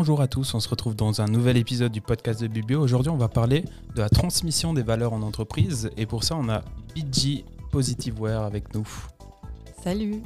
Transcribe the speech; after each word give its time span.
Bonjour 0.00 0.22
à 0.22 0.28
tous, 0.28 0.54
on 0.54 0.60
se 0.60 0.68
retrouve 0.70 0.96
dans 0.96 1.20
un 1.20 1.26
nouvel 1.26 1.58
épisode 1.58 1.92
du 1.92 2.00
podcast 2.00 2.40
de 2.40 2.46
Bibio. 2.46 2.80
Aujourd'hui, 2.80 3.10
on 3.10 3.18
va 3.18 3.28
parler 3.28 3.66
de 3.94 4.00
la 4.00 4.08
transmission 4.08 4.72
des 4.72 4.82
valeurs 4.82 5.12
en 5.12 5.20
entreprise 5.20 5.90
et 5.98 6.06
pour 6.06 6.24
ça, 6.24 6.36
on 6.36 6.48
a 6.48 6.62
BG 6.94 7.44
Positiveware 7.70 8.40
avec 8.40 8.74
nous. 8.74 8.88
Salut 9.82 10.22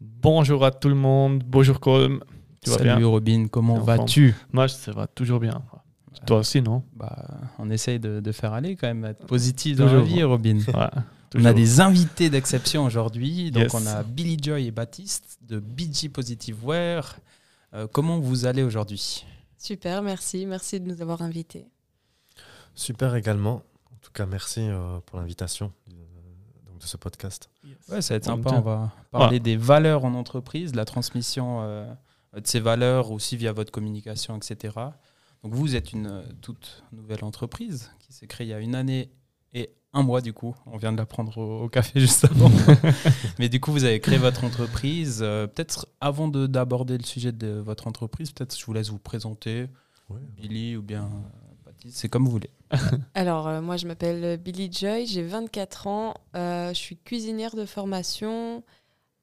Bonjour 0.00 0.64
à 0.64 0.70
tout 0.70 0.88
le 0.88 0.94
monde, 0.94 1.42
bonjour 1.44 1.78
Colm. 1.78 2.22
Tu 2.62 2.70
vas 2.70 2.78
Salut 2.78 3.04
Robin, 3.04 3.48
comment 3.48 3.80
vas-tu? 3.80 4.34
Moi, 4.52 4.68
ça 4.68 4.92
va 4.92 5.08
toujours 5.08 5.40
bien. 5.40 5.62
Toi 6.26 6.38
aussi, 6.38 6.62
non? 6.62 6.84
Bah, 6.94 7.26
On 7.58 7.68
essaye 7.70 7.98
de, 7.98 8.32
faire 8.32 8.52
aller 8.52 8.76
quand 8.76 8.86
même, 8.86 9.04
être 9.04 9.26
positif 9.26 9.76
dans 9.76 9.92
la 9.92 10.00
vie, 10.00 10.22
Robin. 10.22 10.58
on 11.34 11.44
a 11.44 11.52
des 11.52 11.80
invités 11.80 12.30
d'exception 12.30 12.84
aujourd'hui. 12.84 13.50
Donc, 13.50 13.74
on 13.74 13.84
a 13.86 14.04
Billy 14.04 14.36
Joy 14.40 14.68
et 14.68 14.70
Baptiste 14.70 15.38
de 15.42 15.58
BG 15.58 16.08
Positive 16.08 16.64
Wear. 16.64 17.16
Euh, 17.74 17.88
comment 17.90 18.20
vous 18.20 18.46
allez 18.46 18.62
aujourd'hui? 18.62 19.24
Super, 19.58 20.02
merci. 20.02 20.46
Merci 20.46 20.78
de 20.78 20.86
nous 20.86 21.02
avoir 21.02 21.22
invités. 21.22 21.66
Super 22.74 23.16
également. 23.16 23.62
En 23.90 23.96
tout 24.02 24.12
cas, 24.12 24.26
merci 24.26 24.60
euh, 24.60 24.98
pour 25.06 25.18
l'invitation 25.18 25.72
de 25.88 26.86
ce 26.86 26.96
podcast. 26.96 27.50
Ouais, 27.88 28.02
ça 28.02 28.14
va 28.14 28.18
être 28.18 28.24
sympa. 28.24 28.50
On 28.52 28.60
va 28.60 28.92
parler 29.10 29.40
des 29.40 29.56
valeurs 29.56 30.04
en 30.04 30.14
entreprise, 30.14 30.74
la 30.74 30.84
transmission 30.84 31.62
euh, 31.62 31.92
de 32.40 32.46
ces 32.46 32.60
valeurs 32.60 33.10
aussi 33.10 33.36
via 33.36 33.52
votre 33.52 33.70
communication, 33.70 34.36
etc. 34.36 34.74
Donc 35.42 35.54
vous 35.54 35.76
êtes 35.76 35.92
une 35.92 36.06
euh, 36.06 36.22
toute 36.40 36.84
nouvelle 36.92 37.24
entreprise 37.24 37.90
qui 37.98 38.12
s'est 38.12 38.26
créée 38.26 38.46
il 38.46 38.50
y 38.50 38.54
a 38.54 38.60
une 38.60 38.74
année 38.74 39.10
et 39.52 39.70
un 39.92 40.02
mois 40.02 40.20
du 40.20 40.32
coup. 40.32 40.54
On 40.66 40.76
vient 40.76 40.92
de 40.92 40.96
l'apprendre 40.96 41.36
au, 41.38 41.68
café 41.68 42.00
juste 42.00 42.24
avant. 42.24 42.50
Mais 43.38 43.48
du 43.48 43.60
coup, 43.60 43.72
vous 43.72 43.84
avez 43.84 44.00
créé 44.00 44.18
votre 44.18 44.44
entreprise. 44.44 45.20
Euh, 45.22 45.46
peut-être 45.46 45.88
avant 46.00 46.28
d'aborder 46.28 46.96
le 46.96 47.04
sujet 47.04 47.32
de 47.32 47.58
votre 47.58 47.86
entreprise, 47.86 48.32
peut-être 48.32 48.58
je 48.58 48.64
vous 48.64 48.72
laisse 48.72 48.88
vous 48.88 48.98
présenter, 48.98 49.66
Billy 50.36 50.76
ou 50.76 50.82
bien 50.82 51.08
c'est 51.88 52.08
comme 52.08 52.24
vous 52.24 52.30
voulez. 52.30 52.50
Alors, 53.14 53.48
euh, 53.48 53.60
moi, 53.60 53.76
je 53.76 53.86
m'appelle 53.86 54.38
Billy 54.38 54.70
Joy, 54.72 55.06
j'ai 55.06 55.22
24 55.22 55.86
ans, 55.86 56.14
euh, 56.36 56.68
je 56.68 56.78
suis 56.78 56.96
cuisinière 56.96 57.54
de 57.54 57.64
formation. 57.64 58.62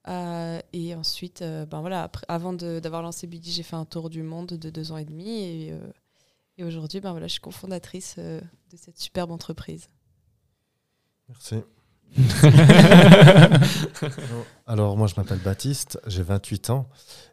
Euh, 0.08 0.60
et 0.74 0.96
ensuite, 0.96 1.42
ben 1.42 1.82
voilà, 1.82 2.04
après, 2.04 2.26
avant 2.28 2.54
d'avoir 2.54 3.02
lancé 3.02 3.28
Billy, 3.28 3.52
j'ai 3.52 3.64
fait 3.64 3.76
un 3.76 3.86
tour 3.86 4.10
du 4.10 4.24
monde 4.24 4.48
de 4.48 4.70
deux 4.70 4.92
ans 4.92 4.98
et 4.98 5.06
demi. 5.06 5.30
Et, 5.30 5.74
et 6.58 6.64
aujourd'hui, 6.64 7.00
ben 7.00 7.12
voilà, 7.12 7.28
je 7.28 7.34
suis 7.34 7.42
cofondatrice 7.42 8.18
de 8.18 8.78
cette 8.78 9.00
superbe 9.00 9.32
entreprise. 9.32 9.88
Merci. 11.28 11.56
Alors, 14.66 14.98
moi, 14.98 15.06
je 15.08 15.14
m'appelle 15.16 15.40
Baptiste, 15.40 16.00
j'ai 16.08 16.24
28 16.24 16.72
ans 16.72 16.90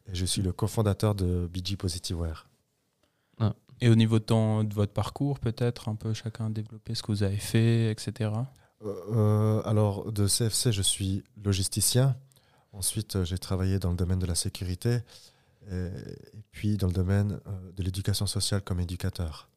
et 0.07 0.15
je 0.15 0.27
suis 0.27 0.43
le 0.43 0.53
cofondateur 0.53 1.15
de 1.15 1.49
BG 1.53 1.77
Positiveware. 1.77 2.47
Et 3.81 3.91
au 3.91 3.95
niveau 3.95 4.19
de, 4.19 4.63
de 4.63 4.75
votre 4.75 4.93
parcours, 4.93 5.39
peut-être, 5.39 5.89
un 5.89 5.97
peu 5.97 6.15
chacun 6.15 6.49
développer 6.49 6.95
ce 6.95 7.03
que 7.03 7.13
vous 7.13 7.23
avez 7.23 7.37
fait, 7.37 7.91
etc. 7.91 8.31
Euh, 8.85 8.95
euh, 9.13 9.63
alors, 9.65 10.13
de 10.13 10.27
CFC, 10.27 10.73
je 10.73 10.83
suis 10.83 11.25
logisticien. 11.45 12.17
Ensuite, 12.77 13.17
euh, 13.17 13.25
j'ai 13.25 13.39
travaillé 13.39 13.79
dans 13.79 13.91
le 13.91 13.97
domaine 13.97 14.19
de 14.19 14.27
la 14.27 14.35
sécurité 14.35 14.99
et, 15.71 15.89
puis 16.53 16.77
dans 16.77 16.87
le 16.87 16.93
domaine 16.93 17.41
de 17.77 17.83
l'éducation 17.83 18.27
sociale 18.27 18.63
comme 18.63 18.79
éducateur. 18.79 19.49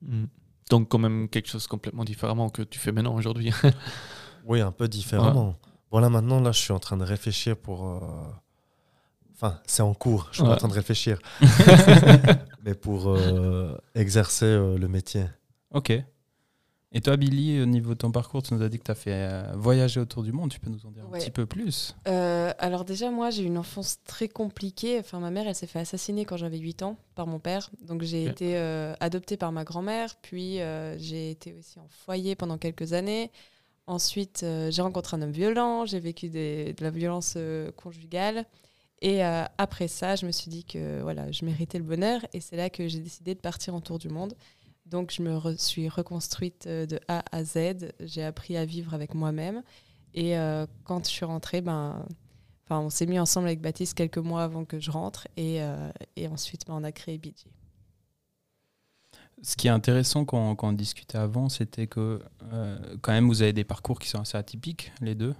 Hmm. 0.00 0.24
Donc, 0.70 0.88
quand 0.88 0.98
même 0.98 1.28
quelque 1.28 1.48
chose 1.48 1.66
complètement 1.66 2.04
différemment 2.04 2.48
que 2.48 2.62
tu 2.62 2.78
fais 2.78 2.92
maintenant 2.92 3.14
aujourd'hui. 3.14 3.52
oui, 4.46 4.62
un 4.62 4.72
peu 4.72 4.88
différemment. 4.88 5.58
Voilà, 5.90 6.08
maintenant, 6.08 6.40
là, 6.40 6.52
je 6.52 6.60
suis 6.60 6.72
en 6.72 6.78
train 6.78 6.96
de 6.96 7.04
réfléchir 7.04 7.58
pour 7.58 8.00
Enfin, 9.34 9.60
c'est 9.66 9.82
en 9.82 9.94
cours, 9.94 10.28
je 10.30 10.42
suis 10.42 10.48
en 10.48 10.56
train 10.56 10.68
de 10.68 10.74
réfléchir. 10.74 11.18
Mais 12.64 12.74
pour 12.74 13.10
euh, 13.10 13.76
exercer 13.94 14.46
euh, 14.46 14.78
le 14.78 14.88
métier. 14.88 15.24
Ok. 15.72 15.92
Et 16.96 17.00
toi, 17.00 17.16
Billy, 17.16 17.60
au 17.60 17.66
niveau 17.66 17.94
de 17.94 17.98
ton 17.98 18.12
parcours, 18.12 18.42
tu 18.42 18.54
nous 18.54 18.62
as 18.62 18.68
dit 18.68 18.78
que 18.78 18.84
tu 18.84 18.90
as 18.90 18.94
fait 18.94 19.10
euh, 19.12 19.52
voyager 19.56 19.98
autour 19.98 20.22
du 20.22 20.32
monde. 20.32 20.50
Tu 20.50 20.60
peux 20.60 20.70
nous 20.70 20.86
en 20.86 20.92
dire 20.92 21.04
un 21.04 21.18
petit 21.18 21.32
peu 21.32 21.44
plus? 21.44 21.96
Alors 22.06 22.84
déjà, 22.84 23.10
moi, 23.10 23.30
j'ai 23.30 23.42
eu 23.42 23.46
une 23.46 23.58
enfance 23.58 23.98
très 24.04 24.28
compliquée. 24.28 25.00
Enfin, 25.00 25.18
ma 25.18 25.30
mère, 25.30 25.46
elle 25.48 25.56
s'est 25.56 25.66
fait 25.66 25.80
assassiner 25.80 26.24
quand 26.24 26.36
j'avais 26.36 26.58
8 26.58 26.84
ans 26.84 26.96
par 27.16 27.26
mon 27.26 27.40
père. 27.40 27.70
Donc 27.82 28.02
j'ai 28.02 28.24
été 28.24 28.56
adoptée 29.00 29.36
par 29.36 29.50
ma 29.50 29.64
grand-mère. 29.64 30.14
Puis 30.22 30.58
j'ai 30.98 31.32
été 31.32 31.54
aussi 31.58 31.80
en 31.80 31.88
foyer 31.88 32.36
pendant 32.36 32.58
quelques 32.58 32.92
années. 32.92 33.30
Ensuite, 33.86 34.46
j'ai 34.70 34.82
rencontré 34.82 35.16
un 35.16 35.22
homme 35.22 35.32
violent. 35.32 35.86
J'ai 35.86 35.98
vécu 35.98 36.28
de 36.28 36.74
la 36.80 36.90
violence 36.90 37.36
conjugale. 37.76 38.46
Et 39.04 39.22
euh, 39.22 39.44
après 39.58 39.86
ça, 39.86 40.16
je 40.16 40.24
me 40.24 40.32
suis 40.32 40.50
dit 40.50 40.64
que 40.64 41.02
voilà, 41.02 41.30
je 41.30 41.44
méritais 41.44 41.76
le 41.76 41.84
bonheur. 41.84 42.22
Et 42.32 42.40
c'est 42.40 42.56
là 42.56 42.70
que 42.70 42.88
j'ai 42.88 43.00
décidé 43.00 43.34
de 43.34 43.40
partir 43.40 43.74
en 43.74 43.82
tour 43.82 43.98
du 43.98 44.08
monde. 44.08 44.34
Donc, 44.86 45.10
je 45.10 45.22
me 45.22 45.56
suis 45.56 45.88
reconstruite 45.88 46.66
euh, 46.66 46.86
de 46.86 47.00
A 47.08 47.24
à 47.32 47.44
Z. 47.44 47.92
J'ai 48.00 48.24
appris 48.24 48.56
à 48.56 48.64
vivre 48.64 48.94
avec 48.94 49.14
moi-même. 49.14 49.62
Et 50.12 50.36
euh, 50.38 50.66
quand 50.84 51.04
je 51.04 51.10
suis 51.10 51.24
rentrée, 51.24 51.60
ben, 51.60 52.06
on 52.70 52.90
s'est 52.90 53.06
mis 53.06 53.18
ensemble 53.18 53.46
avec 53.46 53.60
Baptiste 53.60 53.94
quelques 53.94 54.18
mois 54.18 54.44
avant 54.44 54.64
que 54.64 54.78
je 54.78 54.90
rentre. 54.90 55.26
Et, 55.36 55.60
et 56.16 56.28
ensuite, 56.28 56.66
ben, 56.66 56.74
on 56.74 56.84
a 56.84 56.92
créé 56.92 57.18
BG. 57.18 57.46
Ce 59.42 59.56
qui 59.56 59.66
est 59.66 59.70
intéressant 59.70 60.24
quand, 60.24 60.54
quand 60.54 60.68
on 60.68 60.72
discutait 60.72 61.18
avant, 61.18 61.48
c'était 61.48 61.88
que 61.88 62.22
quand 63.02 63.12
même, 63.12 63.26
vous 63.26 63.42
avez 63.42 63.52
des 63.52 63.64
parcours 63.64 63.98
qui 63.98 64.08
sont 64.08 64.20
assez 64.20 64.38
atypiques, 64.38 64.92
les 65.00 65.16
deux 65.16 65.34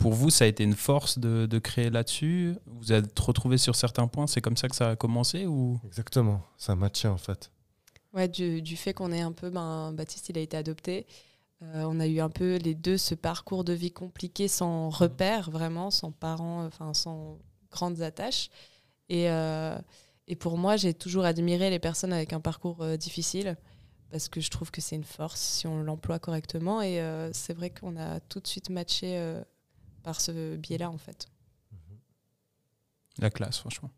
pour 0.00 0.14
vous, 0.14 0.30
ça 0.30 0.44
a 0.44 0.48
été 0.48 0.64
une 0.64 0.74
force 0.74 1.18
de, 1.18 1.58
créer 1.58 1.90
là-dessus 1.90 2.56
Vous 2.66 2.92
êtes 2.92 3.16
retrouvé 3.18 3.58
sur 3.58 3.76
certains 3.76 4.08
points 4.08 4.26
C'est 4.26 4.40
comme 4.40 4.56
ça 4.56 4.68
que 4.68 4.74
ça 4.74 4.90
a 4.90 4.96
commencé 4.96 5.46
ou? 5.46 5.78
Exactement, 5.86 6.42
ça 6.56 6.74
matchait 6.74 7.08
en 7.08 7.18
fait. 7.18 7.52
Ouais, 8.12 8.26
du, 8.28 8.76
fait 8.76 8.92
qu'on 8.92 9.12
est 9.12 9.20
un 9.20 9.32
peu, 9.32 9.50
ben, 9.50 9.92
Baptiste, 9.92 10.28
il 10.30 10.38
a 10.38 10.40
été 10.40 10.56
adopté. 10.56 11.06
Euh, 11.62 11.84
on 11.88 12.00
a 12.00 12.06
eu 12.06 12.20
un 12.20 12.30
peu 12.30 12.56
les 12.56 12.74
deux 12.74 12.96
ce 12.96 13.14
parcours 13.14 13.64
de 13.64 13.72
vie 13.72 13.92
compliqué 13.92 14.48
sans 14.48 14.88
repère, 14.88 15.50
vraiment, 15.50 15.90
sans 15.90 16.10
parents, 16.10 16.64
enfin 16.64 16.94
sans 16.94 17.38
grandes 17.70 18.00
attaches. 18.00 18.50
Et, 19.08 19.30
euh, 19.30 19.78
et 20.26 20.36
pour 20.36 20.58
moi, 20.58 20.76
j'ai 20.76 20.94
toujours 20.94 21.24
admiré 21.24 21.70
les 21.70 21.78
personnes 21.78 22.12
avec 22.12 22.32
un 22.32 22.40
parcours 22.40 22.82
euh, 22.82 22.96
difficile 22.96 23.56
parce 24.10 24.28
que 24.28 24.40
je 24.40 24.50
trouve 24.50 24.70
que 24.72 24.80
c'est 24.80 24.96
une 24.96 25.04
force 25.04 25.40
si 25.40 25.66
on 25.68 25.82
l'emploie 25.82 26.18
correctement. 26.18 26.82
Et 26.82 27.00
c'est 27.32 27.54
vrai 27.54 27.70
qu'on 27.70 27.96
a 27.96 28.18
tout 28.18 28.40
de 28.40 28.46
suite 28.48 28.68
matché 28.68 29.40
par 30.02 30.20
ce 30.20 30.56
biais-là, 30.56 30.90
en 30.90 30.98
fait. 30.98 31.28
La 33.18 33.30
classe, 33.30 33.58
franchement. 33.58 33.88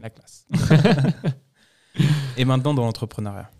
La 0.00 0.10
classe. 0.10 0.48
Et 2.36 2.44
maintenant, 2.44 2.74
dans 2.74 2.84
l'entrepreneuriat 2.84 3.50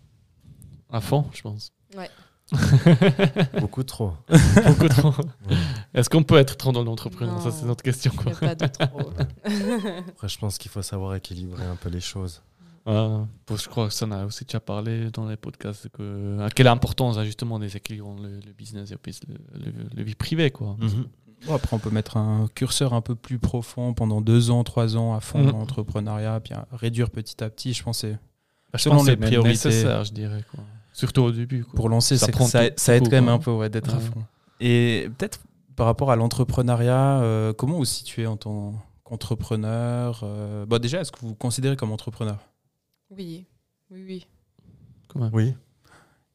À 0.91 1.01
fond, 1.01 1.25
je 1.33 1.41
pense. 1.41 1.73
Ouais. 1.95 2.09
Beaucoup 3.59 3.83
trop. 3.83 4.13
Beaucoup 4.65 4.87
trop. 4.87 5.13
Est-ce 5.93 6.09
qu'on 6.09 6.23
peut 6.23 6.37
être 6.37 6.57
trop 6.57 6.71
dans 6.71 6.83
l'entrepreneuriat? 6.83 7.41
Ça, 7.41 7.51
c'est 7.51 7.65
notre 7.65 7.83
question. 7.83 8.11
Quoi. 8.11 8.33
a 8.33 8.35
pas 8.35 8.55
de 8.55 8.67
trop. 8.67 9.11
Après, 10.09 10.27
je 10.27 10.37
pense 10.37 10.57
qu'il 10.57 10.69
faut 10.69 10.81
savoir 10.81 11.15
équilibrer 11.15 11.63
un 11.63 11.75
peu 11.75 11.89
les 11.89 12.01
choses. 12.01 12.43
je 12.85 13.67
crois 13.67 13.87
que 13.87 13.93
ça, 13.93 14.05
on 14.05 14.11
a 14.11 14.25
aussi 14.25 14.45
déjà 14.45 14.59
parlé 14.59 15.09
dans 15.11 15.27
les 15.27 15.37
podcasts. 15.37 15.89
Que, 15.89 16.39
à 16.39 16.49
quelle 16.51 16.67
importance, 16.67 17.19
justement, 17.23 17.57
des 17.57 17.75
équilibres 17.75 18.15
le, 18.21 18.39
le 18.45 18.53
business 18.53 18.91
et 18.91 18.97
le, 19.27 19.71
le, 19.95 20.03
vie 20.03 20.15
privée. 20.15 20.51
Quoi. 20.51 20.77
Mhm 21.47 21.53
après, 21.53 21.75
on 21.75 21.79
peut 21.79 21.89
mettre 21.89 22.17
un 22.17 22.47
curseur 22.53 22.93
un 22.93 23.01
peu 23.01 23.15
plus 23.15 23.39
profond 23.39 23.93
pendant 23.93 24.21
deux 24.21 24.51
ans, 24.51 24.63
trois 24.63 24.97
ans 24.97 25.15
à 25.15 25.19
fond 25.19 25.39
mm. 25.39 25.51
dans 25.51 25.57
l'entrepreneuriat, 25.59 26.39
puis 26.39 26.53
réduire 26.71 27.09
petit 27.09 27.43
à 27.43 27.49
petit. 27.49 27.73
Je 27.73 27.83
pense 27.83 27.99
c'est 27.99 28.17
bah, 28.71 28.79
selon 28.79 29.03
les 29.03 29.15
priorités. 29.15 29.49
nécessaire, 29.49 30.03
je 30.03 30.13
dirais. 30.13 30.43
Quoi. 30.51 30.63
Surtout 30.93 31.21
au 31.21 31.31
début. 31.31 31.63
Pour 31.75 31.89
lancer, 31.89 32.17
ça, 32.17 32.31
ça, 32.31 32.69
ça, 32.75 32.95
aide 32.95 33.03
quand 33.03 33.11
même 33.11 33.29
un 33.29 33.39
peu 33.39 33.69
d'être 33.69 33.93
à 33.93 33.99
fond. 33.99 34.23
Et 34.59 35.09
peut-être 35.17 35.39
par 35.75 35.85
rapport 35.85 36.11
à 36.11 36.15
l'entrepreneuriat, 36.15 37.21
euh, 37.21 37.53
comment 37.53 37.77
vous 37.77 37.85
situez 37.85 38.27
en 38.27 38.37
tant 38.37 38.73
qu'entrepreneur 39.03 40.21
euh, 40.23 40.65
bon, 40.65 40.79
Déjà, 40.79 41.01
est-ce 41.01 41.11
que 41.11 41.19
vous 41.19 41.29
vous 41.29 41.35
considérez 41.35 41.75
comme 41.75 41.91
entrepreneur? 41.91 42.37
Oui, 43.09 43.45
oui, 43.91 44.03
oui. 44.07 44.27
Comment? 45.07 45.29
Oui. 45.33 45.53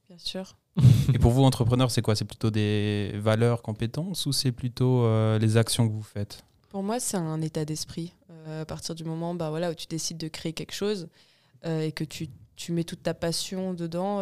Bien 0.09 0.19
sûr. 0.19 0.57
Et 1.15 1.19
pour 1.19 1.33
vous, 1.33 1.43
entrepreneur, 1.43 1.91
c'est 1.91 2.03
quoi? 2.03 2.15
C'est 2.15 2.25
plutôt 2.25 2.51
des 2.51 3.13
valeurs, 3.17 3.63
compétences 3.63 4.27
ou 4.27 4.33
c'est 4.33 4.53
plutôt 4.53 5.05
euh, 5.05 5.39
les 5.39 5.57
actions 5.57 5.89
que 5.89 5.93
vous 5.93 6.03
faites? 6.03 6.45
Pour 6.69 6.83
moi, 6.83 7.01
c'est 7.01 7.17
un 7.17 7.41
état 7.41 7.65
d'esprit. 7.65 8.15
Euh, 8.31 8.63
à 8.63 8.65
partir 8.65 8.95
du 8.95 9.05
moment 9.05 9.35
bah, 9.35 9.51
voilà, 9.51 9.71
où 9.71 9.75
tu 9.75 9.87
décides 9.87 10.19
de 10.19 10.29
créer 10.29 10.53
quelque 10.53 10.73
chose 10.73 11.09
euh, 11.67 11.83
et 11.83 11.93
que 11.93 12.05
tu, 12.05 12.29
tu, 12.57 12.73
mets 12.73 12.85
toute 12.85 13.03
ta 13.03 13.15
passion 13.15 13.75
dedans, 13.75 14.19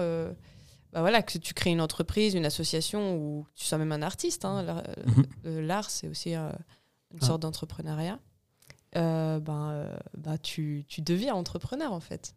bah, 0.93 1.01
voilà, 1.01 1.23
que 1.23 1.39
tu 1.39 1.55
crées 1.55 1.71
une 1.71 1.81
entreprise, 1.81 2.35
une 2.35 2.47
association 2.47 3.17
ou 3.17 3.47
tu 3.55 3.65
sois 3.65 3.79
même 3.79 3.93
un 3.93 4.03
artiste. 4.03 4.45
Hein, 4.45 4.83
mhm. 5.45 5.61
L'art, 5.61 5.91
c'est 5.91 6.09
aussi 6.09 6.35
une 6.35 7.21
sorte 7.21 7.43
ah. 7.43 7.47
d'entrepreneuriat. 7.47 8.19
euh, 8.97 9.39
ben, 9.41 9.71
euh, 9.71 9.97
bah, 10.17 10.39
tu, 10.39 10.85
tu 10.89 11.03
deviens 11.03 11.35
entrepreneur 11.35 11.93
en 11.93 12.01
fait. 12.01 12.35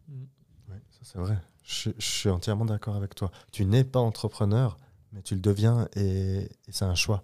C'est 1.02 1.18
vrai. 1.18 1.38
Je, 1.64 1.90
je 1.98 2.06
suis 2.06 2.28
entièrement 2.28 2.64
d'accord 2.64 2.96
avec 2.96 3.14
toi. 3.14 3.30
Tu 3.52 3.64
n'es 3.64 3.84
pas 3.84 4.00
entrepreneur, 4.00 4.76
mais 5.12 5.22
tu 5.22 5.34
le 5.34 5.40
deviens 5.40 5.88
et, 5.96 6.38
et 6.42 6.48
c'est 6.72 6.84
un 6.84 6.94
choix. 6.94 7.22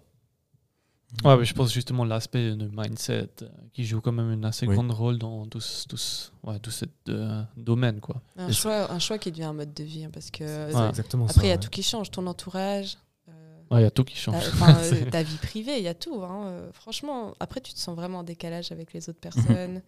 Ouais, 1.23 1.35
mais 1.37 1.45
je 1.45 1.55
pense 1.55 1.73
justement 1.73 2.05
l'aspect 2.05 2.55
de 2.55 2.69
mindset 2.71 3.29
euh, 3.41 3.47
qui 3.73 3.83
joue 3.83 3.99
quand 3.99 4.11
même 4.11 4.31
une 4.31 4.45
assez 4.45 4.67
Oui. 4.67 4.75
grande 4.75 4.91
rôle 4.91 5.17
dans 5.17 5.43
tout, 5.47 5.59
tout, 5.87 5.97
ouais, 6.43 6.59
tout 6.59 6.69
ce 6.69 6.85
euh, 7.09 7.41
domaine. 7.57 7.99
Quoi. 7.99 8.21
Un 8.37 8.47
Et 8.49 8.53
choix, 8.53 8.91
un 8.91 8.99
choix 8.99 9.17
qui 9.17 9.31
devient 9.31 9.45
un 9.45 9.53
mode 9.53 9.73
de 9.73 9.83
vie 9.83 10.03
hein, 10.05 10.11
parce 10.13 10.29
que 10.29 10.45
C'est 10.45 10.75
Ouais. 10.75 10.89
exactement 10.89 11.27
ça. 11.27 11.31
après 11.31 11.47
il 11.47 11.49
y 11.49 11.51
a 11.51 11.55
ouais. 11.55 11.59
tout 11.59 11.69
qui 11.71 11.81
change, 11.81 12.11
ton 12.11 12.27
entourage. 12.27 12.95
euh, 13.27 13.31
Ouais, 13.71 13.81
Il 13.81 13.83
y 13.85 13.87
a 13.87 13.91
tout 13.91 14.03
qui 14.03 14.13
ta, 14.13 14.19
change. 14.39 14.43
euh, 14.61 15.09
ta 15.09 15.23
vie 15.23 15.37
privée, 15.37 15.77
il 15.79 15.83
y 15.83 15.87
a 15.87 15.95
tout. 15.95 16.21
hein, 16.23 16.45
euh, 16.45 16.71
franchement, 16.73 17.33
après, 17.39 17.59
tu 17.59 17.73
te 17.73 17.79
sens 17.79 17.95
vraiment 17.95 18.19
en 18.19 18.23
décalage 18.23 18.71
avec 18.71 18.93
les 18.93 19.09
autres 19.09 19.19
personnes. 19.19 19.81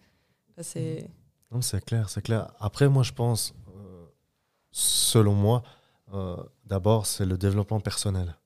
Ça, 0.56 0.64
c'est... 0.64 1.08
Non, 1.52 1.60
c'est 1.62 1.84
clair, 1.84 2.08
c'est 2.08 2.22
clair. 2.22 2.48
Après, 2.58 2.88
moi, 2.88 3.04
je 3.04 3.12
pense, 3.12 3.54
euh, 3.61 3.61
selon 4.72 5.34
moi, 5.34 5.62
euh, 6.14 6.36
d'abord, 6.66 7.06
c'est 7.06 7.24
le 7.26 7.38
développement 7.38 7.80
personnel. 7.80 8.36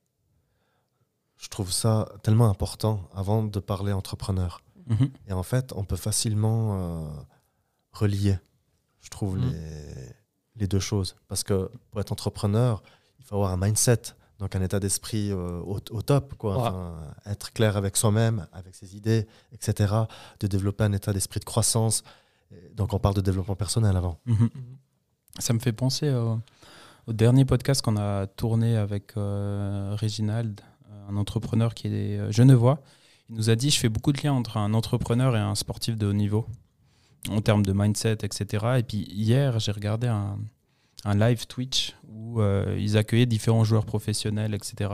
Je 1.36 1.48
trouve 1.48 1.70
ça 1.72 2.08
tellement 2.22 2.48
important 2.50 3.08
avant 3.14 3.42
de 3.42 3.60
parler 3.60 3.92
entrepreneur. 3.92 4.60
Mhm. 4.86 5.10
Et 5.28 5.32
en 5.32 5.42
fait, 5.42 5.72
on 5.74 5.84
peut 5.84 5.96
facilement 5.96 7.04
euh, 7.04 7.08
relier, 7.92 8.38
je 9.00 9.10
trouve, 9.10 9.36
Mm. 9.38 9.50
les, 9.50 10.14
les 10.56 10.66
deux 10.66 10.80
choses. 10.80 11.16
Parce 11.28 11.42
que 11.44 11.70
pour 11.90 12.00
être 12.00 12.12
entrepreneur, 12.12 12.82
il 13.18 13.24
faut 13.24 13.34
avoir 13.36 13.50
un 13.50 13.56
mindset, 13.56 14.02
donc 14.38 14.54
un 14.54 14.62
état 14.62 14.80
d'esprit 14.80 15.30
euh, 15.32 15.60
au, 15.60 15.78
au 15.90 16.02
top, 16.02 16.34
quoi. 16.34 16.56
Ouais. 16.56 16.62
Enfin, 16.68 16.94
être 17.26 17.52
clair 17.52 17.76
avec 17.76 17.96
soi-même, 17.96 18.46
avec 18.52 18.74
ses 18.74 18.96
idées, 18.96 19.26
etc. 19.52 19.94
De 20.40 20.46
développer 20.46 20.84
un 20.84 20.92
état 20.92 21.12
d'esprit 21.12 21.40
de 21.40 21.44
croissance. 21.44 22.02
Donc 22.74 22.92
on 22.94 22.98
parle 23.00 23.14
de 23.16 23.20
développement 23.20 23.56
personnel 23.56 23.96
avant. 23.96 24.20
Mhm. 24.26 24.48
Ça 25.38 25.52
me 25.52 25.58
fait 25.58 25.72
penser 25.72 26.10
au, 26.10 26.40
dernier 27.12 27.44
podcast 27.44 27.82
qu'on 27.82 27.96
a 27.96 28.26
tourné 28.26 28.76
avec 28.76 29.16
euh, 29.16 29.94
Réginald, 29.98 30.60
euh, 30.90 31.10
un 31.10 31.16
entrepreneur 31.16 31.74
qui 31.74 31.88
est 31.88 32.18
euh, 32.18 32.32
genevois. 32.32 32.82
Il 33.28 33.36
nous 33.36 33.50
a 33.50 33.54
dit 33.54 33.70
Je 33.70 33.78
fais 33.78 33.88
beaucoup 33.88 34.12
de 34.12 34.22
liens 34.22 34.32
entre 34.32 34.56
un 34.56 34.74
entrepreneur 34.74 35.36
et 35.36 35.40
un 35.40 35.54
sportif 35.54 35.96
de 35.96 36.06
haut 36.06 36.12
niveau, 36.12 36.46
en 37.28 37.40
termes 37.40 37.64
de 37.64 37.72
mindset, 37.72 38.18
etc. 38.22 38.66
Et 38.78 38.82
puis 38.82 39.06
hier, 39.10 39.58
j'ai 39.60 39.72
regardé 39.72 40.06
un, 40.06 40.38
live 41.04 41.46
Twitch 41.46 41.94
où 42.08 42.42
ils 42.76 42.96
accueillaient 42.96 43.26
différents 43.26 43.62
joueurs 43.62 43.86
professionnels, 43.86 44.54
etc. 44.54 44.90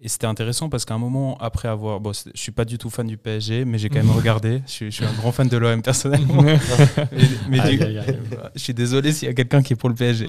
Et 0.00 0.08
c'était 0.08 0.26
intéressant 0.28 0.68
parce 0.68 0.84
qu'à 0.84 0.94
un 0.94 0.98
moment, 0.98 1.36
après 1.38 1.66
avoir. 1.66 1.98
Bon, 1.98 2.12
je 2.12 2.30
suis 2.34 2.52
pas 2.52 2.64
du 2.64 2.78
tout 2.78 2.88
fan 2.88 3.04
du 3.06 3.16
PSG, 3.16 3.64
mais 3.64 3.78
j'ai 3.78 3.88
quand 3.88 3.98
même 3.98 4.10
regardé. 4.16 4.62
Je 4.66 4.70
suis, 4.70 4.86
je 4.92 4.96
suis 4.96 5.04
un 5.04 5.12
grand 5.14 5.32
fan 5.32 5.48
de 5.48 5.56
l'OM 5.56 5.82
personnellement. 5.82 6.44
mais, 7.48 7.58
du- 7.58 7.82
aïe. 7.82 8.04
je 8.54 8.60
suis 8.60 8.74
désolé 8.74 9.10
s'il 9.12 9.26
y 9.26 9.30
a 9.30 9.34
quelqu'un 9.34 9.60
qui 9.60 9.72
est 9.72 9.76
pour 9.76 9.88
le 9.88 9.96
PSG. 9.96 10.28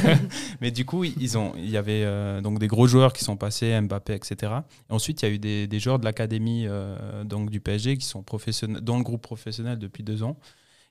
Mais 0.60 0.70
du 0.70 0.84
coup, 0.84 1.02
ils 1.04 1.36
ont, 1.38 1.52
il 1.56 1.68
y 1.70 1.76
avait 1.76 2.04
euh, 2.04 2.40
donc 2.40 2.58
des 2.60 2.68
gros 2.68 2.86
joueurs 2.86 3.12
qui 3.12 3.24
sont 3.24 3.36
passés, 3.36 3.78
Mbappé, 3.80 4.14
etc. 4.14 4.52
Et 4.88 4.92
ensuite, 4.92 5.22
il 5.22 5.28
y 5.28 5.28
a 5.28 5.34
eu 5.34 5.38
des, 5.38 5.66
des 5.66 5.80
joueurs 5.80 5.98
de 5.98 6.04
l'académie 6.04 6.66
euh, 6.68 7.24
donc 7.24 7.50
du 7.50 7.60
PSG 7.60 7.96
qui 7.96 8.06
sont 8.06 8.22
professionnels, 8.22 8.80
dans 8.82 8.96
le 8.96 9.02
groupe 9.02 9.22
professionnel 9.22 9.78
depuis 9.78 10.02
deux 10.04 10.22
ans. 10.22 10.38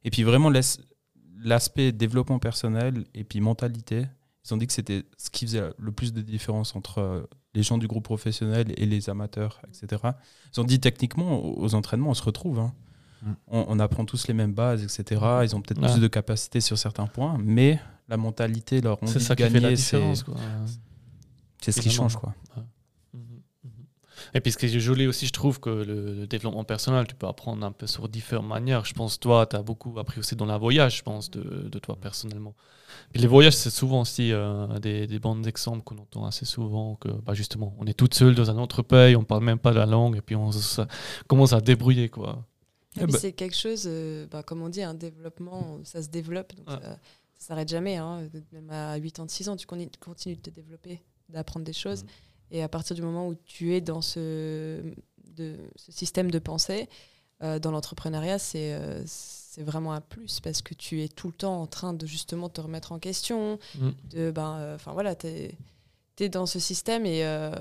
Et 0.04 0.10
puis 0.12 0.24
vraiment, 0.24 0.50
l'as- 0.50 0.80
l'aspect 1.42 1.92
développement 1.94 2.39
personnel 2.39 3.06
et 3.13 3.24
puis 3.24 3.39
mentalité, 3.39 4.04
ils 4.45 4.54
ont 4.54 4.57
dit 4.57 4.68
que 4.68 4.74
c'était 4.74 5.04
ce 5.18 5.30
qui 5.30 5.45
faisait 5.45 5.63
le 5.77 5.92
plus 5.94 6.12
de 6.13 6.22
différence 6.22 6.75
entre 6.75 6.98
euh, 7.00 7.22
les 7.54 7.63
gens 7.63 7.78
du 7.78 7.88
groupe 7.88 8.04
professionnel 8.04 8.74
et 8.78 8.86
les 8.86 9.10
amateurs, 9.10 9.62
etc. 9.68 10.04
Ils 10.54 10.60
ont 10.62 10.63
dit 10.63 10.80
techniquement, 10.80 11.44
aux 11.44 11.74
entraînements, 11.75 12.12
on 12.12 12.13
se 12.13 12.24
retrouve. 12.24 12.60
hein. 12.60 12.74
Mm. 13.24 13.31
On, 13.48 13.66
on 13.69 13.80
apprend 13.80 14.06
tous 14.06 14.28
les 14.28 14.34
mêmes 14.34 14.54
bases, 14.54 14.84
etc. 14.84 15.22
Ils 15.44 15.56
ont 15.56 15.62
peut-être 15.62 15.81
Ouais. 15.81 15.92
plus 15.92 16.00
de 16.01 16.07
capacité 16.07 16.62
sur 16.62 16.78
certains 16.78 17.07
points, 17.07 17.38
mais 17.44 17.80
la 18.07 18.18
mentalité, 18.18 18.81
leur 18.81 19.01
envie 19.04 19.12
C'est 19.12 19.19
ça 19.19 19.36
de 19.36 19.44
qui 19.44 19.50
fait 19.50 19.60
la 19.60 19.60
gagner, 19.62 19.75
c'est 19.75 19.98
différence. 19.98 20.25
c'est 21.62 21.72
ce 21.72 21.81
qui 21.81 21.90
change. 21.90 22.16
Quoi. 22.16 22.34
Et 24.34 24.42
puis 24.42 24.52
ce 24.52 24.58
qui 24.58 24.66
est 24.68 24.80
joli 24.80 25.08
aussi, 25.08 25.26
je 25.26 25.31
trouve 25.34 25.60
que 25.60 25.70
le, 25.70 26.14
le 26.14 26.28
développement 26.28 26.64
personnel, 26.64 27.08
tu 27.08 27.16
peux 27.16 27.28
apprendre 27.28 27.66
un 27.66 27.72
peu 27.72 27.88
sur 27.88 28.08
différentes 28.10 28.48
manières. 28.48 28.86
Je 28.86 28.94
pense, 28.94 29.20
toi, 29.20 29.46
tu 29.46 29.56
as 29.56 29.62
beaucoup 29.64 29.98
appris 30.00 30.20
aussi 30.20 30.36
dans 30.36 30.46
la 30.46 30.58
voyage, 30.58 30.98
je 30.98 31.04
pense, 31.04 31.30
de, 31.31 31.42
de 31.70 31.80
toi 31.80 31.96
personnellement. 32.00 32.56
Puis 33.12 33.22
les 33.22 33.28
voyages, 33.28 33.56
c'est 33.56 33.70
souvent 33.70 34.02
aussi 34.02 34.31
euh, 34.31 34.68
des, 34.80 35.08
des 35.08 35.20
bons 35.20 35.44
exemples 35.44 35.84
qu'on 35.84 35.98
entend 35.98 36.26
assez 36.26 36.46
souvent, 36.46 36.96
que 36.96 37.10
bah, 37.10 37.34
justement, 37.34 37.76
on 37.80 37.86
est 37.86 37.94
toute 37.94 38.14
seule 38.14 38.36
dans 38.36 38.50
un 38.50 38.58
autre 38.58 38.81
pays, 38.81 39.16
on 39.16 39.24
parle 39.24 39.44
même 39.44 39.60
pas 39.60 39.72
la 39.72 39.86
langue, 39.86 40.18
et 40.18 40.22
puis 40.22 40.36
on 40.36 40.52
se- 40.52 40.82
commence 41.28 41.54
à 41.54 41.62
débrouiller. 41.62 42.10
Quoi. 42.10 42.46
Et 42.98 43.02
Eh 43.04 43.06
ben- 43.06 43.18
c'est 43.18 43.32
quelque 43.34 43.56
chose, 43.56 43.84
euh, 43.88 44.25
bah, 44.30 44.42
comme 44.44 44.62
on 44.62 44.70
dit, 44.70 44.82
un 44.84 44.96
développement, 44.96 45.80
ça 45.84 46.02
se 46.02 46.10
développe. 46.10 46.56
Donc, 46.56 46.68
Ouais. 46.70 46.75
euh, 46.86 46.94
ça 47.38 47.48
s'arrête 47.50 47.70
jamais. 47.70 47.98
hein. 47.98 48.28
Même 48.52 48.70
à 48.72 48.96
8 48.98 49.20
ans, 49.20 49.28
6 49.28 49.48
ans, 49.50 49.56
tu 49.56 49.66
continues 49.68 50.36
de 50.36 50.42
te 50.42 50.50
développer, 50.50 51.02
d'apprendre 51.30 51.66
des 51.66 51.74
choses. 51.74 52.04
Mm. 52.04 52.08
Et 52.51 52.63
à 52.63 52.69
partir 52.69 52.96
du 52.96 53.01
moment 53.01 53.28
où 53.28 53.36
tu 53.36 53.75
es 53.75 53.81
dans 53.81 54.01
ce, 54.01 54.81
de, 55.36 55.57
ce 55.75 55.92
système 55.92 56.31
de 56.31 56.40
pensée, 56.40 56.90
euh, 57.42 57.60
dans 57.60 57.72
l'entrepreneuriat, 57.72 58.40
c'est 58.40 58.74
euh, 58.74 59.04
vraiment 59.63 59.94
un 59.94 60.01
plus 60.01 60.40
parce 60.40 60.62
que 60.62 60.74
tu 60.74 61.04
es 61.04 61.07
tout 61.07 61.28
le 61.28 61.34
temps 61.34 61.62
en 61.62 61.68
train 61.68 61.94
de 61.94 62.06
justement 62.06 62.50
te 62.50 62.62
remettre 62.62 62.92
en 62.92 63.00
question. 63.00 63.60
Mm. 63.75 63.90
De, 64.10 64.31
ben, 64.31 64.57
euh, 64.60 64.75
enfin 64.75 64.94
voilà, 64.94 65.16
tu 65.16 65.28
es, 65.28 66.30
dans 66.30 66.46
ce 66.46 66.60
système 66.60 67.06
et 67.06 67.24
euh, 67.24 67.51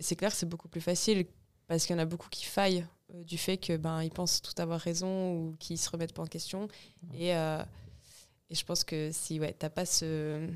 c'est 0.00 0.16
clair 0.16 0.32
que 0.32 0.36
c'est 0.36 0.48
beaucoup 0.48 0.68
plus 0.68 0.80
facile 0.80 1.24
parce 1.68 1.86
qu'il 1.86 1.94
y 1.94 1.98
en 1.98 2.02
a 2.02 2.04
beaucoup 2.04 2.28
qui 2.28 2.44
faillent 2.44 2.84
du 3.14 3.38
fait 3.38 3.58
que 3.58 3.76
ben 3.76 4.02
ils 4.02 4.10
pensent 4.10 4.42
tout 4.42 4.60
avoir 4.60 4.80
raison 4.80 5.34
ou 5.34 5.56
qui 5.60 5.76
se 5.76 5.88
remettent 5.88 6.12
pas 6.12 6.22
en 6.22 6.26
question 6.26 6.66
et, 7.14 7.36
euh, 7.36 7.62
et 8.50 8.56
je 8.56 8.64
pense 8.64 8.82
que 8.82 9.10
si 9.12 9.38
ouais 9.38 9.54
t'as 9.56 9.70
pas 9.70 9.86
ce 9.86 10.48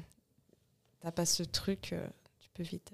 t'as 0.98 1.12
pas 1.12 1.24
ce 1.24 1.44
truc 1.44 1.94
tu 2.40 2.50
peux 2.52 2.64
vite 2.64 2.92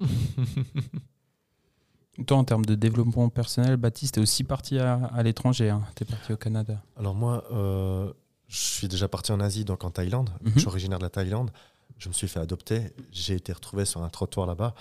Non. 0.00 0.06
Toi, 2.26 2.38
en 2.38 2.44
termes 2.44 2.64
de 2.64 2.74
développement 2.74 3.28
personnel, 3.28 3.76
Baptiste, 3.76 4.14
tu 4.14 4.20
es 4.20 4.22
aussi 4.22 4.42
parti 4.42 4.78
à, 4.78 5.04
à 5.06 5.22
l'étranger. 5.22 5.76
Tu 5.96 6.04
es 6.04 6.06
parti 6.06 6.32
au 6.32 6.36
Canada. 6.36 6.82
Alors 6.96 7.14
moi, 7.14 7.44
euh, 7.52 8.10
je 8.48 8.58
suis 8.58 8.88
déjà 8.88 9.06
parti 9.06 9.32
en 9.32 9.40
Asie, 9.40 9.64
donc 9.64 9.84
en 9.84 9.90
Thaïlande. 9.90 10.30
Mhm. 10.40 10.52
Je 10.54 10.58
suis 10.60 10.68
originaire 10.68 10.98
de 10.98 11.04
la 11.04 11.10
Thaïlande. 11.10 11.50
Je 11.98 12.08
me 12.08 12.14
suis 12.14 12.28
fait 12.28 12.40
adopter. 12.40 12.92
J'ai 13.12 13.34
été 13.34 13.52
retrouvé 13.52 13.84
sur 13.84 14.02
un 14.02 14.08
trottoir 14.08 14.46
là-bas. 14.46 14.74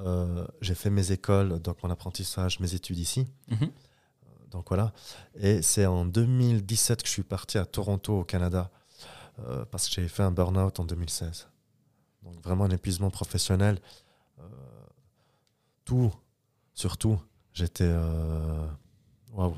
Euh, 0.00 0.46
j'ai 0.60 0.74
fait 0.74 0.90
mes 0.90 1.10
écoles, 1.10 1.60
donc 1.60 1.82
mon 1.82 1.90
apprentissage, 1.90 2.60
mes 2.60 2.74
études 2.74 2.98
ici. 2.98 3.26
Mhm. 3.48 3.70
Donc 4.50 4.68
voilà. 4.68 4.92
Et 5.40 5.62
c'est 5.62 5.86
en 5.86 6.04
2017 6.04 7.02
que 7.02 7.08
je 7.08 7.12
suis 7.12 7.22
parti 7.22 7.58
à 7.58 7.66
Toronto, 7.66 8.20
au 8.20 8.24
Canada, 8.24 8.70
euh, 9.40 9.64
parce 9.70 9.88
que 9.88 10.00
j'ai 10.00 10.08
fait 10.08 10.22
un 10.22 10.30
burn-out 10.30 10.78
en 10.80 10.84
2016. 10.84 11.48
Donc 12.22 12.42
vraiment 12.42 12.64
un 12.64 12.70
épuisement 12.70 13.10
professionnel. 13.10 13.78
Euh, 14.40 14.44
tout, 15.84 16.12
surtout, 16.74 17.18
j'étais. 17.52 17.84
euh, 17.88 18.66
Waouh. 19.32 19.54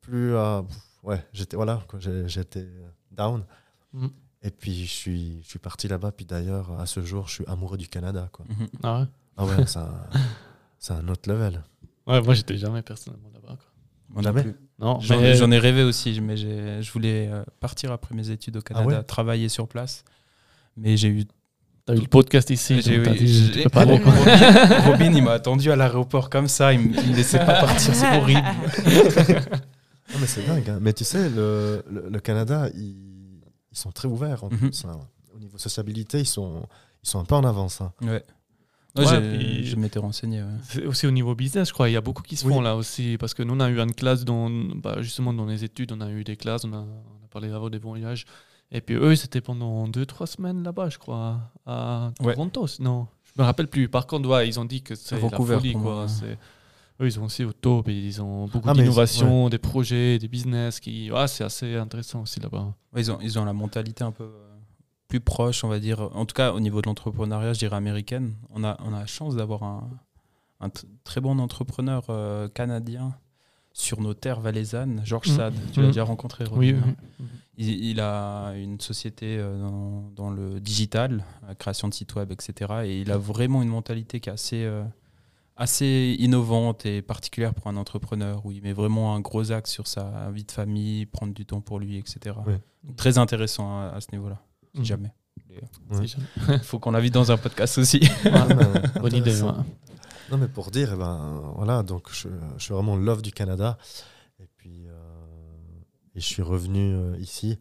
Plus 0.00 0.34
à. 0.36 0.64
Ouais, 1.02 1.24
j'étais. 1.32 1.56
Voilà, 1.56 1.82
j'étais 2.26 2.66
down. 3.10 3.44
Mhm. 3.92 4.10
Et 4.42 4.50
puis 4.50 4.84
je 4.86 4.92
suis, 4.92 5.42
je 5.42 5.48
suis 5.48 5.58
parti 5.58 5.88
là-bas. 5.88 6.12
Puis 6.12 6.24
d'ailleurs, 6.26 6.78
à 6.78 6.86
ce 6.86 7.02
jour, 7.02 7.26
je 7.28 7.34
suis 7.34 7.46
amoureux 7.46 7.76
du 7.76 7.88
Canada. 7.88 8.28
Quoi. 8.32 8.44
Mhm. 8.48 8.68
Ah 8.82 9.00
ouais? 9.00 9.06
Ah 9.36 9.44
ouais, 9.46 9.66
c'est 9.66 9.78
un, 9.78 10.06
c'est 10.78 10.92
un 10.92 11.08
autre 11.08 11.28
level. 11.30 11.62
Ouais, 12.06 12.20
moi, 12.22 12.34
j'étais 12.34 12.56
jamais 12.56 12.82
personnellement 12.82 13.30
là-bas. 13.34 13.56
Moi 14.08 14.22
Jamais? 14.22 14.42
plus. 14.42 14.54
Non, 14.78 15.00
J'en 15.00 15.50
ai 15.50 15.58
rêvé 15.58 15.82
aussi, 15.82 16.20
mais 16.20 16.36
j'ai- 16.36 16.80
je 16.80 16.92
voulais 16.92 17.28
euh, 17.28 17.42
partir 17.58 17.90
après 17.90 18.14
mes 18.14 18.30
études 18.30 18.56
au 18.56 18.60
Canada, 18.62 18.86
ouais? 18.98 19.02
travailler 19.02 19.48
sur 19.48 19.66
place. 19.66 20.04
Mais 20.76 20.96
j'ai 20.96 21.08
eu. 21.08 21.24
T'as 21.86 21.94
eu 21.94 22.00
le 22.00 22.06
podcast 22.08 22.50
ici. 22.50 22.82
j'ai 22.82 22.96
eu- 22.96 23.08
dit, 23.16 23.26
j'ai- 23.28 23.50
tu 23.52 23.62
peux 23.62 23.68
pas 23.70 23.82
aller. 23.82 23.96
Robin, 23.98 24.80
Robin, 24.90 25.12
il 25.14 25.22
m'a 25.22 25.32
attendu 25.32 25.70
à 25.70 25.76
l'aéroport 25.76 26.28
comme 26.30 26.48
ça, 26.48 26.72
il 26.72 26.80
me, 26.80 26.94
il 27.00 27.10
me 27.12 27.16
laissait 27.16 27.38
pas 27.38 27.60
partir, 27.60 27.94
c'est 27.94 28.16
horrible. 28.18 28.42
Ah, 30.08 30.18
mais 30.20 30.26
c'est 30.28 30.46
dingue. 30.46 30.70
hein. 30.70 30.78
Mais 30.80 30.92
tu 30.92 31.02
sais, 31.02 31.28
le, 31.28 31.82
le, 31.90 32.08
le 32.10 32.20
Canada, 32.20 32.68
ils, 32.76 32.94
ils 33.72 33.76
sont 33.76 33.90
très 33.90 34.06
ouverts 34.06 34.44
en 34.44 34.50
Mhm. 34.50 34.58
plus. 34.58 34.84
hein. 34.84 35.00
Au 35.34 35.38
niveau 35.40 35.58
sociabilité, 35.58 36.20
ils 36.20 36.26
sont, 36.26 36.62
ils 37.02 37.08
sont 37.08 37.18
un 37.18 37.24
peu 37.24 37.34
en 37.34 37.42
avance. 37.44 37.80
hein. 37.80 37.92
Ouais. 38.02 38.22
Je 38.96 39.74
m'étais 39.76 39.98
renseigné. 39.98 40.42
ouais. 40.42 40.48
C'est 40.62 40.86
aussi 40.86 41.06
au 41.08 41.10
niveau 41.10 41.34
business, 41.34 41.68
je 41.68 41.72
crois. 41.74 41.88
Il 41.90 41.92
y 41.92 41.96
a 41.96 42.00
beaucoup 42.00 42.22
qui 42.22 42.36
se 42.36 42.46
Oui. 42.46 42.52
font 42.52 42.60
là 42.60 42.76
aussi. 42.76 43.16
Parce 43.18 43.34
que 43.34 43.42
nous, 43.42 43.54
on 43.54 43.60
a 43.60 43.68
eu 43.68 43.80
une 43.80 43.92
classe, 43.94 44.24
dans, 44.24 44.48
bah, 44.48 44.98
justement 45.02 45.32
dans 45.32 45.44
les 45.44 45.64
études, 45.64 45.90
on 45.92 46.00
a 46.00 46.08
eu 46.08 46.22
des 46.22 46.36
classes, 46.36 46.64
on 46.64 46.72
a, 46.72 46.78
on 46.78 47.24
a 47.24 47.28
parlé 47.28 47.50
avant 47.50 47.68
des 47.68 47.78
voyages. 47.78 48.26
Et 48.72 48.80
puis 48.80 48.94
eux, 48.94 49.14
c'était 49.14 49.40
pendant 49.40 49.88
2-3 49.88 50.26
semaines 50.26 50.62
là-bas, 50.62 50.88
je 50.88 50.98
crois, 50.98 51.40
à 51.66 52.10
Ouais. 52.20 52.34
Toronto. 52.34 52.66
Non, 52.80 53.06
je 53.24 53.40
me 53.40 53.44
rappelle 53.44 53.68
plus. 53.68 53.88
Par 53.88 54.06
contre, 54.06 54.28
ouais, 54.28 54.48
ils 54.48 54.58
ont 54.58 54.64
dit 54.64 54.82
que 54.82 54.94
c'est 54.94 55.20
la 55.20 55.28
folie. 55.30 55.72
Quoi. 55.74 56.06
Eux, 57.00 57.06
ils 57.06 57.20
ont 57.20 57.24
aussi 57.24 57.44
au 57.44 57.52
top 57.52 57.88
et 57.88 57.94
ils 57.94 58.22
ont 58.22 58.46
beaucoup 58.46 58.68
Ah, 58.70 58.72
d'innovations, 58.72 59.50
des 59.50 59.58
projets, 59.58 60.18
des 60.18 60.28
business. 60.28 60.80
qui 60.80 61.10
ah, 61.14 61.26
C'est 61.28 61.44
assez 61.44 61.76
intéressant 61.76 62.22
aussi 62.22 62.40
là-bas. 62.40 62.74
Ouais, 62.92 63.02
ils, 63.02 63.12
ont, 63.12 63.18
ils 63.20 63.38
ont 63.38 63.44
la 63.44 63.52
mentalité 63.52 64.02
un 64.02 64.12
peu 64.12 64.24
euh, 64.24 64.54
plus 65.08 65.20
proche, 65.20 65.62
on 65.62 65.68
va 65.68 65.78
dire. 65.78 66.00
En 66.14 66.24
tout 66.24 66.34
cas, 66.34 66.52
au 66.52 66.60
niveau 66.60 66.80
de 66.80 66.86
l'entrepreneuriat, 66.86 67.52
je 67.52 67.58
dirais 67.58 67.76
américaine. 67.76 68.34
On 68.50 68.64
a, 68.64 68.78
on 68.82 68.94
a 68.94 69.00
la 69.00 69.06
chance 69.06 69.36
d'avoir 69.36 69.62
un, 69.62 69.90
très 71.04 71.20
bon 71.20 71.38
entrepreneur 71.38 72.02
euh, 72.08 72.48
canadien 72.48 73.14
sur 73.78 74.00
nos 74.00 74.14
terres 74.14 74.40
valaisannes, 74.40 75.02
Georges 75.04 75.30
Mm. 75.32 75.36
Sade. 75.36 75.54
Tu 75.72 75.80
l'as 75.80 75.86
Mm. 75.88 75.90
déjà 75.90 76.04
rencontré, 76.04 76.44
Oui, 76.52 76.72
Robin, 76.72 76.82
oui. 76.86 76.94
hein 77.20 77.24
il, 77.58 77.84
il 77.84 78.00
a 78.00 78.52
une 78.56 78.80
société 78.80 79.36
euh, 79.38 79.58
dans, 79.60 80.10
dans 80.16 80.30
le 80.30 80.60
digital, 80.60 81.24
la 81.46 81.54
création 81.54 81.86
de 81.88 81.92
sites 81.94 82.14
web, 82.14 82.32
etc. 82.32 82.72
Et 82.86 83.00
il 83.02 83.10
a 83.12 83.18
vraiment 83.18 83.60
une 83.62 83.68
mentalité 83.68 84.18
qui 84.20 84.30
est 84.30 84.32
assez, 84.32 84.64
euh, 84.64 84.82
assez 85.56 86.16
innovante 86.18 86.86
et 86.86 87.02
particulière 87.02 87.52
pour 87.54 87.66
un 87.66 87.76
entrepreneur, 87.76 88.44
où 88.46 88.52
il 88.52 88.62
met 88.62 88.72
vraiment 88.72 89.14
un 89.14 89.20
gros 89.20 89.52
axe 89.52 89.70
sur 89.72 89.86
sa 89.86 90.30
vie 90.30 90.44
de 90.44 90.52
famille, 90.52 91.04
prendre 91.04 91.34
du 91.34 91.44
temps 91.44 91.60
pour 91.60 91.78
lui, 91.78 91.98
etc. 91.98 92.34
Donc, 92.84 92.96
très 92.96 93.18
intéressant 93.18 93.78
à, 93.78 93.88
à 93.94 94.00
ce 94.00 94.08
niveau-là, 94.12 94.40
si 94.74 94.80
Mm. 94.80 94.84
jamais. 94.84 95.12
Ouais. 95.90 96.06
Jamais. 96.06 96.26
Il 96.48 96.58
faut 96.62 96.78
qu'on 96.78 96.92
l'invite 96.92 97.12
dans 97.14 97.30
un 97.30 97.36
podcast 97.36 97.76
aussi. 97.78 98.00
Ah, 98.24 98.46
mais 98.48 99.00
Bonne 99.00 99.14
idée. 99.14 99.34
Non, 100.30 100.38
mais 100.38 100.48
pour 100.48 100.70
dire, 100.70 100.92
eh 100.92 100.96
ben, 100.96 101.52
voilà, 101.56 101.82
donc 101.82 102.08
je, 102.10 102.28
suis 102.58 102.74
vraiment 102.74 102.96
love 102.96 103.22
du 103.22 103.32
Canada. 103.32 103.78
Et 104.40 104.48
puis, 104.56 104.86
euh, 104.88 104.92
je 106.14 106.20
suis 106.20 106.42
revenu 106.42 106.94
euh, 106.94 107.16
ici. 107.18 107.58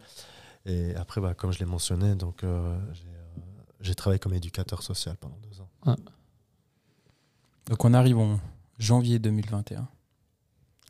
Et 0.65 0.95
après, 0.95 1.21
bah, 1.21 1.33
comme 1.35 1.51
je 1.51 1.59
l'ai 1.59 1.65
mentionné, 1.65 2.15
donc 2.15 2.43
euh, 2.43 2.77
j'ai, 3.81 3.93
travaillé 3.93 4.19
comme 4.19 4.33
éducateur 4.33 4.81
social 4.81 5.15
pendant 5.17 5.37
deux 5.37 5.61
ans. 5.61 5.69
Donc 7.67 7.83
on 7.83 7.93
arrive 7.93 8.17
en 8.17 8.39
janvier 8.79 9.19
2021. 9.19 9.87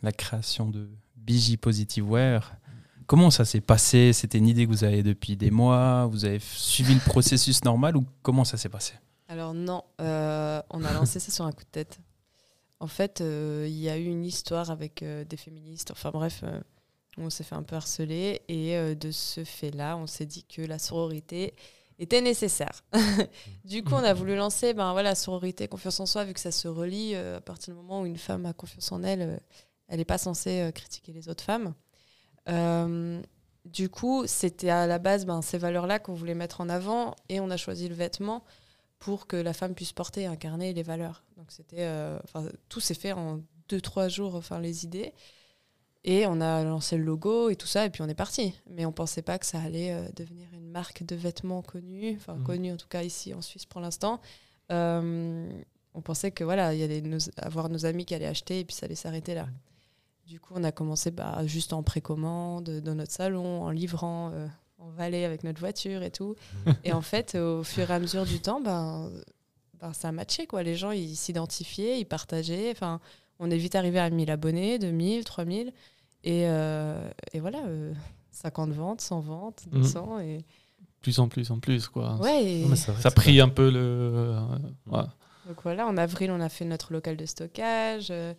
La 0.02 0.12
création 0.12 0.70
de 0.70 0.90
BJ 1.16 1.58
Positive 1.58 2.10
Wear. 2.10 2.56
Comment 3.06 3.32
ça 3.32 3.46
s'est 3.46 3.62
passé? 3.62 4.14
C'était 4.14 4.38
une 4.38 4.48
idée 4.48 4.66
que 4.66 4.72
vous 4.72 4.84
avez 4.84 5.04
depuis 5.04 5.36
des 5.36 5.52
mois? 5.52 6.06
Vous 6.08 6.26
avez 6.26 6.40
suivi 6.40 6.94
le 6.94 7.00
processus 7.02 7.64
normal 7.64 7.98
ou 7.98 8.06
comment 8.22 8.46
ça 8.46 8.58
s'est 8.58 8.70
passé? 8.70 8.94
Alors 9.28 9.54
non, 9.54 9.84
euh, 10.02 10.62
on 10.70 10.84
a 10.84 10.94
lancé 10.94 11.20
ça 11.20 11.32
sur 11.32 11.46
un 11.46 11.52
coup 11.52 11.64
de 11.64 11.70
tête. 11.70 12.00
En 12.80 12.88
fait, 12.88 13.22
euh, 13.22 13.66
il 13.68 13.78
y 13.78 13.90
a 13.90 13.98
eu 13.98 14.06
une 14.06 14.26
histoire 14.26 14.70
avec 14.70 15.02
euh, 15.02 15.24
des 15.24 15.38
féministes. 15.38 15.92
Enfin 15.92 16.12
bref, 16.12 16.44
on 17.18 17.30
s'est 17.30 17.44
fait 17.44 17.56
un 17.56 17.64
peu 17.64 17.76
harceler. 17.76 18.42
Et 18.48 18.76
de 18.96 19.12
ce 19.12 19.44
fait-là, 19.44 19.98
on 19.98 20.08
s'est 20.08 20.26
dit 20.26 20.44
que 20.44 20.62
la 20.62 20.78
sororité 20.78 21.56
était 21.98 22.22
nécessaire. 22.22 22.84
du 23.66 23.84
coup, 23.84 23.94
on 23.94 24.04
a 24.04 24.14
voulu 24.14 24.36
lancer 24.36 24.74
ben, 24.74 24.92
voilà, 24.92 25.16
sororité, 25.16 25.68
confiance 25.68 26.00
en 26.00 26.06
soi, 26.06 26.26
vu 26.26 26.34
que 26.34 26.40
ça 26.40 26.52
se 26.52 26.68
relie. 26.68 27.16
à 27.16 27.42
partir 27.42 27.74
du 27.74 27.80
moment 27.80 28.02
où 28.02 28.06
une 28.06 28.18
femme 28.18 28.46
a 28.46 28.54
confiance 28.54 28.92
en 28.92 29.02
elle, 29.02 29.40
elle 29.88 29.98
n'est 29.98 30.06
pas 30.06 30.18
censée 30.18 30.70
critiquer 30.76 31.14
les 31.14 31.30
autres 31.30 31.44
femmes. 31.44 31.74
Du 33.66 33.90
coup, 33.90 34.28
c'était 34.28 34.70
à 34.70 34.86
la 34.86 35.00
base 35.00 35.26
ben, 35.26 35.42
ces 35.42 35.58
valeurs-là 35.58 35.98
qu'on 35.98 36.14
voulait 36.14 36.36
mettre 36.36 36.62
en 36.62 36.70
avant. 36.70 37.16
Et 37.30 37.40
on 37.40 37.50
a 37.50 37.58
choisi 37.58 37.90
le 37.90 37.96
vêtement 37.96 38.44
pour 39.00 39.28
que 39.28 39.36
la 39.36 39.54
femme 39.54 39.76
puisse 39.76 39.94
porter 39.94 40.22
et 40.22 40.26
incarner 40.26 40.74
les 40.74 40.84
valeurs. 40.84 41.24
Donc 41.38 41.52
c'était, 41.52 41.82
euh, 41.86 42.20
tout 42.70 42.80
s'est 42.80 42.94
fait 42.94 43.12
en 43.12 43.42
deux 43.70 43.82
trois 43.82 44.08
jours, 44.08 44.36
enfin 44.36 44.60
les 44.60 44.84
idées, 44.86 45.14
et 46.04 46.28
on 46.28 46.40
a 46.40 46.64
lancé 46.64 46.98
le 46.98 47.04
logo 47.04 47.50
et 47.50 47.56
tout 47.56 47.68
ça, 47.68 47.86
et 47.86 47.90
puis 47.90 48.02
on 48.04 48.08
est 48.08 48.14
parti. 48.16 48.54
Mais 48.70 48.86
on 48.86 48.92
pensait 48.92 49.22
pas 49.24 49.40
que 49.40 49.46
ça 49.46 49.60
allait 49.60 49.92
euh, 49.92 50.08
devenir 50.16 50.48
une 50.54 50.70
marque 50.70 51.04
de 51.04 51.16
vêtements 51.16 51.62
connue, 51.62 52.16
enfin 52.18 52.36
Mhm. 52.36 52.44
connue 52.44 52.72
en 52.74 52.78
tout 52.78 52.88
cas 52.88 53.04
ici 53.04 53.34
en 53.34 53.42
Suisse 53.42 53.66
pour 53.66 53.82
l'instant. 53.82 54.22
Euh, 54.72 55.50
on 55.94 56.02
pensait 56.02 56.32
que 56.32 56.44
voilà, 56.44 56.74
il 56.74 56.80
y 56.80 56.84
allait 56.84 57.02
nos, 57.02 57.18
avoir 57.38 57.70
nos 57.70 57.86
amis 57.86 58.06
qui 58.06 58.14
allaient 58.16 58.26
acheter 58.26 58.60
et 58.60 58.66
puis 58.66 58.76
ça 58.76 58.86
allait 58.86 58.96
s'arrêter 58.96 59.34
là. 59.34 59.48
Du 60.28 60.40
coup, 60.40 60.54
on 60.56 60.64
a 60.64 60.72
commencé 60.72 61.12
bah, 61.12 61.46
juste 61.46 61.72
en 61.72 61.84
précommande, 61.84 62.70
dans 62.82 62.96
notre 62.96 63.12
salon, 63.12 63.64
en 63.64 63.70
livrant 63.70 64.32
euh, 64.34 64.48
en 64.86 64.92
Valais 64.92 65.26
avec 65.26 65.44
notre 65.44 65.60
voiture 65.60 66.04
et 66.04 66.12
tout. 66.12 66.36
et 66.84 66.94
en 66.94 67.02
fait, 67.02 67.36
au 67.36 67.64
fur 67.64 67.90
et 67.90 67.94
à 67.94 68.00
mesure 68.00 68.26
du 68.26 68.40
temps, 68.40 68.62
ben, 68.62 69.12
ben, 69.80 69.94
ça 69.94 70.10
a 70.10 70.12
matché. 70.12 70.48
Quoi. 70.48 70.64
Les 70.64 70.76
gens, 70.76 70.92
ils 70.92 71.16
s'identifiaient, 71.16 72.00
ils 72.00 72.06
partageaient. 72.06 72.72
Enfin, 72.72 73.00
on 73.40 73.50
est 73.52 73.58
vite 73.58 73.76
arrivé 73.76 74.00
à 74.00 74.10
1000 74.10 74.30
abonnés, 74.32 74.80
2000, 74.80 75.24
3000. 75.24 75.74
Et, 76.24 76.44
euh, 76.48 77.10
et 77.34 77.40
voilà, 77.40 77.64
euh, 77.66 77.94
50 78.32 78.72
ventes, 78.72 79.02
100 79.02 79.20
ventes, 79.20 79.66
Mhm. 79.72 79.82
200. 79.82 80.20
Et... 80.20 80.46
Plus 81.02 81.20
en 81.20 81.28
plus 81.28 81.52
en 81.52 81.60
plus, 81.60 81.88
quoi. 81.88 82.16
Ouais, 82.18 82.64
Non, 82.68 82.76
Ça 82.76 82.92
a 82.92 82.96
que 82.96 83.02
c'est 83.02 83.14
pris 83.16 83.40
un 83.42 83.50
peu 83.50 83.70
le. 83.70 84.36
ouais. 84.88 85.04
Donc 85.48 85.58
voilà, 85.62 85.86
en 85.86 85.98
avril, 85.98 86.32
on 86.32 86.42
a 86.42 86.50
fait 86.50 86.66
notre 86.66 86.92
local 86.94 87.16
de 87.18 87.26
stockage. 87.28 88.08
euh, 88.10 88.34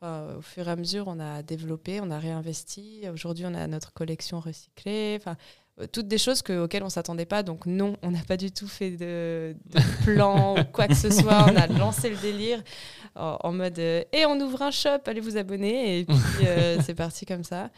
enfin, 0.00 0.36
au 0.38 0.40
fur 0.40 0.68
et 0.68 0.70
à 0.70 0.76
mesure, 0.76 1.08
on 1.08 1.18
a 1.18 1.42
développé, 1.42 2.00
on 2.00 2.10
a 2.12 2.18
réinvesti. 2.20 3.02
Aujourd'hui, 3.12 3.44
on 3.46 3.54
a 3.54 3.66
notre 3.66 3.92
collection 3.92 4.38
recyclée. 4.38 5.16
Enfin, 5.20 5.36
toutes 5.86 6.08
des 6.08 6.18
choses 6.18 6.42
que- 6.42 6.64
auxquelles 6.64 6.82
on 6.82 6.88
s'attendait 6.90 7.26
pas. 7.26 7.42
Donc 7.42 7.66
non, 7.66 7.96
on 8.02 8.10
n'a 8.10 8.22
pas 8.22 8.36
du 8.36 8.50
tout 8.52 8.68
fait 8.68 8.90
de, 8.92 9.56
de 9.66 10.04
plan 10.04 10.56
ou 10.58 10.64
quoi 10.64 10.86
que 10.88 10.94
ce 10.94 11.10
soit. 11.10 11.44
On 11.50 11.56
a 11.56 11.66
lancé 11.66 12.10
le 12.10 12.16
délire 12.16 12.62
en, 13.16 13.38
en 13.42 13.52
mode 13.52 13.78
euh, 13.78 14.02
et 14.12 14.24
on 14.26 14.38
ouvre 14.40 14.62
un 14.62 14.70
shop, 14.70 14.98
allez 15.06 15.20
vous 15.20 15.36
abonner. 15.36 16.00
Et 16.00 16.04
puis 16.04 16.14
euh, 16.46 16.80
c'est 16.84 16.94
parti 16.94 17.26
comme 17.26 17.44
ça. 17.44 17.70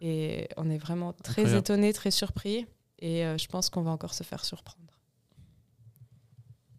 Et 0.00 0.48
on 0.56 0.68
est 0.70 0.78
vraiment 0.78 1.12
très 1.12 1.42
Incroyable. 1.42 1.58
étonnés, 1.60 1.92
très 1.92 2.10
surpris. 2.10 2.66
Et 2.98 3.24
euh, 3.24 3.38
je 3.38 3.46
pense 3.48 3.70
qu'on 3.70 3.82
va 3.82 3.90
encore 3.90 4.14
se 4.14 4.22
faire 4.24 4.44
surprendre. 4.44 4.78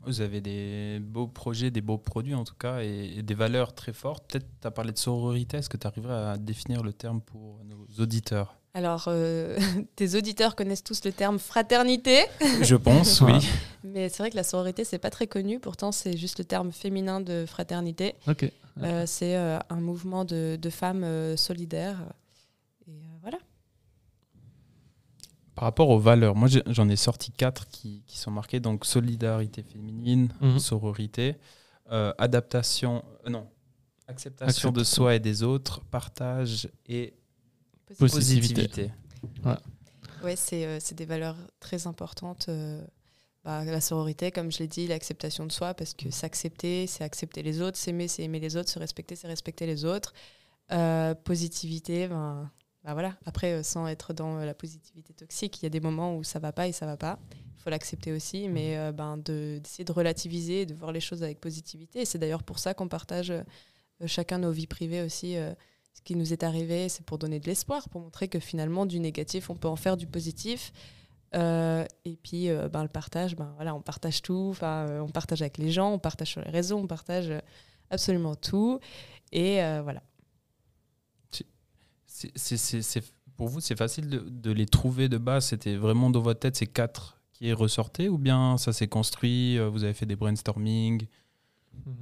Vous 0.06 0.20
avez 0.20 0.42
des 0.42 1.00
beaux 1.02 1.28
projets, 1.28 1.72
des 1.72 1.80
beaux 1.80 1.98
produits 1.98 2.34
en 2.36 2.44
tout 2.44 2.56
cas, 2.56 2.82
et, 2.82 3.14
et 3.20 3.22
des 3.24 3.34
valeurs 3.34 3.74
très 3.74 3.94
fortes. 3.94 4.30
Peut-être 4.30 4.46
tu 4.62 4.68
as 4.68 4.72
parlé 4.72 4.92
de 4.92 4.98
sororité. 4.98 5.58
Est-ce 5.58 5.70
que 5.70 5.78
tu 5.78 5.88
arriverais 5.88 6.32
à 6.32 6.38
définir 6.38 6.84
le 6.84 6.92
terme 6.92 7.22
pour 7.22 7.64
nos 7.64 7.88
auditeurs? 8.04 8.58
Alors, 8.74 9.06
euh, 9.08 9.58
tes 9.96 10.16
auditeurs 10.16 10.56
connaissent 10.56 10.84
tous 10.84 11.04
le 11.06 11.12
terme 11.12 11.38
fraternité, 11.40 12.26
Je 12.62 12.76
pense, 12.76 13.22
oui. 13.22 13.34
Mais 13.84 14.10
c'est 14.10 14.18
vrai 14.24 14.32
que 14.32 14.36
la 14.36 14.44
sororité, 14.44 14.84
c'est 14.84 14.98
pas 14.98 15.10
très 15.12 15.28
connu. 15.28 15.60
Pourtant, 15.60 15.92
c'est 15.92 16.18
juste 16.18 16.40
le 16.40 16.46
terme 16.46 16.72
féminin 16.72 17.22
de 17.22 17.46
fraternité. 17.48 18.16
Ok. 18.28 18.52
Euh, 18.82 19.04
c'est 19.06 19.36
euh, 19.36 19.60
un 19.70 19.76
mouvement 19.80 20.26
de, 20.26 20.58
de 20.60 20.70
femmes 20.72 21.04
euh, 21.04 21.38
solidaires. 21.38 22.00
Et 22.88 22.92
euh, 22.92 23.18
voilà. 23.22 23.38
Par 25.54 25.66
rapport 25.66 25.90
aux 25.90 26.00
valeurs, 26.00 26.36
moi 26.36 26.48
j'en 26.66 26.90
ai 26.90 26.96
sorti 26.96 27.32
quatre 27.32 27.68
qui, 27.68 28.04
qui 28.08 28.18
sont 28.18 28.32
marquées. 28.32 28.60
Donc 28.60 28.86
solidarité 28.86 29.62
féminine, 29.62 30.30
Mhm. 30.42 30.58
sororité, 30.58 31.36
euh, 31.92 32.12
adaptation, 32.18 33.04
euh, 33.28 33.30
non, 33.30 33.48
acceptation 34.08 34.72
de 34.72 34.84
soi 34.84 35.14
et 35.14 35.20
des 35.20 35.44
autres, 35.44 35.82
partage 35.92 36.68
et 36.88 37.14
Positivité. 37.96 38.68
positivité. 38.68 38.92
Ouais, 40.24 40.36
c'est 40.36 40.66
euh, 40.66 40.78
c'est 40.80 40.96
des 40.96 41.06
valeurs 41.06 41.38
très 41.60 41.86
importantes. 41.88 42.46
euh, 42.50 42.82
bah, 43.44 43.66
la 43.66 43.82
sororité, 43.82 44.32
comme 44.32 44.52
je 44.54 44.60
l'ai 44.60 44.68
dit, 44.68 44.88
l'acceptation 44.88 45.46
de 45.46 45.52
soi, 45.52 45.74
parce 45.74 45.94
que 45.94 46.10
s'accepter, 46.12 46.88
c'est 46.88 47.04
accepter 47.04 47.44
les 47.44 47.62
autres, 47.62 47.78
s'aimer, 47.78 48.08
c'est 48.08 48.24
aimer 48.24 48.40
les 48.40 48.56
autres, 48.56 48.70
se 48.70 48.80
respecter, 48.80 49.16
c'est 49.18 49.28
respecter 49.28 49.66
les 49.66 49.84
autres. 49.84 50.14
Euh, 50.72 51.14
positivité, 51.14 52.08
ben, 52.08 52.50
ben 52.86 52.94
voilà. 52.94 53.18
Après, 53.26 53.52
euh, 53.52 53.64
sans 53.64 53.86
être 53.88 54.14
dans 54.14 54.38
euh, 54.38 54.46
la 54.46 54.54
positivité 54.54 55.14
toxique, 55.14 55.62
il 55.62 55.64
y 55.64 55.68
a 55.68 55.70
des 55.70 55.82
moments 55.82 56.16
où 56.16 56.24
ça 56.24 56.40
va 56.40 56.54
pas 56.54 56.70
et 56.70 56.72
ça 56.72 56.86
va 56.86 56.96
pas. 56.96 57.20
Il 57.58 57.62
faut 57.62 57.70
l'accepter 57.70 58.14
aussi, 58.14 58.48
mais 58.48 58.78
euh, 58.78 58.94
ben, 58.94 59.18
de- 59.18 59.60
d'essayer 59.62 59.84
de 59.84 59.92
relativiser, 59.92 60.62
et 60.62 60.66
de 60.66 60.74
voir 60.74 60.94
les 60.94 61.02
choses 61.02 61.22
avec 61.22 61.42
positivité. 61.42 62.00
Et 62.02 62.06
c'est 62.06 62.18
d'ailleurs 62.18 62.44
pour 62.44 62.60
ça 62.60 62.74
qu'on 62.74 62.88
partage 62.88 63.32
euh, 63.32 63.42
chacun 64.06 64.38
nos 64.38 64.52
vies 64.52 64.68
privées 64.68 65.02
aussi. 65.02 65.36
Ce 65.94 66.02
qui 66.02 66.16
nous 66.16 66.34
est 66.34 66.44
arrivé, 66.44 66.90
c'est 66.90 67.06
pour 67.06 67.18
donner 67.18 67.40
de 67.40 67.46
l'espoir, 67.46 67.88
pour 67.90 68.02
montrer 68.02 68.28
que 68.28 68.40
finalement, 68.40 68.86
du 68.86 69.00
négatif, 69.00 69.50
on 69.50 69.56
peut 69.56 69.68
en 69.68 69.76
faire 69.76 69.96
du 69.98 70.08
positif. 70.08 70.72
Euh, 71.36 71.86
et 72.06 72.16
puis, 72.16 72.50
euh, 72.50 72.68
ben, 72.70 72.84
le 72.84 72.90
partage, 72.90 73.36
ben, 73.36 73.52
voilà, 73.56 73.74
on 73.74 73.82
partage 73.82 74.22
tout. 74.22 74.48
Enfin, 74.52 74.86
euh, 74.88 75.00
on 75.02 75.10
partage 75.10 75.42
avec 75.42 75.58
les 75.58 75.72
gens, 75.72 75.92
on 75.92 76.00
partage 76.00 76.30
sur 76.30 76.42
les 76.42 76.52
réseaux, 76.52 76.78
on 76.78 76.88
partage 76.88 77.30
euh, 77.30 77.40
absolument 77.90 78.36
tout. 78.36 78.80
Et 79.32 79.64
euh, 79.64 79.82
voilà. 79.82 80.04
C'est- 82.06 82.32
c'est- 82.36 82.58
c'est- 82.58 82.82
c'est- 82.84 83.14
pour 83.36 83.48
vous, 83.48 83.60
c'est 83.60 83.76
facile 83.76 84.08
de, 84.10 84.20
de 84.20 84.52
les 84.52 84.68
trouver 84.68 85.10
de 85.10 85.18
base? 85.18 85.48
C'était 85.48 85.76
vraiment 85.76 86.10
dans 86.12 86.22
votre 86.22 86.40
tête 86.40 86.56
ces 86.56 86.68
quatre 86.68 87.20
qui 87.34 87.52
ressortaient 87.52 88.08
ou 88.08 88.18
bien 88.20 88.58
ça 88.60 88.72
s'est 88.72 88.88
construit 88.88 89.58
Vous 89.58 89.84
avez 89.84 89.94
fait 89.96 90.06
des 90.06 90.16
brainstorming? 90.16 91.08
Mhm. 91.86 91.96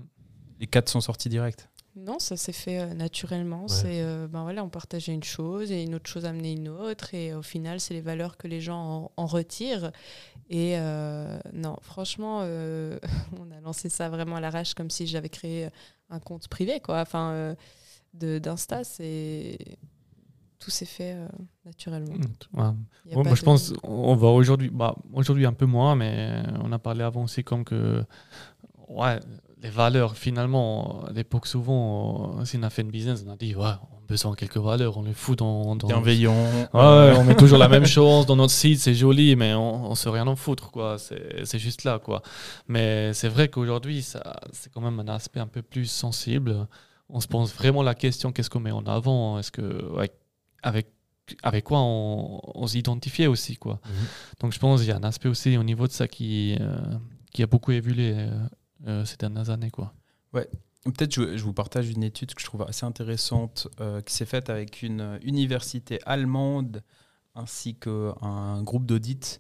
Les 0.60 0.68
quatre 0.68 0.90
sont 0.90 1.00
sortis 1.02 1.30
direct? 1.30 1.70
Non, 1.96 2.20
ça 2.20 2.38
s'est 2.38 2.54
fait 2.54 2.80
euh, 2.80 2.94
naturellement. 2.94 3.68
C'est, 3.68 4.02
euh, 4.02 4.28
ben 4.28 4.44
voilà, 4.44 4.64
on 4.64 4.70
partageait 4.70 5.14
une 5.14 5.24
chose 5.24 5.72
et 5.72 5.84
une 5.84 5.96
autre 5.96 6.10
chose 6.10 6.26
amenait 6.26 6.54
une 6.54 6.70
autre. 6.70 7.14
Et 7.14 7.34
au 7.34 7.42
final, 7.42 7.80
c'est 7.82 7.94
les 7.94 8.02
valeurs 8.02 8.38
que 8.38 8.48
les 8.48 8.62
gens 8.62 9.12
en, 9.18 9.24
en 9.24 9.26
retirent. 9.26 9.92
Et 10.50 10.78
euh, 10.78 11.38
non, 11.54 11.76
franchement, 11.82 12.40
euh, 12.44 12.98
on 13.40 13.52
a 13.52 13.60
lancé 13.60 13.90
ça 13.90 14.10
vraiment 14.10 14.38
à 14.38 14.40
l'arrache 14.42 14.74
comme 14.74 14.90
si 14.90 15.06
j'avais 15.06 15.30
créé 15.30 15.70
un 16.10 16.20
compte 16.20 16.48
privé, 16.48 16.80
quoi. 16.80 17.02
Enfin, 17.02 17.32
euh, 17.32 17.56
de- 18.14 18.40
d'Insta, 18.40 18.84
c'est. 18.84 19.58
Tout 20.60 20.70
s'est 20.70 20.86
fait 20.86 21.14
euh, 21.16 21.28
naturellement. 21.66 22.14
Ouais. 22.54 22.64
Ouais, 23.16 23.24
moi, 23.24 23.34
je 23.34 23.42
de- 23.42 23.46
pense 23.46 23.74
on 23.84 24.16
va 24.16 24.28
aujourd'hui, 24.28 24.70
bah, 24.70 24.96
aujourd'hui 25.12 25.46
un 25.48 25.54
peu 25.54 25.66
moins, 25.66 25.96
mais 25.96 26.42
on 26.64 26.72
a 26.72 26.78
parlé 26.80 27.04
avant 27.04 27.24
aussi 27.24 27.44
comme 27.44 27.64
que, 27.66 28.04
ouais, 28.88 29.20
les 29.62 29.70
valeurs, 29.70 30.18
finalement, 30.18 31.04
à 31.08 31.12
l'époque, 31.12 31.48
souvent, 31.48 32.44
si 32.46 32.58
on 32.58 32.64
a 32.64 32.70
fait 32.70 32.82
une 32.82 32.92
business, 32.92 33.24
on 33.28 33.32
a 33.32 33.36
dit, 33.36 33.56
ouais, 33.56 33.64
on 33.64 33.98
a 33.98 34.02
besoin 34.08 34.32
de 34.32 34.36
quelques 34.36 34.58
valeurs, 34.58 34.98
on 34.98 35.04
les 35.04 35.14
fout 35.14 35.38
dans. 35.38 35.76
dans... 35.76 35.88
Bienveillant. 35.88 36.34
Ouais, 36.74 37.14
on 37.18 37.24
met 37.24 37.36
toujours 37.36 37.60
la 37.60 37.70
même 37.70 37.86
chose 37.86 38.26
dans 38.26 38.36
notre 38.36 38.54
site, 38.54 38.80
c'est 38.80 38.96
joli, 38.96 39.36
mais 39.36 39.54
on, 39.54 39.92
on 39.92 39.96
sait 39.96 40.10
rien 40.10 40.28
en 40.28 40.36
foutre, 40.36 40.72
quoi. 40.72 40.98
C'est 40.98 41.60
juste 41.60 41.84
là, 41.84 42.00
quoi. 42.00 42.22
Mais 42.68 43.14
c'est 43.14 43.30
vrai 43.30 43.50
qu'aujourd'hui, 43.50 44.02
c'est 44.02 44.72
quand 44.74 44.82
même 44.82 45.00
un 45.00 45.08
aspect 45.08 45.40
un 45.40 45.48
peu 45.48 45.62
plus 45.62 45.86
sensible 45.86 46.68
on 47.12 47.20
se 47.20 47.28
pose 47.28 47.54
vraiment 47.54 47.84
la 47.84 47.96
question 47.96 48.32
qu'est-ce 48.32 48.50
qu'on 48.50 48.60
met 48.60 48.72
en 48.72 48.86
avant? 48.86 49.38
Est-ce 49.40 49.52
que 49.52 49.92
avec 50.64 50.88
avec 51.44 51.64
quoi 51.64 51.80
on, 51.80 52.42
on 52.56 52.68
s'identifiait 52.68 53.28
aussi 53.28 53.56
quoi? 53.56 53.80
Mhm. 53.86 54.06
Donc 54.42 54.54
je 54.54 54.60
pense 54.60 54.82
qu'il 54.82 54.90
y 54.90 54.94
a 54.94 54.98
un 54.98 55.04
aspect 55.04 55.30
aussi 55.30 55.56
au 55.58 55.64
niveau 55.64 55.88
de 55.88 55.92
ça 55.92 56.08
qui 56.08 56.58
euh, 56.60 56.78
qui 57.34 57.44
a 57.44 57.48
beaucoup 57.48 57.72
évolué 57.72 58.14
euh, 58.14 58.28
euh, 58.28 58.48
ces 59.06 59.18
dernières 59.18 59.50
années 59.50 59.72
quoi. 59.72 59.94
Ouais. 60.34 60.50
Peut-être 60.84 61.14
je, 61.14 61.38
je, 61.38 61.44
vous 61.44 61.54
partage 61.54 61.90
une 61.90 62.04
étude 62.04 62.34
que 62.34 62.42
je 62.42 62.46
trouve 62.46 62.64
assez 62.64 62.86
intéressante 62.86 63.68
qui 64.06 64.14
s'est 64.14 64.26
faite 64.26 64.50
avec 64.50 64.82
une 64.82 65.20
université 65.24 66.00
allemande 66.06 66.82
ainsi 67.36 67.76
qu'un 67.76 68.64
groupe 68.64 68.86
d'audit 68.86 69.40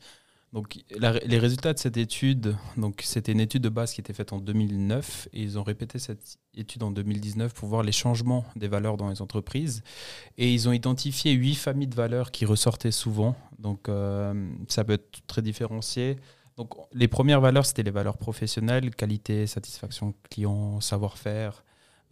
les 0.95 1.39
résultats 1.39 1.73
de 1.73 1.79
cette 1.79 1.95
étude, 1.95 2.57
c'était 2.99 3.31
une 3.31 3.39
étude 3.39 3.63
de 3.63 3.69
base 3.69 3.93
qui 3.93 4.01
était 4.01 4.13
faite 4.13 4.33
en 4.33 4.39
2009 4.39 5.29
et 5.31 5.41
ils 5.41 5.57
ont 5.57 5.63
répété 5.63 5.97
cette 5.97 6.39
étude 6.53 6.83
en 6.83 6.91
2019 6.91 7.53
pour 7.53 7.69
voir 7.69 7.83
les 7.83 7.93
changements 7.93 8.43
des 8.57 8.67
valeurs 8.67 8.97
dans 8.97 9.09
les 9.09 9.21
entreprises 9.21 9.81
et 10.37 10.53
ils 10.53 10.67
ont 10.67 10.73
identifié 10.73 11.31
huit 11.31 11.55
familles 11.55 11.87
de 11.87 11.95
valeurs 11.95 12.31
qui 12.31 12.45
ressortaient 12.45 12.91
souvent. 12.91 13.35
Donc, 13.59 13.87
euh, 13.87 14.49
ça 14.67 14.83
peut 14.83 14.93
être 14.93 15.25
très 15.25 15.41
différencié. 15.41 16.17
Donc, 16.61 16.75
les 16.93 17.07
premières 17.07 17.41
valeurs, 17.41 17.65
c'était 17.65 17.81
les 17.81 17.89
valeurs 17.89 18.19
professionnelles, 18.19 18.93
qualité, 18.93 19.47
satisfaction 19.47 20.13
client, 20.29 20.79
savoir-faire. 20.79 21.63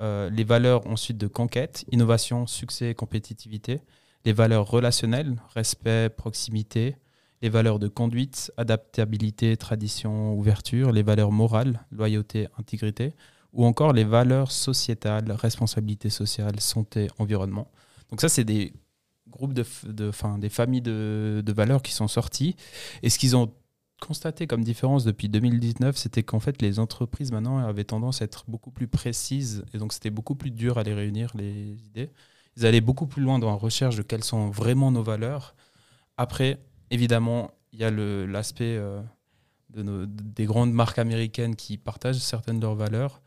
Euh, 0.01 0.27
les 0.31 0.43
valeurs 0.43 0.87
ensuite 0.87 1.19
de 1.19 1.27
conquête, 1.27 1.85
innovation, 1.91 2.47
succès, 2.47 2.95
compétitivité. 2.95 3.81
Les 4.25 4.33
valeurs 4.33 4.67
relationnelles, 4.67 5.35
respect, 5.53 6.09
proximité 6.09 6.95
les 7.43 7.49
valeurs 7.49 7.77
de 7.77 7.87
conduite, 7.87 8.51
adaptabilité, 8.57 9.55
tradition, 9.55 10.33
ouverture, 10.33 10.91
les 10.91 11.03
valeurs 11.03 11.31
morales, 11.31 11.85
loyauté, 11.91 12.47
intégrité, 12.57 13.13
ou 13.53 13.65
encore 13.65 13.93
les 13.93 14.03
valeurs 14.03 14.51
sociétales, 14.51 15.31
responsabilité 15.31 16.09
sociale, 16.09 16.59
santé, 16.59 17.07
environnement. 17.19 17.71
Donc 18.09 18.19
ça, 18.19 18.29
c'est 18.29 18.43
des 18.43 18.73
groupes 19.29 19.53
de, 19.53 19.63
de 19.85 20.11
des 20.39 20.49
familles 20.49 20.81
de, 20.81 21.43
de, 21.45 21.53
valeurs 21.53 21.81
qui 21.81 21.93
sont 21.93 22.07
sorties. 22.07 22.55
Et 23.03 23.09
ce 23.09 23.19
qu'ils 23.19 23.37
ont 23.37 23.53
constaté 23.99 24.47
comme 24.47 24.63
différence 24.63 25.03
depuis 25.03 25.29
2019, 25.29 25.97
c'était 25.97 26.23
qu'en 26.23 26.39
fait, 26.39 26.61
les 26.61 26.79
entreprises 26.79 27.31
maintenant 27.31 27.59
avaient 27.59 27.83
tendance 27.83 28.21
à 28.21 28.25
être 28.25 28.45
beaucoup 28.47 28.71
plus 28.71 28.87
précises, 28.87 29.63
et 29.73 29.77
donc 29.77 29.93
c'était 29.93 30.09
beaucoup 30.09 30.35
plus 30.35 30.51
dur 30.51 30.77
à 30.77 30.83
les 30.83 30.93
réunir, 30.93 31.31
les 31.35 31.75
idées. 31.85 32.09
Ils 32.57 32.65
allaient 32.65 32.81
beaucoup 32.81 33.07
plus 33.07 33.21
loin 33.21 33.39
dans 33.39 33.49
la 33.49 33.55
recherche 33.55 33.95
de 33.95 34.01
quelles 34.01 34.23
sont 34.23 34.49
vraiment 34.49 34.91
nos 34.91 35.03
valeurs. 35.03 35.55
Après, 36.17 36.59
évidemment, 36.91 37.51
il 37.71 37.79
y 37.79 37.83
a 37.83 37.91
l'aspect 37.91 38.75
euh, 38.77 39.01
de 39.69 40.05
des 40.05 40.45
grandes 40.45 40.73
marques 40.73 40.99
américaines 40.99 41.55
qui 41.55 41.77
partagent 41.77 42.17
certaines 42.19 42.57
de 42.57 42.65
leurs 42.65 42.75
valeurs, 42.75 43.21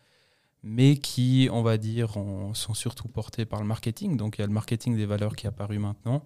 mais 0.63 0.97
qui, 0.97 1.49
on 1.53 1.63
va 1.63 1.79
dire, 1.79 2.15
sont 2.55 2.75
surtout 2.75 3.09
portées 3.09 3.47
par 3.47 3.61
le 3.61 3.67
marketing. 3.67 4.17
Donc 4.17 4.39
il 4.39 4.43
y 4.43 4.45
a 4.45 4.47
le 4.47 4.53
marketing 4.53 4.97
des 4.97 5.07
valeurs 5.07 5.37
qui 5.37 5.47
est 5.47 5.49
apparu 5.49 5.79
maintenant. 5.79 6.25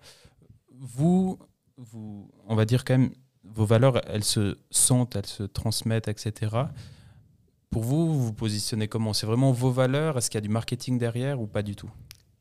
Vous, 0.72 1.38
vous, 1.76 2.30
on 2.46 2.54
va 2.54 2.64
dire 2.64 2.84
quand 2.84 2.98
même, 2.98 3.10
vos 3.54 3.64
valeurs, 3.64 4.00
elles 4.08 4.24
se 4.24 4.58
sentent, 4.70 5.16
elles 5.16 5.26
se 5.26 5.42
transmettent, 5.42 6.08
etc. 6.08 6.54
Pour 7.70 7.82
vous, 7.82 8.06
vous 8.06 8.24
vous 8.26 8.32
positionnez 8.32 8.88
comment? 8.88 9.12
C'est 9.12 9.26
vraiment 9.26 9.52
vos 9.52 9.70
valeurs? 9.70 10.18
Est-ce 10.18 10.30
qu'il 10.30 10.38
y 10.38 10.42
a 10.44 10.46
du 10.46 10.48
marketing 10.48 10.98
derrière 10.98 11.40
ou 11.40 11.46
pas 11.46 11.62
du 11.62 11.76
tout? 11.76 11.90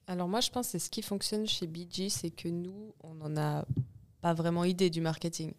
Alors 0.07 0.27
moi, 0.27 0.39
je 0.39 0.49
pense 0.49 0.71
que 0.71 0.79
ce 0.79 0.89
qui 0.89 1.01
fonctionne 1.01 1.47
chez 1.47 1.67
BG, 1.67 2.09
c'est 2.09 2.29
que 2.29 2.47
nous, 2.47 2.93
on 3.01 3.19
en 3.21 3.35
a 3.37 3.65
pas 4.21 4.33
vraiment 4.33 4.63
idée 4.63 4.89
du 4.89 5.01
marketing. 5.01 5.53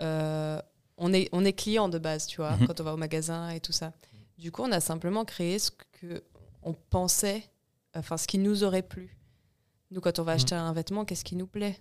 Euh, 0.00 0.60
on, 0.96 1.12
est, 1.12 1.28
on 1.32 1.44
est 1.44 1.52
client 1.52 1.88
de 1.88 1.98
base, 1.98 2.26
tu 2.26 2.36
vois, 2.38 2.56
mhm. 2.56 2.66
quand 2.66 2.80
on 2.80 2.84
va 2.84 2.94
au 2.94 2.98
magasin 2.98 3.50
et 3.50 3.60
tout 3.60 3.72
ça. 3.72 3.92
Du 4.38 4.52
coup, 4.52 4.62
on 4.62 4.72
a 4.72 4.80
simplement 4.80 5.24
créé 5.24 5.58
ce 5.58 5.70
que 5.70 6.22
on 6.62 6.74
pensait, 6.74 7.42
enfin, 7.94 8.16
ce 8.16 8.26
qui 8.26 8.38
nous 8.38 8.64
aurait 8.64 8.82
plu. 8.82 9.16
Nous, 9.90 10.00
quand 10.00 10.18
on 10.18 10.24
va 10.24 10.32
mhm. 10.32 10.36
acheter 10.36 10.54
un 10.54 10.72
vêtement, 10.72 11.04
qu'est-ce 11.04 11.24
qui 11.24 11.36
nous 11.36 11.46
plaît? 11.46 11.78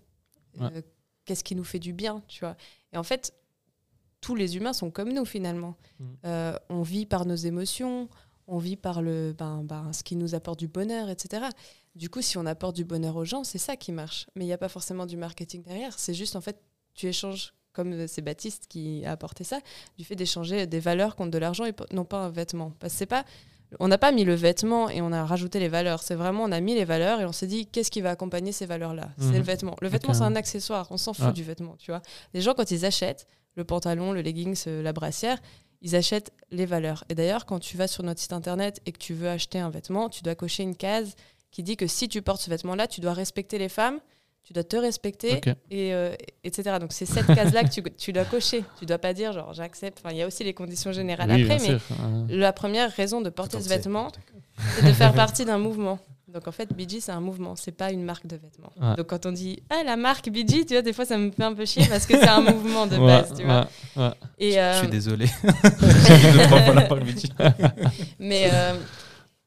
Euh, 0.62 0.82
Qu'est-ce 1.30 1.44
qui 1.44 1.54
nous 1.54 1.64
fait 1.64 1.78
du 1.78 1.94
bien, 1.94 2.24
tu 2.28 2.40
vois 2.40 2.58
Et 2.92 2.98
en 2.98 3.04
fait, 3.04 3.36
tous 4.20 4.34
les 4.34 4.58
humains 4.58 4.74
sont 4.74 4.90
comme 4.90 5.14
nous, 5.14 5.26
finalement. 5.26 5.76
Mhm. 6.00 6.18
Euh, 6.26 6.58
on 6.70 6.82
vit 6.82 7.06
par 7.06 7.28
nos 7.28 7.36
émotions, 7.36 8.10
on 8.48 8.58
vit 8.58 8.76
par 8.76 9.04
le, 9.04 9.36
ben, 9.38 9.64
ben, 9.64 9.94
ce 9.94 10.02
qui 10.02 10.16
nous 10.16 10.34
apporte 10.34 10.58
du 10.58 10.68
bonheur, 10.68 11.08
etc. 11.08 11.46
Du 11.94 12.10
coup, 12.10 12.24
si 12.24 12.40
on 12.40 12.48
apporte 12.48 12.76
du 12.76 12.84
bonheur 12.84 13.16
aux 13.16 13.26
gens, 13.26 13.44
c'est 13.44 13.60
ça 13.60 13.76
qui 13.76 13.92
marche. 13.92 14.26
Mais 14.34 14.44
il 14.44 14.48
n'y 14.48 14.54
a 14.54 14.58
pas 14.58 14.70
forcément 14.70 15.06
du 15.06 15.18
marketing 15.18 15.62
derrière. 15.62 16.00
C'est 16.00 16.16
juste, 16.16 16.36
en 16.36 16.42
fait, 16.42 16.60
tu 16.96 17.06
échanges, 17.06 17.54
comme 17.74 17.94
euh, 17.94 18.08
c'est 18.08 18.24
Baptiste 18.24 18.66
qui 18.68 19.06
a 19.06 19.12
apporté 19.12 19.44
ça, 19.44 19.60
du 20.00 20.06
fait 20.06 20.16
d'échanger 20.16 20.66
des 20.66 20.80
valeurs 20.80 21.16
contre 21.16 21.30
de 21.30 21.38
l'argent 21.38 21.66
et 21.66 21.76
non 21.92 22.06
pas 22.06 22.26
un 22.26 22.30
vêtement. 22.32 22.74
Parce 22.80 22.94
que 22.94 22.98
c'est 22.98 23.06
pas. 23.06 23.24
On 23.80 23.88
n'a 23.88 23.98
pas 23.98 24.12
mis 24.12 24.24
le 24.24 24.34
vêtement 24.34 24.90
et 24.90 25.02
on 25.02 25.12
a 25.12 25.26
rajouté 25.26 25.60
les 25.60 25.68
valeurs. 25.68 26.02
C'est 26.02 26.16
vraiment, 26.16 26.44
on 26.44 26.52
a 26.52 26.60
mis 26.60 26.74
les 26.74 26.86
valeurs 26.86 27.22
et 27.22 27.26
on 27.26 27.32
s'est 27.32 27.46
dit, 27.46 27.68
qu'est-ce 27.68 27.92
qui 27.92 28.02
va 28.02 28.10
accompagner 28.10 28.52
ces 28.52 28.66
valeurs-là? 28.66 29.10
C'est 29.20 29.34
le 29.34 29.40
mhm. 29.40 29.44
vêtement. 29.44 29.76
Le 29.82 29.88
vêtement, 29.90 30.14
c'est 30.14 30.24
un 30.24 30.36
accessoire. 30.36 30.88
On 30.90 30.98
s'en 30.98 31.14
fout 31.14 31.34
du 31.34 31.44
vêtement, 31.44 31.76
tu 31.78 31.92
vois. 31.92 32.02
Les 32.34 32.42
gens, 32.42 32.54
quand 32.54 32.72
ils 32.72 32.86
achètent 32.86 33.28
le 33.56 33.64
pantalon, 33.64 34.12
le 34.12 34.22
leggings, 34.22 34.64
euh, 34.68 34.82
la 34.82 34.94
brassière, 34.94 35.38
ils 35.82 35.96
achètent 35.96 36.32
les 36.52 36.66
valeurs. 36.66 37.04
Et 37.10 37.16
d'ailleurs, 37.16 37.46
quand 37.46 37.60
tu 37.60 37.78
vas 37.78 37.88
sur 37.88 38.04
notre 38.04 38.20
site 38.20 38.34
internet 38.34 38.82
et 38.86 38.92
que 38.92 38.98
tu 38.98 39.14
veux 39.14 39.30
acheter 39.30 39.60
un 39.60 39.70
vêtement, 39.70 40.10
tu 40.10 40.24
dois 40.24 40.36
cocher 40.36 40.64
une 40.64 40.76
case 40.76 41.16
qui 41.52 41.64
dit 41.64 41.78
que 41.78 41.88
si 41.88 42.08
tu 42.10 42.22
portes 42.22 42.42
ce 42.42 42.50
vêtement-là, 42.50 42.88
tu 42.88 43.02
dois 43.02 43.14
respecter 43.14 43.58
les 43.58 43.70
femmes, 43.70 44.00
tu 44.44 44.54
dois 44.54 44.64
te 44.64 44.76
respecter, 44.76 45.42
et, 45.70 45.94
euh, 45.94 46.16
etc. 46.44 46.78
Donc 46.80 46.92
c'est 46.92 47.06
cette 47.06 47.28
case-là 47.28 47.64
que 47.64 47.70
tu, 47.70 47.84
tu, 47.98 48.12
dois 48.12 48.26
cocher. 48.26 48.64
Tu 48.80 48.86
dois 48.86 48.98
pas 48.98 49.14
dire 49.14 49.32
genre 49.32 49.54
j'accepte. 49.54 50.00
Enfin, 50.04 50.12
il 50.12 50.18
y 50.18 50.24
a 50.24 50.28
aussi 50.28 50.44
les 50.44 50.54
conditions 50.54 50.92
générales 50.92 51.30
après, 51.30 51.58
mais 51.60 51.78
la 52.30 52.52
première 52.52 52.92
raison 52.92 53.22
de 53.22 53.30
porter 53.30 53.62
ce 53.62 53.70
vêtement, 53.70 54.12
c'est 54.76 54.86
de 54.86 54.94
faire 54.94 55.14
partie 55.26 55.46
d'un 55.46 55.60
mouvement. 55.60 56.00
Donc 56.34 56.48
en 56.48 56.52
fait, 56.52 56.72
BG, 56.74 57.00
c'est 57.00 57.12
un 57.12 57.22
mouvement, 57.22 57.56
c'est 57.56 57.72
pas 57.72 57.92
une 57.92 58.04
marque 58.04 58.28
de 58.28 58.38
vêtements. 58.38 58.72
Donc 58.96 59.08
quand 59.08 59.26
on 59.26 59.32
dit 59.32 59.62
ah 59.70 59.84
la 59.84 59.96
marque 59.96 60.30
BG, 60.30 60.66
tu 60.66 60.74
vois, 60.74 60.82
des 60.82 60.94
fois 60.94 61.06
ça 61.06 61.18
me 61.18 61.32
fait 61.32 61.44
un 61.44 61.54
peu 61.54 61.66
chier 61.66 61.86
parce 61.88 62.06
que 62.06 62.18
c'est 62.18 62.28
un 62.28 62.42
mouvement 62.52 62.88
de 62.88 62.98
base, 62.98 63.34
tu 63.36 63.44
vois. 63.44 63.68
Et, 64.38 64.54
Je 64.54 64.74
suis 64.78 64.88
euh, 64.88 64.90
désolé. 64.90 65.26
je 65.44 66.44
Mais 68.20 68.50
euh, 68.52 68.74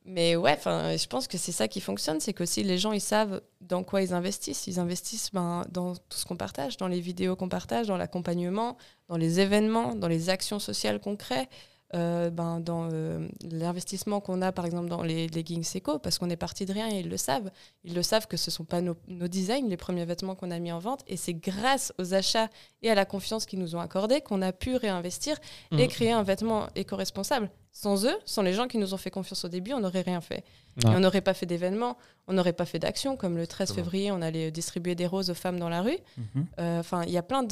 mais 0.05 0.35
ouais, 0.35 0.59
je 0.65 1.07
pense 1.07 1.29
que 1.29 1.39
c'est 1.39 1.53
ça 1.53 1.69
qui 1.69 1.81
fonctionne, 1.81 2.19
c'est 2.19 2.33
que 2.33 2.45
si 2.45 2.63
les 2.63 2.77
gens 2.77 2.93
ils 2.93 3.01
savent 3.01 3.41
dans 3.61 3.85
quoi 3.85 4.03
ils 4.03 4.13
investissent, 4.13 4.67
ils 4.67 4.81
investissent 4.81 5.31
ben, 5.33 5.65
dans 5.71 5.95
tout 5.95 6.19
ce 6.19 6.25
qu'on 6.25 6.37
partage, 6.37 6.77
dans 6.77 6.89
les 6.89 7.01
vidéos 7.01 7.37
qu'on 7.37 7.49
partage, 7.49 7.87
dans 7.87 7.97
l'accompagnement, 7.97 8.77
dans 9.09 9.17
les 9.17 9.39
événements, 9.39 9.95
dans 9.95 10.09
les 10.09 10.29
actions 10.29 10.59
sociales 10.59 11.01
crée. 11.17 11.49
Euh, 11.95 12.31
ben, 12.31 12.59
dans 12.59 12.89
euh, 12.91 13.29
l'investissement 13.43 14.21
qu'on 14.21 14.41
a 14.41 14.51
par 14.51 14.65
exemple 14.65 14.89
dans 14.89 15.03
les 15.03 15.27
leggings 15.27 15.69
éco 15.75 15.99
parce 15.99 16.19
qu'on 16.19 16.31
est 16.31 16.39
parti 16.39 16.65
de 16.65 16.73
rien 16.73 16.89
et 16.89 17.01
ils 17.01 17.09
le 17.11 17.19
savent. 17.19 17.51
Ils 17.85 17.95
le 17.95 18.03
savent 18.03 18.27
que 18.27 18.39
ce 18.39 18.49
ne 18.49 18.53
sont 18.53 18.65
pas 18.65 18.81
nos, 18.81 18.97
nos, 19.09 19.29
designs, 19.29 19.69
les 19.69 19.77
premiers 19.77 20.07
vêtements 20.07 20.35
qu'on 20.35 20.51
a 20.51 20.59
mis 20.59 20.73
en 20.73 20.79
vente 20.79 21.03
et 21.07 21.19
c'est 21.19 21.35
grâce 21.35 21.93
aux 21.99 22.15
achats 22.15 22.49
et 22.81 22.91
à 22.91 22.95
la 22.95 23.05
confiance 23.05 23.45
qu'ils 23.45 23.59
nous 23.59 23.77
ont 23.77 23.81
accordé 23.81 24.23
qu'on 24.23 24.41
a 24.41 24.53
pu 24.53 24.75
réinvestir 24.77 25.37
et 25.71 25.85
mmh. 25.85 25.89
créer 25.89 26.13
un 26.13 26.23
vêtement 26.23 26.69
éco-responsable. 26.77 27.51
Sans 27.73 28.07
eux, 28.07 28.17
sans 28.25 28.41
les 28.41 28.55
gens 28.55 28.69
qui 28.69 28.79
nous 28.79 28.95
ont 28.95 28.99
fait 28.99 29.11
confiance 29.11 29.45
au 29.45 29.49
début, 29.49 29.75
on 29.75 29.81
n'aurait 29.81 30.01
rien 30.01 30.23
fait. 30.23 30.45
Et 30.83 30.87
on 30.87 31.01
n'aurait 31.01 31.21
pas 31.21 31.35
fait 31.35 31.47
d'événements, 31.47 31.99
on 32.27 32.33
n'aurait 32.33 32.55
pas 32.55 32.65
fait 32.65 32.79
d'actions 32.79 33.19
comme 33.19 33.37
le 33.37 33.47
13 33.47 33.73
février, 33.75 34.11
on 34.11 34.23
allait 34.23 34.51
distribuer 34.51 34.95
des 34.95 35.07
roses 35.07 35.29
aux 35.29 35.35
femmes 35.35 35.59
dans 35.59 35.69
la 35.69 35.83
rue. 35.83 35.99
Mmh. 36.17 36.41
Euh, 36.59 36.81
enfin, 36.81 37.03
il 37.05 37.13
y 37.13 37.19
a 37.19 37.23
plein 37.23 37.47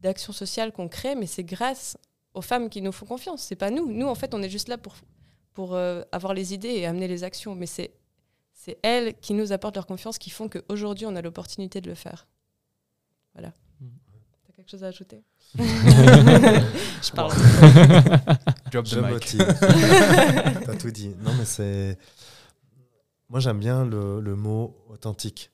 d'actions 0.00 0.32
sociales 0.32 0.72
qu'on 0.72 0.88
crée, 0.88 1.14
mais 1.16 1.26
c'est 1.26 1.44
grâce 1.44 1.98
aux 2.34 2.42
femmes 2.42 2.68
qui 2.68 2.82
nous 2.82 2.92
font 2.92 3.06
confiance. 3.06 3.42
C'est 3.42 3.56
pas 3.56 3.70
nous. 3.70 3.90
Nous, 3.90 4.06
en 4.06 4.14
fait, 4.14 4.34
on 4.34 4.42
est 4.42 4.50
juste 4.50 4.68
là 4.68 4.76
pour, 4.76 4.94
pour 5.54 5.74
euh, 5.74 6.02
avoir 6.12 6.34
les 6.34 6.52
idées 6.52 6.68
et 6.68 6.86
amener 6.86 7.08
les 7.08 7.24
actions. 7.24 7.54
Mais 7.54 7.66
c'est, 7.66 7.94
c'est 8.52 8.78
elles 8.82 9.14
qui 9.14 9.34
nous 9.34 9.52
apportent 9.52 9.76
leur 9.76 9.86
confiance 9.86 10.18
qui 10.18 10.30
font 10.30 10.48
qu'aujourd'hui, 10.48 11.06
on 11.06 11.16
a 11.16 11.22
l'opportunité 11.22 11.80
de 11.80 11.88
le 11.88 11.94
faire. 11.94 12.26
Voilà. 13.34 13.52
Mm. 13.80 13.86
T'as 14.46 14.52
quelque 14.52 14.70
chose 14.70 14.84
à 14.84 14.88
ajouter? 14.88 15.22
Je 15.56 17.12
parle. 17.12 17.32
Drop 18.72 18.86
the 18.86 18.96
mic. 18.96 19.36
T'as 20.66 20.76
tout 20.76 20.90
dit. 20.90 21.14
Non, 21.20 21.32
mais 21.38 21.44
c'est. 21.44 21.96
Moi, 23.28 23.40
j'aime 23.40 23.58
bien 23.58 23.84
le, 23.84 24.20
le, 24.20 24.36
mot 24.36 24.76
authentique. 24.88 25.50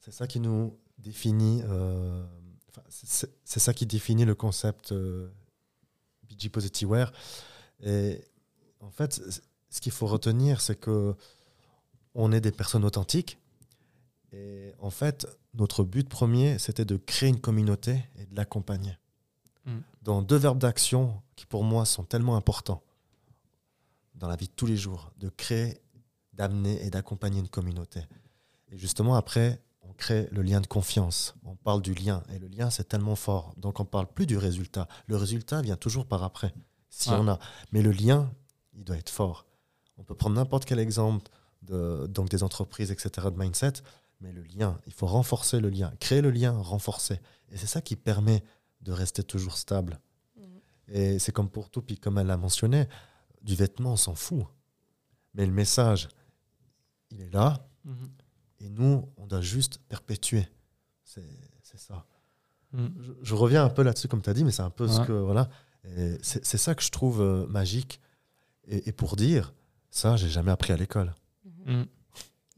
C'est 0.00 0.12
ça 0.12 0.26
qui 0.26 0.40
nous 0.40 0.78
définit. 0.98 1.62
Euh... 1.66 2.24
c'est, 2.88 3.60
ça 3.60 3.74
qui 3.74 3.86
définit 3.86 4.24
le 4.24 4.34
concept 4.34 4.92
euh, 4.92 5.28
PG 6.32 6.48
Positive 6.50 6.90
Wear. 6.90 7.12
Et 7.82 8.24
en 8.80 8.90
fait, 8.90 9.20
ce 9.70 9.80
qu'il 9.80 9.92
faut 9.92 10.06
retenir, 10.06 10.60
c'est 10.60 10.76
que 10.76 11.14
on 12.14 12.32
est 12.32 12.40
des 12.40 12.52
personnes 12.52 12.84
authentiques. 12.84 13.38
Et 14.32 14.72
en 14.78 14.90
fait, 14.90 15.26
notre 15.54 15.84
but 15.84 16.08
premier, 16.08 16.58
c'était 16.58 16.84
de 16.84 16.96
créer 16.96 17.28
une 17.28 17.40
communauté 17.40 18.04
et 18.16 18.26
de 18.26 18.34
l'accompagner. 18.34 18.96
Mm. 19.66 19.78
Dans 20.02 20.22
deux 20.22 20.36
verbes 20.36 20.58
d'action 20.58 21.22
qui, 21.36 21.46
pour 21.46 21.64
moi, 21.64 21.84
sont 21.84 22.04
tellement 22.04 22.36
importants 22.36 22.82
dans 24.14 24.28
la 24.28 24.36
vie 24.36 24.46
de 24.46 24.52
tous 24.52 24.66
les 24.66 24.76
jours, 24.76 25.10
de 25.18 25.28
créer, 25.28 25.80
d'amener 26.32 26.84
et 26.84 26.90
d'accompagner 26.90 27.40
une 27.40 27.48
communauté. 27.48 28.00
Et 28.70 28.78
justement, 28.78 29.14
après, 29.16 29.60
on 29.92 29.94
crée 29.94 30.26
le 30.32 30.42
lien 30.42 30.60
de 30.60 30.66
confiance. 30.66 31.34
On 31.44 31.54
parle 31.54 31.82
du 31.82 31.92
lien. 31.92 32.22
Et 32.34 32.38
le 32.38 32.48
lien, 32.48 32.70
c'est 32.70 32.88
tellement 32.88 33.14
fort. 33.14 33.52
Donc, 33.58 33.78
on 33.78 33.82
ne 33.82 33.88
parle 33.88 34.06
plus 34.06 34.26
du 34.26 34.38
résultat. 34.38 34.88
Le 35.06 35.16
résultat 35.16 35.60
vient 35.60 35.76
toujours 35.76 36.06
par 36.06 36.22
après, 36.22 36.54
si 36.88 37.10
on 37.10 37.28
a. 37.28 37.38
Mais 37.72 37.82
le 37.82 37.92
lien, 37.92 38.32
il 38.72 38.84
doit 38.84 38.96
être 38.96 39.10
fort. 39.10 39.44
On 39.98 40.04
peut 40.04 40.14
prendre 40.14 40.36
n'importe 40.36 40.64
quel 40.64 40.78
exemple 40.78 41.30
de, 41.62 42.06
donc 42.06 42.30
des 42.30 42.42
entreprises, 42.42 42.90
etc., 42.90 43.28
de 43.30 43.38
mindset, 43.38 43.74
mais 44.20 44.32
le 44.32 44.42
lien, 44.42 44.78
il 44.86 44.92
faut 44.94 45.06
renforcer 45.06 45.60
le 45.60 45.68
lien, 45.68 45.92
créer 46.00 46.22
le 46.22 46.30
lien, 46.30 46.52
renforcer. 46.52 47.20
Et 47.50 47.58
c'est 47.58 47.66
ça 47.66 47.82
qui 47.82 47.94
permet 47.94 48.42
de 48.80 48.92
rester 48.92 49.22
toujours 49.22 49.58
stable. 49.58 50.00
Mhm. 50.36 50.44
Et 50.88 51.18
c'est 51.18 51.32
comme 51.32 51.50
pour 51.50 51.68
tout, 51.68 51.82
puis 51.82 51.98
comme 51.98 52.18
elle 52.18 52.28
l'a 52.28 52.38
mentionné, 52.38 52.88
du 53.42 53.54
vêtement, 53.54 53.92
on 53.92 53.96
s'en 53.96 54.14
fout. 54.14 54.46
Mais 55.34 55.44
le 55.44 55.52
message, 55.52 56.08
il 57.10 57.20
est 57.20 57.32
là, 57.32 57.68
Mhm. 57.84 58.10
Et 58.62 58.68
nous, 58.70 59.08
on 59.16 59.26
doit 59.26 59.40
juste 59.40 59.78
perpétuer. 59.88 60.48
C'est 61.04 61.28
c'est 61.62 61.78
ça. 61.78 62.06
Mhm. 62.72 62.94
Je, 63.00 63.12
je 63.22 63.34
reviens 63.34 63.64
un 63.64 63.70
peu 63.70 63.82
là-dessus, 63.82 64.08
comme 64.08 64.22
tu 64.22 64.30
as 64.30 64.34
dit, 64.34 64.44
mais 64.44 64.50
c'est 64.50 64.62
un 64.62 64.70
peu 64.70 64.88
ce 64.88 65.00
que. 65.00 65.12
Voilà. 65.12 65.48
C'est 66.22 66.58
ça 66.58 66.74
que 66.74 66.82
je 66.82 66.90
trouve 66.90 67.20
euh, 67.20 67.46
magique. 67.48 68.00
Et, 68.68 68.88
et 68.88 68.92
pour 68.92 69.16
dire, 69.16 69.52
ça, 69.90 70.16
j'ai 70.16 70.28
jamais 70.28 70.52
appris 70.52 70.72
à 70.72 70.76
l'école. 70.76 71.12
Mhm. 71.66 71.86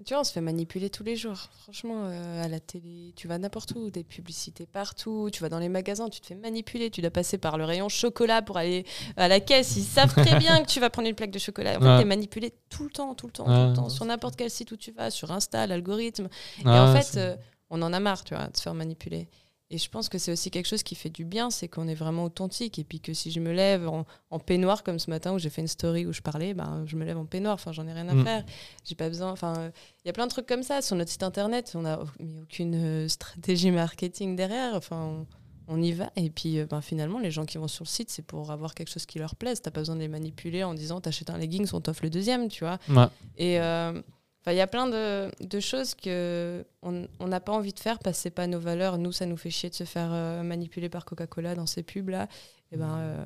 Tu 0.04 0.12
vois, 0.12 0.20
on 0.20 0.24
se 0.24 0.32
fait 0.32 0.40
manipuler 0.40 0.90
tous 0.90 1.02
les 1.02 1.16
jours. 1.16 1.48
Franchement, 1.62 2.02
euh, 2.04 2.44
à 2.44 2.48
la 2.48 2.60
télé, 2.60 3.12
tu 3.16 3.26
vas 3.26 3.38
n'importe 3.38 3.72
où, 3.74 3.90
des 3.90 4.04
publicités 4.04 4.66
partout, 4.66 5.30
tu 5.32 5.40
vas 5.42 5.48
dans 5.48 5.58
les 5.58 5.68
magasins, 5.70 6.08
tu 6.10 6.20
te 6.20 6.26
fais 6.26 6.34
manipuler, 6.34 6.90
tu 6.90 7.00
dois 7.00 7.10
passer 7.10 7.38
par 7.38 7.56
le 7.56 7.64
rayon 7.64 7.88
chocolat 7.88 8.42
pour 8.42 8.58
aller 8.58 8.84
à 9.16 9.28
la 9.28 9.40
caisse. 9.40 9.76
Ils 9.76 9.82
savent 9.84 10.12
très 10.14 10.38
bien 10.38 10.62
que 10.62 10.68
tu 10.68 10.78
vas 10.80 10.90
prendre 10.90 11.08
une 11.08 11.14
plaque 11.14 11.30
de 11.30 11.38
chocolat. 11.38 11.76
En 11.78 11.80
fait, 11.80 11.86
Ouais. 11.86 11.98
t'es 12.00 12.04
manipulé 12.04 12.52
tout 12.68 12.84
le 12.84 12.90
temps, 12.90 13.14
tout 13.14 13.26
le 13.26 13.32
temps, 13.32 13.44
tout 13.44 13.70
le 13.70 13.74
temps. 13.74 13.88
Sur 13.88 14.04
n'importe 14.04 14.36
quel 14.36 14.50
site 14.50 14.72
où 14.72 14.76
tu 14.76 14.92
vas, 14.92 15.10
sur 15.10 15.32
Insta, 15.32 15.66
l'algorithme. 15.66 16.28
Et 16.64 16.68
en 16.68 16.94
fait, 16.94 17.16
euh, 17.18 17.36
on 17.70 17.80
en 17.80 17.92
a 17.92 18.00
marre, 18.00 18.24
tu 18.24 18.34
vois, 18.34 18.46
de 18.48 18.56
se 18.56 18.62
faire 18.62 18.74
manipuler. 18.74 19.28
Et 19.70 19.78
je 19.78 19.88
pense 19.88 20.08
que 20.08 20.18
c'est 20.18 20.30
aussi 20.30 20.50
quelque 20.50 20.66
chose 20.66 20.82
qui 20.82 20.94
fait 20.94 21.08
du 21.10 21.24
bien, 21.24 21.50
c'est 21.50 21.68
qu'on 21.68 21.88
est 21.88 21.94
vraiment 21.94 22.24
authentique. 22.24 22.78
Et 22.78 22.84
puis 22.84 23.00
que 23.00 23.14
si 23.14 23.30
je 23.30 23.40
me 23.40 23.50
lève 23.52 23.88
en, 23.88 24.04
en 24.30 24.38
peignoir 24.38 24.82
comme 24.84 24.98
ce 24.98 25.08
matin 25.10 25.32
où 25.32 25.38
j'ai 25.38 25.48
fait 25.50 25.62
une 25.62 25.68
story 25.68 26.06
où 26.06 26.12
je 26.12 26.20
parlais, 26.20 26.52
ben, 26.54 26.84
je 26.86 26.96
me 26.96 27.04
lève 27.04 27.16
en 27.18 27.24
peignoir. 27.24 27.54
Enfin, 27.54 27.72
j'en 27.72 27.86
ai 27.88 27.92
rien 27.92 28.08
à 28.08 28.14
Mm. 28.14 28.24
faire. 28.24 28.44
J'ai 28.84 28.94
pas 28.94 29.08
besoin. 29.08 29.32
Enfin, 29.32 29.54
euh, 29.58 29.70
il 30.04 30.08
y 30.08 30.10
a 30.10 30.12
plein 30.12 30.26
de 30.26 30.30
trucs 30.30 30.46
comme 30.46 30.62
ça 30.62 30.82
sur 30.82 30.96
notre 30.96 31.10
site 31.10 31.22
internet. 31.22 31.72
On 31.74 31.82
n'a 31.82 31.98
mis 32.20 32.40
aucune 32.40 32.74
euh, 32.74 33.08
stratégie 33.08 33.70
marketing 33.70 34.36
derrière. 34.36 34.74
Enfin, 34.74 35.24
on, 35.68 35.74
on 35.76 35.82
y 35.82 35.92
va. 35.92 36.10
Et 36.16 36.28
puis, 36.28 36.58
euh, 36.58 36.66
ben, 36.66 36.82
finalement, 36.82 37.18
les 37.18 37.30
gens 37.30 37.46
qui 37.46 37.56
vont 37.56 37.66
sur 37.66 37.84
le 37.84 37.88
site, 37.88 38.10
c'est 38.10 38.22
pour 38.24 38.50
avoir 38.50 38.74
quelque 38.74 38.90
chose 38.90 39.06
qui 39.06 39.18
leur 39.18 39.34
plaise. 39.34 39.62
T'as 39.62 39.70
pas 39.70 39.80
besoin 39.80 39.96
de 39.96 40.00
les 40.00 40.08
manipuler 40.08 40.62
en 40.62 40.74
disant 40.74 41.00
t'achètes 41.00 41.30
un 41.30 41.38
leggings, 41.38 41.70
on 41.72 41.80
t'offre 41.80 42.02
le 42.04 42.10
deuxième, 42.10 42.48
tu 42.48 42.64
vois. 42.64 42.78
Ouais. 42.90 43.06
Et 43.38 43.58
euh, 43.60 44.00
enfin, 44.44 44.52
il 44.52 44.56
y 44.56 44.60
a 44.60 44.66
plein 44.66 44.86
de, 44.86 45.30
de 45.40 45.60
choses 45.60 45.94
que 45.94 46.64
on 46.82 47.26
n'a 47.26 47.40
pas 47.40 47.52
envie 47.52 47.72
de 47.72 47.80
faire 47.80 47.98
parce 47.98 48.18
que 48.18 48.22
c'est 48.22 48.30
pas 48.30 48.46
nos 48.46 48.60
valeurs. 48.60 48.98
Nous, 48.98 49.12
ça 49.12 49.24
nous 49.24 49.38
fait 49.38 49.50
chier 49.50 49.70
de 49.70 49.74
se 49.74 49.84
faire 49.84 50.10
euh, 50.12 50.42
manipuler 50.42 50.90
par 50.90 51.06
Coca-Cola 51.06 51.54
dans 51.54 51.66
ces 51.66 51.82
pubs 51.82 52.10
là. 52.10 52.28
Et 52.70 52.76
ben, 52.76 52.98
euh, 52.98 53.24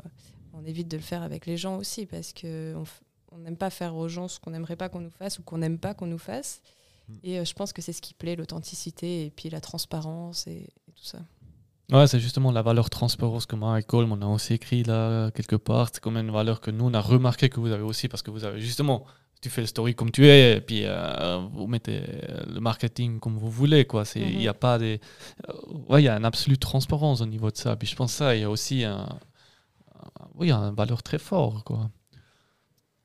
on 0.52 0.64
évite 0.64 0.88
de 0.88 0.96
le 0.96 1.02
faire 1.02 1.22
avec 1.22 1.46
les 1.46 1.56
gens 1.56 1.76
aussi 1.76 2.06
parce 2.06 2.32
que 2.32 2.74
on 3.32 3.38
n'aime 3.38 3.56
pas 3.56 3.70
faire 3.70 3.96
aux 3.96 4.08
gens 4.08 4.28
ce 4.28 4.38
qu'on 4.38 4.50
n'aimerait 4.50 4.76
pas 4.76 4.88
qu'on 4.88 5.00
nous 5.00 5.10
fasse 5.10 5.38
ou 5.38 5.42
qu'on 5.42 5.58
n'aime 5.58 5.78
pas 5.78 5.94
qu'on 5.94 6.06
nous 6.06 6.18
fasse. 6.18 6.60
Mm. 7.08 7.14
Et 7.24 7.38
euh, 7.38 7.44
je 7.44 7.54
pense 7.54 7.72
que 7.72 7.82
c'est 7.82 7.92
ce 7.92 8.00
qui 8.00 8.14
plaît, 8.14 8.36
l'authenticité 8.36 9.26
et 9.26 9.30
puis 9.30 9.50
la 9.50 9.60
transparence 9.60 10.46
et, 10.46 10.70
et 10.88 10.92
tout 10.94 11.04
ça. 11.04 11.18
Ouais, 11.90 12.06
c'est 12.06 12.20
justement 12.20 12.52
la 12.52 12.60
valeur 12.60 12.90
transparence 12.90 13.46
que 13.46 13.56
et 13.78 13.82
Colm, 13.82 14.12
on 14.12 14.20
a 14.20 14.26
aussi 14.26 14.52
écrit 14.52 14.82
là 14.82 15.30
quelque 15.30 15.56
part. 15.56 15.88
C'est 15.90 16.00
quand 16.00 16.10
même 16.10 16.26
une 16.26 16.34
valeur 16.34 16.60
que 16.60 16.70
nous, 16.70 16.84
on 16.84 16.92
a 16.92 17.00
remarqué 17.00 17.48
que 17.48 17.60
vous 17.60 17.72
avez 17.72 17.82
aussi 17.82 18.08
parce 18.08 18.22
que 18.22 18.30
vous 18.30 18.44
avez 18.44 18.60
justement, 18.60 19.06
tu 19.40 19.50
fais 19.50 19.60
le 19.60 19.66
story 19.66 19.94
comme 19.94 20.10
tu 20.10 20.26
es 20.26 20.56
et 20.56 20.60
puis 20.60 20.82
euh, 20.84 21.38
vous 21.52 21.66
mettez 21.66 22.02
le 22.46 22.60
marketing 22.60 23.20
comme 23.20 23.36
vous 23.38 23.50
voulez. 23.50 23.84
quoi. 23.84 24.04
C'est- 24.04 24.20
Il 24.20 24.32
Mhm. 24.34 24.38
n'y 24.38 24.48
a 24.48 24.54
pas 24.54 24.78
des. 24.78 25.00
euh, 25.48 25.52
ouais, 25.88 26.02
il 26.02 26.04
y 26.06 26.08
a 26.08 26.16
une 26.16 26.24
absolue 26.24 26.58
transparence 26.58 27.20
au 27.20 27.26
niveau 27.26 27.50
de 27.50 27.56
ça. 27.56 27.76
Puis 27.76 27.86
je 27.88 27.96
pense 27.96 28.12
ça, 28.12 28.34
il 28.34 28.40
y 28.40 28.44
a 28.44 28.50
aussi 28.50 28.84
un. 28.84 28.98
un- 29.00 30.28
Oui, 30.34 30.50
une 30.52 30.74
valeur 30.74 31.02
très 31.02 31.18
forte. 31.18 31.64
Quoi. 31.64 31.90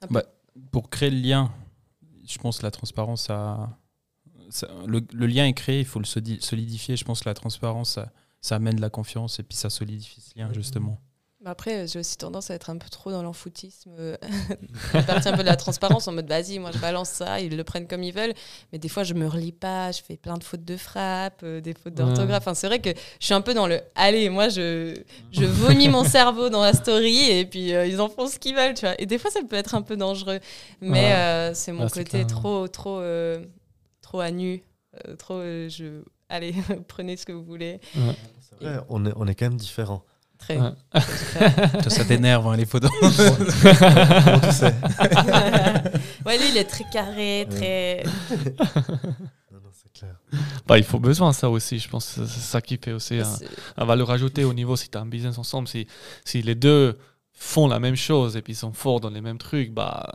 Bah, 0.10 0.24
pour 0.72 0.89
créer 0.89 1.10
le 1.10 1.17
lien, 1.19 1.52
je 2.28 2.38
pense 2.38 2.60
que 2.60 2.63
la 2.63 2.72
transparence, 2.72 3.24
ça, 3.24 3.78
ça- 4.50 4.67
le, 4.86 5.02
le 5.13 5.26
lien 5.28 5.46
est 5.48 5.54
créé, 5.54 5.80
il 5.80 5.86
faut 5.86 6.00
le 6.00 6.06
solidifier. 6.06 6.96
Je 6.96 7.04
pense 7.06 7.22
que 7.22 7.30
la 7.30 7.34
transparence, 7.34 7.91
ça, 7.91 8.12
ça 8.41 8.56
amène 8.58 8.76
de 8.76 8.82
la 8.82 8.89
confiance 8.89 9.39
et 9.39 9.43
puis 9.43 9.58
ça 9.58 9.69
solidifie 9.69 10.22
ce 10.22 10.38
lien, 10.38 10.52
justement. 10.54 11.00
Après, 11.46 11.88
j'ai 11.88 12.00
aussi 12.00 12.18
tendance 12.18 12.50
à 12.52 12.56
être 12.56 12.70
un 12.70 12.78
peu 12.78 12.88
trop 12.90 13.12
dans 13.12 13.22
l'enfoutisme, 13.22 13.92
euh, 14.00 14.16
partie 15.08 15.28
un 15.28 15.34
peu 15.34 15.44
de 15.44 15.48
la 15.48 15.56
transparence, 15.56 16.08
en 16.08 16.14
mode 16.14 16.28
vas-y, 16.28 16.58
moi 16.60 16.72
je 16.72 16.78
balance 16.80 17.10
ça, 17.10 17.40
ils 17.42 17.56
le 17.58 17.64
prennent 17.64 17.88
comme 17.88 18.02
ils 18.04 18.14
veulent. 18.14 18.34
Mais 18.72 18.80
des 18.80 18.88
fois, 18.88 19.04
je 19.04 19.14
me 19.14 19.28
relis 19.28 19.52
pas, 19.52 19.92
je 19.92 20.02
fais 20.02 20.16
plein 20.18 20.38
de 20.38 20.44
fautes 20.44 20.64
de 20.64 20.78
frappe, 20.78 21.42
euh, 21.44 21.60
des 21.62 21.74
fautes 21.74 21.96
d'orthographe. 21.96 22.44
Enfin, 22.44 22.54
c'est 22.54 22.68
vrai 22.68 22.80
que 22.80 22.90
je 23.20 23.26
suis 23.26 23.34
un 23.34 23.42
peu 23.42 23.54
dans 23.54 23.68
le 23.68 23.82
allez, 23.96 24.30
moi 24.30 24.50
je, 24.50 24.96
je 25.32 25.44
vomis 25.46 25.90
mon 25.90 26.04
cerveau 26.06 26.50
dans 26.50 26.62
la 26.62 26.74
story 26.74 27.30
et 27.30 27.46
puis 27.46 27.74
euh, 27.74 27.86
ils 27.86 28.00
en 28.00 28.08
font 28.10 28.28
ce 28.28 28.40
qu'ils 28.40 28.56
veulent, 28.56 28.74
tu 28.74 28.86
vois. 28.86 28.96
Et 29.02 29.06
des 29.06 29.18
fois, 29.18 29.30
ça 29.30 29.42
peut 29.48 29.56
être 29.58 29.76
un 29.76 29.82
peu 29.82 29.98
dangereux. 29.98 30.40
Mais 30.82 30.92
Ouais. 31.04 31.14
euh, 31.14 31.54
c'est 31.54 31.72
mon 31.74 31.88
c'est 31.90 32.04
côté 32.06 32.24
clair. 32.24 32.28
trop, 32.28 32.68
trop, 32.68 33.00
euh, 33.00 33.44
trop 34.02 34.20
à 34.22 34.32
nu. 34.32 34.64
euh, 35.08 35.16
trop, 35.18 35.36
euh, 35.40 35.68
je. 35.70 36.04
Allez, 36.30 36.54
prenez 36.88 37.18
ce 37.18 37.26
que 37.26 37.32
vous 37.34 37.44
voulez. 37.44 37.80
Vrai, 38.62 38.80
on 38.90 39.06
est, 39.06 39.12
on 39.18 39.28
est 39.28 39.36
quand 39.36 39.46
même 39.46 39.58
différents. 39.58 40.04
Très. 40.44 40.58
Ouais. 40.60 40.72
Toi, 41.82 41.90
ça 41.90 42.06
t'énerve, 42.06 42.48
hein, 42.48 42.56
les 42.58 42.66
photos. 42.66 42.92
Comment 43.02 44.40
tu 44.40 44.52
sais 44.52 44.74
ouais, 46.26 46.38
lui, 46.38 46.50
il 46.50 46.58
est 46.58 46.66
très 46.70 46.84
carré, 46.92 47.48
très. 47.50 48.04
Non, 49.52 49.60
non, 49.64 49.70
c'est 49.72 49.92
clair. 49.94 50.16
Bah, 50.68 50.78
il 50.78 50.84
faut 50.84 51.00
besoin 51.00 51.30
de 51.32 51.36
ça 51.36 51.50
aussi. 51.50 51.80
Je 51.80 51.90
pense 51.90 52.14
que 52.14 52.26
c'est 52.26 52.40
ça 52.42 52.62
qui 52.62 52.78
fait 52.78 52.92
aussi 52.94 53.20
un, 53.20 53.36
un 53.78 53.86
valeur 53.86 54.12
ajoutée 54.12 54.44
au 54.44 54.54
niveau 54.54 54.76
si 54.76 54.90
tu 54.90 54.98
as 54.98 55.02
un 55.02 55.06
business 55.06 55.38
ensemble. 55.38 55.68
Si, 55.68 55.88
si 56.26 56.42
les 56.42 56.56
deux 56.56 56.98
font 57.32 57.68
la 57.68 57.80
même 57.80 57.96
chose 57.96 58.36
et 58.38 58.42
puis 58.42 58.56
sont 58.56 58.74
forts 58.74 59.00
dans 59.00 59.10
les 59.10 59.22
mêmes 59.22 59.38
trucs, 59.38 59.72
bah. 59.74 60.12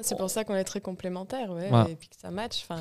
C'est 0.00 0.16
pour 0.16 0.30
ça 0.30 0.44
qu'on 0.44 0.54
est 0.56 0.64
très 0.64 0.80
complémentaires, 0.80 1.50
ouais, 1.52 1.70
Ouais. 1.70 1.92
et 1.92 1.96
puis 1.96 2.08
que 2.08 2.16
ça 2.20 2.30
match. 2.30 2.64
Enfin, 2.68 2.80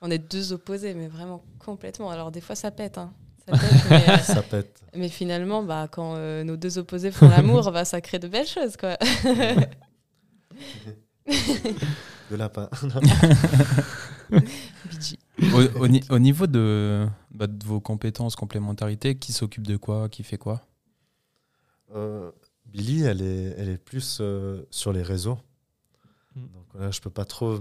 on 0.00 0.10
est 0.10 0.18
deux 0.18 0.52
opposés, 0.52 0.94
mais 0.94 1.06
vraiment 1.08 1.42
complètement. 1.58 2.10
Alors 2.10 2.30
des 2.30 2.40
fois, 2.40 2.54
ça 2.56 2.70
pète, 2.70 2.98
hein. 2.98 3.12
Ça 3.48 3.52
pète, 3.58 3.84
mais, 3.90 4.08
euh, 4.10 4.18
Ça 4.22 4.42
pète. 4.42 4.80
mais 4.94 5.08
finalement, 5.08 5.62
bah, 5.62 5.88
quand 5.90 6.14
euh, 6.16 6.44
nos 6.44 6.56
deux 6.56 6.78
opposés 6.78 7.10
font 7.10 7.28
l'amour, 7.28 7.70
bah, 7.72 7.84
ça 7.84 8.00
crée 8.00 8.18
de 8.18 8.28
belles 8.28 8.46
choses, 8.46 8.76
quoi. 8.76 8.96
Le 12.30 12.36
lapin. 12.36 12.68
Au, 15.54 15.62
au 15.80 15.88
ni- 15.88 16.02
au 16.10 16.18
niveau 16.18 16.46
de, 16.46 17.06
bah, 17.30 17.46
de 17.46 17.64
vos 17.66 17.80
compétences, 17.80 18.36
complémentarités, 18.36 19.16
qui 19.18 19.32
s'occupe 19.32 19.66
de 19.66 19.76
quoi, 19.76 20.08
qui 20.08 20.22
fait 20.22 20.38
quoi? 20.38 20.62
Euh, 21.94 22.30
Billy, 22.66 23.02
elle 23.02 23.20
est, 23.22 23.54
elle 23.58 23.68
est 23.68 23.78
plus 23.78 24.18
euh, 24.20 24.62
sur 24.70 24.92
les 24.92 25.02
réseaux. 25.02 25.38
Mm. 26.36 26.40
Donc 26.42 26.64
voilà, 26.72 26.90
je 26.90 27.00
peux 27.00 27.10
pas 27.10 27.24
trop 27.24 27.58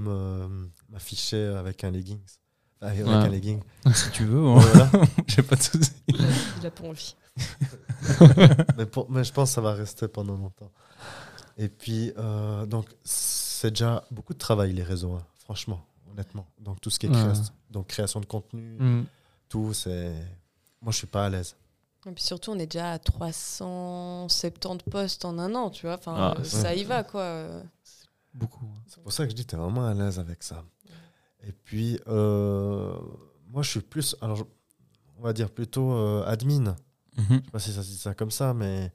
m'afficher 0.90 1.44
avec 1.58 1.84
un 1.84 1.92
leggings. 1.92 2.20
Avec 2.82 3.02
un 3.06 3.28
legging. 3.28 3.62
Si 3.94 4.10
tu 4.12 4.26
veux, 4.26 4.44
hein. 4.46 4.60
Voilà. 4.60 4.90
j'ai 5.28 5.44
pas 5.44 5.56
de 5.56 5.62
soucis. 5.62 5.92
Il 6.08 6.66
a 6.66 6.72
pas 6.72 6.84
envie. 6.88 7.16
mais, 8.78 8.86
pour- 8.86 9.10
mais 9.10 9.24
je 9.24 9.32
pense 9.32 9.50
que 9.50 9.56
ça 9.56 9.62
va 9.62 9.74
rester 9.74 10.08
pendant 10.08 10.36
longtemps. 10.36 10.72
Et 11.58 11.70
puis, 11.70 12.12
euh, 12.18 12.66
donc, 12.66 12.88
c'est 13.04 13.70
déjà 13.72 14.04
beaucoup 14.10 14.34
de 14.34 14.40
travail, 14.40 14.74
les 14.74 14.84
réseaux, 14.84 15.14
hein, 15.14 15.24
franchement, 15.44 15.86
honnêtement. 16.12 16.48
Donc, 16.60 16.82
tout 16.82 16.90
ce 16.90 16.98
qui 16.98 17.06
est 17.06 17.10
Ouais. 17.10 17.16
création, 17.16 17.54
donc, 17.70 17.88
création 17.88 18.20
de 18.20 18.26
contenu, 18.26 18.78
hmm. 18.80 19.06
tout, 19.48 19.74
c'est. 19.74 20.14
Moi, 20.82 20.92
je 20.92 20.98
suis 20.98 21.08
pas 21.08 21.26
à 21.26 21.30
l'aise. 21.30 21.56
Et 22.08 22.12
puis 22.12 22.24
surtout, 22.24 22.50
on 22.52 22.58
est 22.58 22.66
déjà 22.66 22.94
à 22.94 23.00
370 23.00 24.90
postes 24.90 25.24
en 25.26 25.38
un 25.38 25.54
an, 25.54 25.70
tu 25.70 25.86
vois. 25.86 25.96
Enfin, 25.96 26.16
Ah, 26.18 26.36
euh, 26.40 26.44
ça 26.44 26.74
y 26.74 26.84
va, 26.84 27.04
quoi. 27.04 27.48
Beaucoup. 28.34 28.66
hein. 28.66 28.82
C'est 28.88 29.04
pour 29.04 29.12
ça 29.14 29.26
que 29.26 29.30
je 29.32 29.36
dis, 29.36 29.46
tu 29.46 29.54
es 29.54 29.58
vraiment 29.58 29.86
à 29.86 29.94
l'aise 29.94 30.18
avec 30.18 30.42
ça. 30.42 30.64
Et 31.48 31.52
puis, 31.52 32.00
euh, 32.08 32.94
moi, 33.50 33.64
je 33.64 33.70
suis 33.72 33.82
plus, 33.82 34.16
alors, 34.22 34.36
je- 34.38 34.44
on 35.18 35.24
va 35.24 35.34
dire 35.34 35.50
plutôt 35.52 35.92
euh, 35.94 36.24
admin. 36.26 36.76
Mhm. 37.18 37.26
Je 37.30 37.34
sais 37.36 37.52
pas 37.52 37.60
si 37.60 37.74
ça 37.74 37.84
se 37.84 37.88
dit 37.90 37.98
ça 37.98 38.14
comme 38.14 38.32
ça, 38.32 38.54
mais 38.54 38.92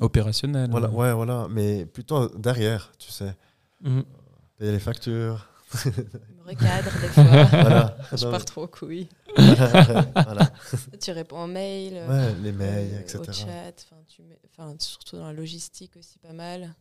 Opérationnel. 0.00 0.70
voilà, 0.70 0.88
euh. 0.88 0.92
ouais, 0.92 1.12
voilà, 1.12 1.48
mais 1.50 1.86
plutôt 1.86 2.28
derrière, 2.30 2.92
tu 2.98 3.10
sais, 3.10 3.34
Hmm. 3.82 4.00
Ah. 4.00 4.38
payer 4.58 4.72
les 4.72 4.78
factures. 4.78 5.48
je 5.74 5.88
me 5.88 6.44
recadre 6.46 6.90
des 7.00 7.08
fois. 7.08 7.24
voilà. 7.24 7.96
je 8.12 8.26
pars 8.28 8.44
trop 8.44 8.62
aux 8.64 8.68
couilles. 8.68 9.08
voilà. 9.36 10.52
Tu 11.00 11.10
réponds 11.10 11.38
en 11.38 11.46
mail. 11.48 11.94
euh, 11.96 12.08
Ouais, 12.08 12.34
les 12.42 12.52
mails, 12.52 12.94
euh, 12.94 13.00
etc. 13.00 13.18
Au 13.20 13.32
chat, 13.32 13.72
enfin, 13.84 14.02
tu 14.06 14.22
mets- 14.22 14.38
enfin, 14.46 14.74
surtout 14.78 15.16
dans 15.16 15.26
la 15.26 15.32
logistique 15.32 15.96
aussi 15.96 16.18
pas 16.18 16.32
mal. 16.32 16.74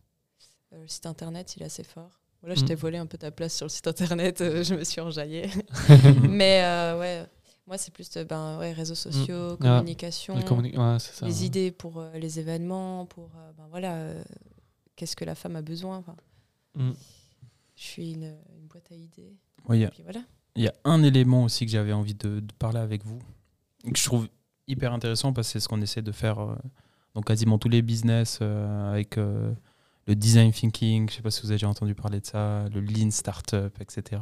Euh, 0.73 0.81
le 0.81 0.87
site 0.87 1.05
internet, 1.05 1.55
il 1.55 1.63
est 1.63 1.65
assez 1.65 1.83
fort. 1.83 2.20
Voilà, 2.41 2.55
je 2.55 2.61
Mm. 2.63 2.65
t'ai 2.65 2.75
volé 2.75 2.97
un 2.97 3.05
peu 3.05 3.17
ta 3.17 3.29
place 3.31 3.55
sur 3.55 3.65
le 3.65 3.69
site 3.69 3.87
internet, 3.87 4.41
euh, 4.41 4.63
je 4.63 4.73
me 4.75 4.83
suis 4.83 4.99
enjaillée. 5.01 5.49
Mais 6.29 6.61
euh, 6.63 6.99
ouais, 6.99 7.25
moi 7.67 7.77
c'est 7.77 7.93
plus 7.93 8.09
euh, 8.17 8.25
ben, 8.25 8.57
ouais, 8.59 8.71
réseaux 8.73 8.95
sociaux, 8.95 9.57
Ah, 9.61 9.77
communication, 9.77 10.35
Les 10.35 10.43
communi- 10.43 10.75
ouais, 10.77 10.99
c'est 10.99 11.13
ça. 11.13 11.25
les 11.25 11.45
idées 11.45 11.71
pour 11.71 11.99
euh, 11.99 12.11
les 12.17 12.39
événements, 12.39 13.05
pour 13.05 13.25
euh, 13.37 13.51
ben, 13.57 13.67
voilà, 13.69 13.93
euh, 13.93 14.23
qu'est-ce 14.95 15.15
que 15.15 15.25
la 15.25 15.35
femme 15.35 15.55
a 15.55 15.61
besoin. 15.61 16.03
Hmm. 16.75 16.91
Je 17.75 17.83
suis 17.83 18.11
une, 18.13 18.23
une 18.57 18.67
boîte 18.67 18.91
à 18.91 18.95
idées. 18.95 19.35
Il 19.69 19.75
y 19.75 19.81
Et 19.83 19.85
a- 19.85 19.91
puis 19.91 20.03
voilà. 20.03 20.21
Il 20.55 20.63
y 20.63 20.67
a 20.67 20.73
un 20.83 21.01
élément 21.03 21.43
aussi 21.45 21.65
que 21.65 21.71
j'avais 21.71 21.93
envie 21.93 22.15
de, 22.15 22.39
de 22.41 22.53
parler 22.59 22.79
avec 22.79 23.05
vous, 23.05 23.19
que 23.85 23.97
je 23.97 24.03
trouve 24.03 24.27
hyper 24.67 24.91
intéressant 24.93 25.31
parce 25.31 25.47
que 25.47 25.53
c'est 25.53 25.59
ce 25.61 25.67
qu'on 25.69 25.81
essaie 25.81 26.01
de 26.01 26.11
faire 26.11 26.39
euh, 26.39 26.55
dans 27.13 27.21
quasiment 27.21 27.57
tous 27.57 27.69
les 27.69 27.81
business 27.81 28.39
euh, 28.41 28.91
avec 28.91 29.17
euh, 29.17 29.53
le 30.07 30.15
design 30.15 30.51
thinking, 30.51 31.09
je 31.09 31.13
ne 31.13 31.17
sais 31.17 31.21
pas 31.21 31.31
si 31.31 31.41
vous 31.41 31.47
avez 31.47 31.55
déjà 31.55 31.69
entendu 31.69 31.95
parler 31.95 32.19
de 32.19 32.25
ça, 32.25 32.65
le 32.69 32.81
lean 32.81 33.11
startup, 33.11 33.79
etc. 33.79 34.21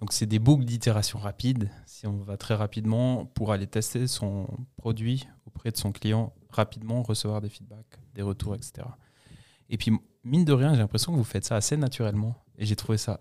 Donc 0.00 0.12
c'est 0.12 0.26
des 0.26 0.38
boucles 0.38 0.64
d'itération 0.64 1.18
rapides, 1.18 1.70
si 1.86 2.06
on 2.06 2.18
va 2.18 2.36
très 2.36 2.54
rapidement, 2.54 3.26
pour 3.26 3.52
aller 3.52 3.66
tester 3.66 4.06
son 4.06 4.46
produit 4.76 5.28
auprès 5.46 5.70
de 5.70 5.76
son 5.76 5.92
client 5.92 6.32
rapidement, 6.50 7.02
recevoir 7.02 7.40
des 7.40 7.48
feedbacks, 7.48 7.98
des 8.14 8.22
retours, 8.22 8.54
etc. 8.54 8.86
Et 9.68 9.76
puis, 9.76 9.92
mine 10.24 10.44
de 10.44 10.52
rien, 10.52 10.72
j'ai 10.74 10.80
l'impression 10.80 11.12
que 11.12 11.16
vous 11.16 11.24
faites 11.24 11.44
ça 11.44 11.56
assez 11.56 11.76
naturellement. 11.76 12.34
Et 12.58 12.66
j'ai 12.66 12.76
trouvé 12.76 12.98
ça 12.98 13.20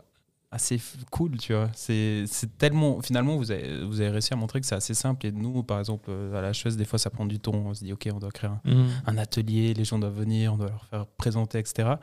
assez 0.51 0.81
cool, 1.11 1.37
tu 1.37 1.53
vois. 1.53 1.69
C'est 1.73 2.25
tellement. 2.57 3.01
Finalement, 3.01 3.37
vous 3.37 3.51
avez, 3.51 3.83
vous 3.83 4.01
avez 4.01 4.09
réussi 4.09 4.33
à 4.33 4.35
montrer 4.35 4.59
que 4.59 4.65
c'est 4.65 4.75
assez 4.75 4.93
simple. 4.93 5.27
Et 5.27 5.31
nous, 5.31 5.63
par 5.63 5.79
exemple, 5.79 6.11
à 6.33 6.41
la 6.41 6.53
chose, 6.53 6.77
des 6.77 6.85
fois, 6.85 6.99
ça 6.99 7.09
prend 7.09 7.25
du 7.25 7.39
temps. 7.39 7.53
On 7.53 7.73
se 7.73 7.83
dit, 7.83 7.93
OK, 7.93 8.07
on 8.13 8.19
doit 8.19 8.31
créer 8.31 8.49
un, 8.65 8.71
mmh. 9.13 9.19
atelier, 9.19 9.73
les 9.73 9.85
gens 9.85 9.99
doivent 9.99 10.17
venir, 10.17 10.53
on 10.53 10.57
doit 10.57 10.69
leur 10.69 10.85
faire 10.85 11.05
présenter, 11.05 11.59
etc. 11.59 11.95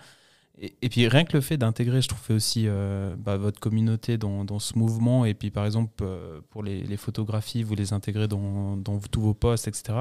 Et, 0.58 0.88
puis, 0.88 1.06
rien 1.06 1.24
que 1.24 1.34
le 1.34 1.42
fait 1.42 1.58
d'intégrer, 1.58 2.00
je 2.00 2.08
trouve 2.08 2.36
aussi 2.36 2.64
euh, 2.66 3.14
bah, 3.18 3.36
votre 3.36 3.60
communauté 3.60 4.16
dans, 4.16 4.44
dans, 4.44 4.58
ce 4.58 4.78
mouvement. 4.78 5.26
Et 5.26 5.34
puis, 5.34 5.50
par 5.50 5.66
exemple, 5.66 5.92
euh, 6.02 6.40
pour 6.48 6.62
les, 6.62 6.82
les, 6.82 6.96
photographies, 6.96 7.62
vous 7.62 7.74
les 7.74 7.92
intégrez 7.92 8.26
dans, 8.26 8.76
dans 8.78 8.98
tous 8.98 9.20
vos 9.20 9.34
posts, 9.34 9.68
etc. 9.68 9.98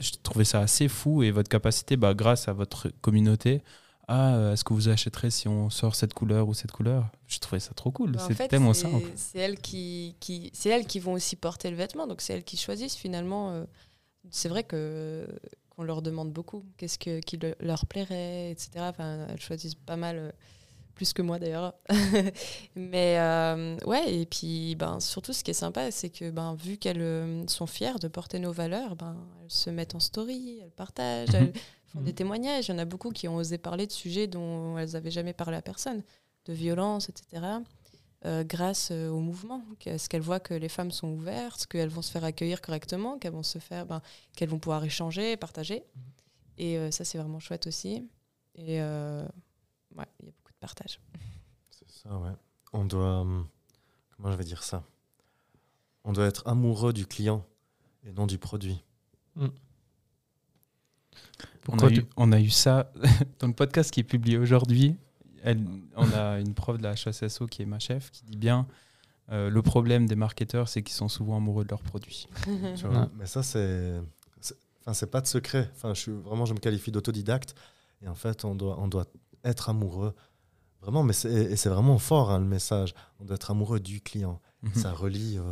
Je 0.00 0.10
trouvais 0.20 0.44
ça 0.44 0.60
assez 0.60 0.88
fou. 0.88 1.22
Et 1.22 1.30
votre 1.30 1.48
capacité, 1.48 1.96
bah, 1.96 2.12
grâce 2.14 2.48
à 2.48 2.52
votre 2.52 2.88
communauté, 3.00 3.62
ah, 4.08 4.34
euh, 4.34 4.52
est-ce 4.54 4.64
que 4.64 4.72
vous 4.72 4.88
achèterez 4.88 5.30
si 5.30 5.48
on 5.48 5.68
sort 5.68 5.94
cette 5.94 6.14
couleur 6.14 6.48
ou 6.48 6.54
cette 6.54 6.72
couleur? 6.72 7.10
Je 7.26 7.38
trouvais 7.38 7.60
ça 7.60 7.74
trop 7.74 7.90
cool. 7.90 8.12
Bah, 8.12 8.26
c'est 8.26 8.48
tellement 8.48 8.72
simple. 8.72 9.06
C'est 9.16 9.38
elles 9.38 9.58
qui, 9.58 10.16
qui 10.18 10.50
c'est 10.54 10.70
elles 10.70 10.86
qui 10.86 10.98
vont 10.98 11.12
aussi 11.12 11.36
porter 11.36 11.70
le 11.70 11.76
vêtement, 11.76 12.06
donc 12.06 12.22
c'est 12.22 12.32
elles 12.32 12.44
qui 12.44 12.56
choisissent 12.56 12.96
finalement. 12.96 13.50
Euh, 13.50 13.64
c'est 14.30 14.48
vrai 14.48 14.64
que 14.64 15.28
qu'on 15.68 15.82
leur 15.82 16.00
demande 16.00 16.32
beaucoup, 16.32 16.64
qu'est-ce 16.78 16.98
que, 16.98 17.20
qui 17.20 17.38
leur 17.60 17.84
plairait, 17.84 18.50
etc. 18.50 18.70
Enfin, 18.78 19.26
elles 19.28 19.40
choisissent 19.40 19.74
pas 19.74 19.96
mal, 19.96 20.16
euh, 20.16 20.30
plus 20.94 21.12
que 21.12 21.20
moi 21.20 21.38
d'ailleurs. 21.38 21.74
Mais 22.76 23.18
ouais, 23.84 24.12
et 24.12 24.24
puis 24.24 24.74
ben, 24.74 25.00
surtout 25.00 25.34
ce 25.34 25.44
qui 25.44 25.50
est 25.50 25.54
sympa, 25.54 25.90
c'est 25.90 26.08
que 26.08 26.30
ben, 26.30 26.54
vu 26.54 26.78
qu'elles 26.78 27.44
sont 27.46 27.66
fières 27.66 27.98
de 27.98 28.08
porter 28.08 28.38
nos 28.38 28.52
valeurs, 28.52 28.96
ben, 28.96 29.16
elles 29.44 29.50
se 29.50 29.68
mettent 29.68 29.94
en 29.94 30.00
story, 30.00 30.60
elles 30.62 30.70
partagent. 30.70 31.34
Mhm 31.34 31.52
font 31.88 32.00
des 32.00 32.10
mhm. 32.10 32.16
témoignages. 32.16 32.68
Il 32.68 32.72
y 32.72 32.74
en 32.74 32.78
a 32.78 32.84
beaucoup 32.84 33.10
qui 33.10 33.28
ont 33.28 33.36
osé 33.36 33.58
parler 33.58 33.86
de 33.86 33.92
sujets 33.92 34.26
dont 34.26 34.78
elles 34.78 34.92
n'avaient 34.92 35.10
jamais 35.10 35.32
parlé 35.32 35.56
à 35.56 35.62
personne, 35.62 36.02
de 36.44 36.52
violence, 36.52 37.08
etc. 37.08 37.42
Euh, 38.24 38.42
grâce 38.44 38.88
euh, 38.90 39.10
au 39.10 39.20
mouvement, 39.20 39.62
ce 39.84 40.08
qu'elles 40.08 40.22
voient 40.22 40.40
que 40.40 40.54
les 40.54 40.68
femmes 40.68 40.90
sont 40.90 41.08
ouvertes, 41.08 41.66
qu'elles 41.66 41.88
vont 41.88 42.02
se 42.02 42.10
faire 42.10 42.24
accueillir 42.24 42.60
correctement, 42.60 43.18
qu'elles 43.18 43.32
vont 43.32 43.42
se 43.42 43.58
faire, 43.58 43.86
ben, 43.86 44.02
qu'elles 44.34 44.48
vont 44.48 44.58
pouvoir 44.58 44.84
échanger, 44.84 45.36
partager. 45.36 45.84
Mhm. 45.94 46.02
Et 46.58 46.78
euh, 46.78 46.90
ça, 46.90 47.04
c'est 47.04 47.18
vraiment 47.18 47.38
chouette 47.38 47.66
aussi. 47.66 48.08
Et 48.54 48.80
ouais, 48.80 50.06
il 50.20 50.26
y 50.26 50.28
a 50.28 50.32
beaucoup 50.32 50.52
de 50.52 50.58
partage. 50.60 51.00
C'est 51.70 51.90
ça, 51.90 52.18
ouais. 52.18 52.32
On 52.72 52.84
doit, 52.84 53.20
hum, 53.20 53.46
comment 54.16 54.32
je 54.32 54.36
vais 54.36 54.44
dire 54.44 54.64
ça? 54.64 54.82
On 56.02 56.12
doit 56.12 56.26
être 56.26 56.46
amoureux 56.48 56.92
du 56.92 57.06
client 57.06 57.44
et 58.02 58.12
non 58.12 58.26
du 58.26 58.38
produit. 58.38 58.82
Mm 59.36 59.46
on, 62.16 62.32
a 62.32 62.40
eu, 62.40 62.50
ça 62.50 62.92
dans 63.40 63.46
le 63.46 63.52
podcast 63.52 63.90
qui 63.90 64.00
est 64.00 64.04
publié 64.04 64.38
aujourd'hui. 64.38 64.96
On 65.96 66.12
a 66.12 66.40
une 66.40 66.54
prof 66.54 66.78
de 66.78 66.82
la 66.82 66.94
HSSO 66.94 67.46
qui 67.46 67.62
est 67.62 67.66
ma 67.66 67.78
chef 67.78 68.10
qui 68.10 68.24
dit 68.24 68.36
bien 68.36 68.66
euh, 69.30 69.50
le 69.50 69.62
problème 69.62 70.06
des 70.06 70.16
marketeurs, 70.16 70.68
c'est 70.68 70.82
qu'ils 70.82 70.94
sont 70.94 71.08
souvent 71.08 71.36
amoureux 71.36 71.64
de 71.64 71.70
leurs 71.70 71.82
produits. 71.82 72.28
Mais 73.18 73.26
ça, 73.26 73.42
c'est. 73.42 74.00
Enfin, 74.80 74.94
c'est 74.94 75.10
pas 75.10 75.20
de 75.20 75.26
secret. 75.26 75.70
Enfin, 75.74 75.92
je 75.92 76.00
suis, 76.00 76.12
vraiment, 76.12 76.46
je 76.46 76.54
me 76.54 76.58
qualifie 76.58 76.90
d'autodidacte. 76.90 77.54
Et 78.02 78.08
en 78.08 78.14
fait, 78.14 78.44
on 78.44 78.54
doit, 78.54 78.78
on 78.80 78.88
doit 78.88 79.04
être 79.44 79.68
amoureux. 79.68 80.14
Vraiment, 80.80 81.02
mais 81.02 81.12
et 81.24 81.56
c'est 81.56 81.68
vraiment 81.68 81.98
fort 81.98 82.30
hein, 82.30 82.38
le 82.38 82.46
message. 82.46 82.94
On 83.18 83.24
doit 83.24 83.34
être 83.34 83.50
amoureux 83.50 83.80
du 83.80 84.00
client. 84.00 84.40
Mhm. 84.62 84.74
Ça 84.74 84.92
relie 84.92 85.36
euh, 85.38 85.42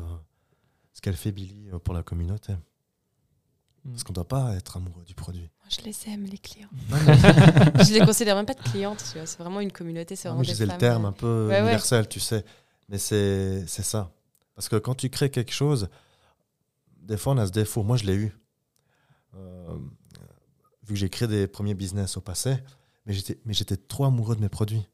ce 0.92 1.00
qu'elle 1.00 1.16
fait 1.16 1.32
Billy 1.32 1.68
euh, 1.72 1.78
pour 1.78 1.92
la 1.94 2.02
communauté. 2.02 2.54
Parce 3.90 4.02
qu'on 4.04 4.12
ne 4.12 4.16
doit 4.16 4.28
pas 4.28 4.54
être 4.54 4.76
amoureux 4.76 5.04
du 5.04 5.14
produit. 5.14 5.48
je 5.68 5.80
les 5.82 5.96
aime, 6.08 6.24
les 6.24 6.38
clients. 6.38 6.68
je 6.90 7.92
les 7.92 8.04
considère 8.04 8.36
même 8.36 8.46
pas 8.46 8.54
de 8.54 8.62
clientes, 8.62 9.00
c'est 9.00 9.38
vraiment 9.38 9.60
une 9.60 9.72
communauté. 9.72 10.16
C'est 10.16 10.28
vraiment 10.28 10.42
je 10.42 10.50
disais 10.50 10.66
le 10.66 10.76
terme 10.76 11.04
euh, 11.04 11.08
un 11.08 11.12
peu 11.12 11.50
universel, 11.52 12.08
tu 12.08 12.20
sais. 12.20 12.44
Mais 12.88 12.98
c'est 12.98 13.66
ça. 13.66 14.12
Parce 14.54 14.68
que 14.68 14.76
quand 14.76 14.94
tu 14.94 15.10
crées 15.10 15.30
quelque 15.30 15.52
chose, 15.52 15.88
des 17.00 17.16
fois 17.16 17.34
on 17.34 17.38
a 17.38 17.46
ce 17.46 17.52
défaut. 17.52 17.82
Moi, 17.82 17.96
je 17.96 18.04
l'ai 18.04 18.14
eu. 18.14 18.36
Euh, 19.34 19.76
vu 20.84 20.94
que 20.94 21.00
j'ai 21.00 21.10
créé 21.10 21.28
des 21.28 21.46
premiers 21.46 21.74
business 21.74 22.16
au 22.16 22.20
passé, 22.20 22.56
mais 23.04 23.14
j'étais 23.52 23.76
trop 23.76 24.04
amoureux 24.04 24.36
de 24.36 24.40
mes 24.40 24.48
produits. 24.48 24.86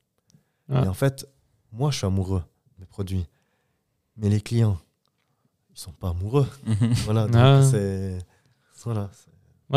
Et 0.71 0.89
en 0.89 0.95
fait, 0.95 1.29
moi, 1.71 1.91
je 1.91 1.99
suis 1.99 2.07
amoureux 2.07 2.43
de 2.75 2.81
mes 2.81 2.87
produits. 2.87 3.27
Mais 4.17 4.29
les 4.29 4.41
clients, 4.41 4.79
ils 5.71 5.79
sont 5.79 5.93
pas 5.93 6.11
amoureux. 6.11 6.49
Voilà, 7.05 7.27
donc 7.27 7.37
ah. 7.37 7.63
c'est 7.63 8.19
voilà. 8.85 9.11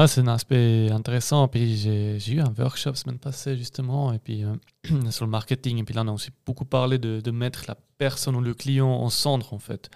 C'est 0.07 0.21
un 0.21 0.27
aspect 0.27 0.89
intéressant. 0.91 1.47
Puis 1.47 1.77
j'ai 1.77 2.31
eu 2.31 2.41
un 2.41 2.53
workshop 2.57 2.95
semaine 2.95 3.17
passée, 3.17 3.57
justement, 3.57 4.11
et 4.11 4.19
puis 4.19 4.43
euh, 4.43 4.55
sur 5.11 5.25
le 5.25 5.31
marketing. 5.31 5.79
Et 5.79 5.83
puis 5.83 5.95
là, 5.95 6.01
on 6.03 6.09
a 6.09 6.11
aussi 6.11 6.31
beaucoup 6.45 6.65
parlé 6.65 6.97
de, 6.99 7.31
mettre 7.31 7.63
la 7.67 7.75
personne 7.97 8.35
ou 8.35 8.41
le 8.41 8.53
client 8.53 8.89
en 8.89 9.09
centre, 9.09 9.53
en 9.53 9.59
fait. 9.59 9.89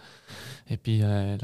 Et 0.69 0.77
puis, 0.77 0.99
euh, 1.03 1.37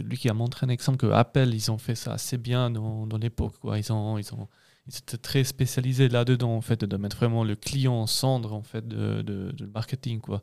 lui 0.00 0.18
qui 0.18 0.28
a 0.28 0.34
montré 0.34 0.66
un 0.66 0.68
exemple 0.68 0.98
que 0.98 1.06
Apple, 1.06 1.48
ils 1.52 1.70
ont 1.70 1.78
fait 1.78 1.94
ça 1.94 2.12
assez 2.12 2.36
bien 2.36 2.70
dans, 2.70 3.06
dans 3.06 3.18
l'époque. 3.18 3.54
Ils 3.64 3.92
ont, 3.92 4.18
ils 4.18 4.34
ont 4.34 4.48
ils 4.88 4.96
étaient 4.96 5.16
très 5.16 5.44
spécialisés 5.44 6.08
là-dedans, 6.08 6.56
en 6.56 6.60
fait, 6.60 6.84
de 6.84 6.96
mettre 6.96 7.16
vraiment 7.16 7.44
le 7.44 7.54
client 7.54 7.94
en 7.94 8.06
centre, 8.06 8.52
en 8.52 8.62
fait, 8.62 8.86
de, 8.86 9.22
de 9.22 9.66
marketing, 9.66 10.20
quoi. 10.20 10.42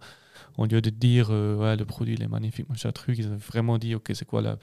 Au 0.57 0.65
lieu 0.65 0.81
de 0.81 0.89
dire, 0.89 1.27
euh, 1.31 1.57
ouais, 1.57 1.75
le 1.75 1.85
produit, 1.85 2.13
il 2.13 2.23
est 2.23 2.27
magnifique, 2.27 2.69
machin 2.69 2.91
truc, 2.91 3.17
ils 3.17 3.27
ont 3.27 3.35
vraiment 3.35 3.77
dit, 3.77 3.95
OK, 3.95 4.11
c'est 4.13 4.25
quoi 4.25 4.41
la, 4.41 4.57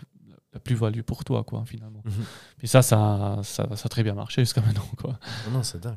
plus-value 0.58 1.02
pour 1.02 1.24
toi, 1.24 1.44
quoi, 1.44 1.64
finalement. 1.66 2.02
Mhm. 2.04 2.24
Puis 2.58 2.68
ça, 2.68 2.82
ça, 2.82 3.40
ça, 3.42 3.68
ça, 3.74 3.86
a 3.86 3.88
très 3.88 4.02
bien 4.02 4.14
marché 4.14 4.42
jusqu'à 4.42 4.60
maintenant, 4.60 4.88
quoi. 4.96 5.18
Non, 5.50 5.62
c'est 5.62 5.80
dingue. 5.80 5.96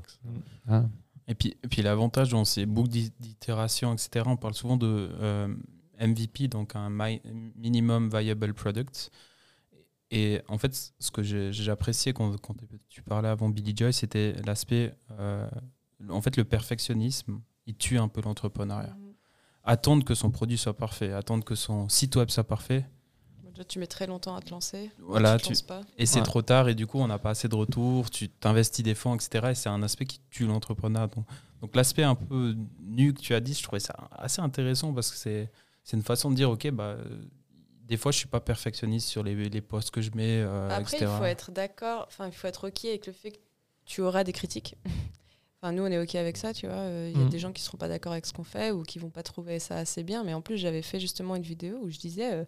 Hein. 0.68 0.90
Et 1.28 1.36
puis, 1.36 1.56
et 1.64 1.68
puis 1.68 1.82
l'avantage 1.84 2.30
dans 2.30 2.44
ces 2.44 2.66
boucles 2.66 2.90
d'itération, 2.90 3.94
etc., 3.94 4.26
on 4.26 4.36
parle 4.36 4.56
souvent 4.56 4.78
de 4.78 5.10
euh, 5.22 5.48
MVP, 6.02 6.48
donc 6.48 6.76
un 6.76 6.90
minimum 7.56 8.10
viable 8.10 8.54
product. 8.54 9.12
Et 10.12 10.42
en 10.48 10.58
fait, 10.58 10.92
ce 10.98 11.12
que 11.12 11.22
j'ai 11.22 11.70
apprécié 11.70 12.14
quand, 12.14 12.36
quand, 12.42 12.56
tu 12.90 13.04
parlais 13.04 13.30
avant 13.30 13.48
Billy 13.50 13.76
Joy, 13.78 13.94
c'était 13.94 14.34
l'aspect, 14.44 14.96
euh, 15.20 15.48
en 16.10 16.20
fait, 16.22 16.36
le 16.36 16.46
perfectionnisme, 16.46 17.42
il 17.68 17.76
tue 17.76 18.00
un 18.00 18.08
peu 18.08 18.22
l'entrepreneuriat. 18.22 18.96
Mhm. 18.96 19.14
Attendre 19.64 20.04
que 20.04 20.16
son 20.16 20.32
produit 20.32 20.58
soit 20.58 20.76
parfait, 20.76 21.14
attendre 21.14 21.44
que 21.44 21.54
son 21.54 21.90
site 21.90 22.16
web 22.16 22.30
soit 22.30 22.44
parfait, 22.44 22.90
tu 23.64 23.80
mets 23.80 23.88
très 23.88 24.08
longtemps 24.08 24.36
à 24.36 24.42
te 24.42 24.50
lancer. 24.50 24.92
Voilà, 25.00 25.38
tu, 25.38 25.54
et 25.98 26.06
c'est 26.06 26.22
trop 26.22 26.42
tard 26.42 26.70
et 26.70 26.76
du 26.76 26.88
coup 26.88 27.00
on 27.00 27.08
n'a 27.08 27.20
pas 27.20 27.32
assez 27.32 27.48
de 27.48 27.56
retours, 27.56 28.10
tu 28.10 28.30
t'investis 28.30 28.84
des 28.84 28.96
fonds, 28.96 29.16
etc. 29.16 29.50
Et 29.52 29.56
c'est 29.56 29.70
un 29.70 29.84
aspect 29.84 30.06
qui 30.06 30.22
tue 30.30 30.46
l'entrepreneur. 30.46 31.08
Donc, 31.10 31.26
donc 31.62 31.76
l'aspect 31.76 32.04
un 32.04 32.16
peu 32.16 32.56
nu 32.82 33.14
que 33.14 33.22
tu 33.22 33.34
as 33.34 33.40
dit, 33.40 33.54
je 33.54 33.64
trouvais 33.64 33.80
ça 33.80 34.10
assez 34.12 34.42
intéressant 34.42 34.94
parce 34.94 35.12
que 35.12 35.18
c'est 35.18 35.50
une 35.94 36.04
façon 36.04 36.32
de 36.32 36.36
dire, 36.36 36.50
ok, 36.50 36.70
bah, 36.72 36.98
des 37.84 37.98
fois 37.98 38.12
je 38.12 38.18
suis 38.18 38.28
pas 38.28 38.40
perfectionniste 38.40 39.08
sur 39.08 39.24
les, 39.24 39.50
les 39.50 39.62
posts 39.62 39.92
que 39.92 40.02
je 40.02 40.12
mets, 40.14 40.42
euh, 40.42 40.70
Après, 40.70 40.98
il 41.00 41.08
faut 41.08 41.26
être 41.26 41.52
d'accord, 41.52 42.06
enfin 42.08 42.28
il 42.28 42.34
faut 42.34 42.48
être 42.48 42.68
ok 42.68 42.86
avec 42.86 43.08
le 43.08 43.14
fait 43.14 43.32
que 43.32 43.40
tu 43.86 44.02
auras 44.02 44.24
des 44.24 44.34
critiques. 44.34 44.76
Enfin, 45.62 45.74
nous, 45.74 45.84
on 45.84 45.88
est 45.88 46.00
OK 46.00 46.16
avec 46.16 46.38
ça, 46.38 46.54
tu 46.54 46.68
vois. 46.68 46.76
Euh, 46.76 47.12
il 47.14 47.20
y 47.20 47.22
a 47.22 47.26
mm. 47.26 47.30
des 47.30 47.40
gens 47.40 47.52
qui 47.52 47.62
ne 47.62 47.66
seront 47.66 47.78
pas 47.78 47.90
d'accord 47.90 48.14
avec 48.14 48.26
ce 48.26 48.32
qu'on 48.32 48.46
fait 48.46 48.72
ou 48.72 48.84
qui 48.84 48.98
vont 48.98 49.10
pas 49.10 49.24
trouver 49.24 49.60
ça 49.60 49.76
assez 49.76 50.04
bien. 50.04 50.24
Mais 50.24 50.34
en 50.34 50.42
plus, 50.42 50.58
j'avais 50.58 50.82
fait 50.82 51.00
justement 51.00 51.36
une 51.36 51.44
vidéo 51.44 51.80
où 51.82 51.90
je 51.90 51.98
disais, 51.98 52.34
euh, 52.34 52.46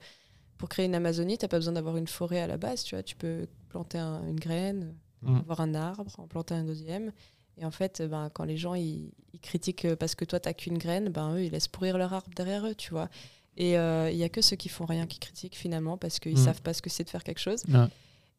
pour 0.61 0.69
créer 0.69 0.85
une 0.85 0.93
Amazonie, 0.93 1.39
tu 1.39 1.43
n'as 1.43 1.49
pas 1.49 1.57
besoin 1.57 1.73
d'avoir 1.73 1.97
une 1.97 2.07
forêt 2.07 2.39
à 2.39 2.45
la 2.45 2.57
base, 2.57 2.83
tu 2.83 2.93
vois. 2.93 3.01
Tu 3.01 3.15
peux 3.15 3.47
planter 3.69 3.97
une 3.97 4.39
graine, 4.39 4.93
mm. 5.23 5.37
avoir 5.37 5.59
un 5.59 5.73
arbre, 5.73 6.11
en 6.19 6.27
planter 6.27 6.53
un 6.53 6.63
deuxième. 6.63 7.11
Et 7.57 7.65
en 7.65 7.71
fait, 7.71 8.03
ben, 8.03 8.29
quand 8.31 8.43
les 8.43 8.57
gens 8.57 8.75
ils, 8.75 9.11
critiquent 9.41 9.95
parce 9.95 10.13
que 10.13 10.23
toi, 10.23 10.39
tu 10.39 10.47
n'as 10.47 10.53
qu'une 10.53 10.77
graine, 10.77 11.09
ben, 11.09 11.33
eux, 11.33 11.43
ils 11.43 11.51
laissent 11.51 11.67
pourrir 11.67 11.97
leur 11.97 12.13
arbre 12.13 12.29
derrière 12.35 12.67
eux, 12.67 12.75
tu 12.75 12.91
vois. 12.91 13.09
Et 13.57 13.75
euh, 13.75 14.11
il 14.11 14.17
n'y 14.17 14.23
a 14.23 14.29
que 14.29 14.41
ceux 14.41 14.55
qui 14.55 14.69
font 14.69 14.85
rien 14.85 15.07
qui 15.07 15.17
critiquent 15.17 15.57
finalement 15.57 15.97
parce 15.97 16.19
qu'ils 16.19 16.35
ne 16.35 16.39
mm. 16.39 16.45
savent 16.45 16.61
pas 16.61 16.75
ce 16.75 16.83
que 16.83 16.91
c'est 16.91 17.05
de 17.05 17.09
faire 17.09 17.23
quelque 17.23 17.41
chose. 17.41 17.63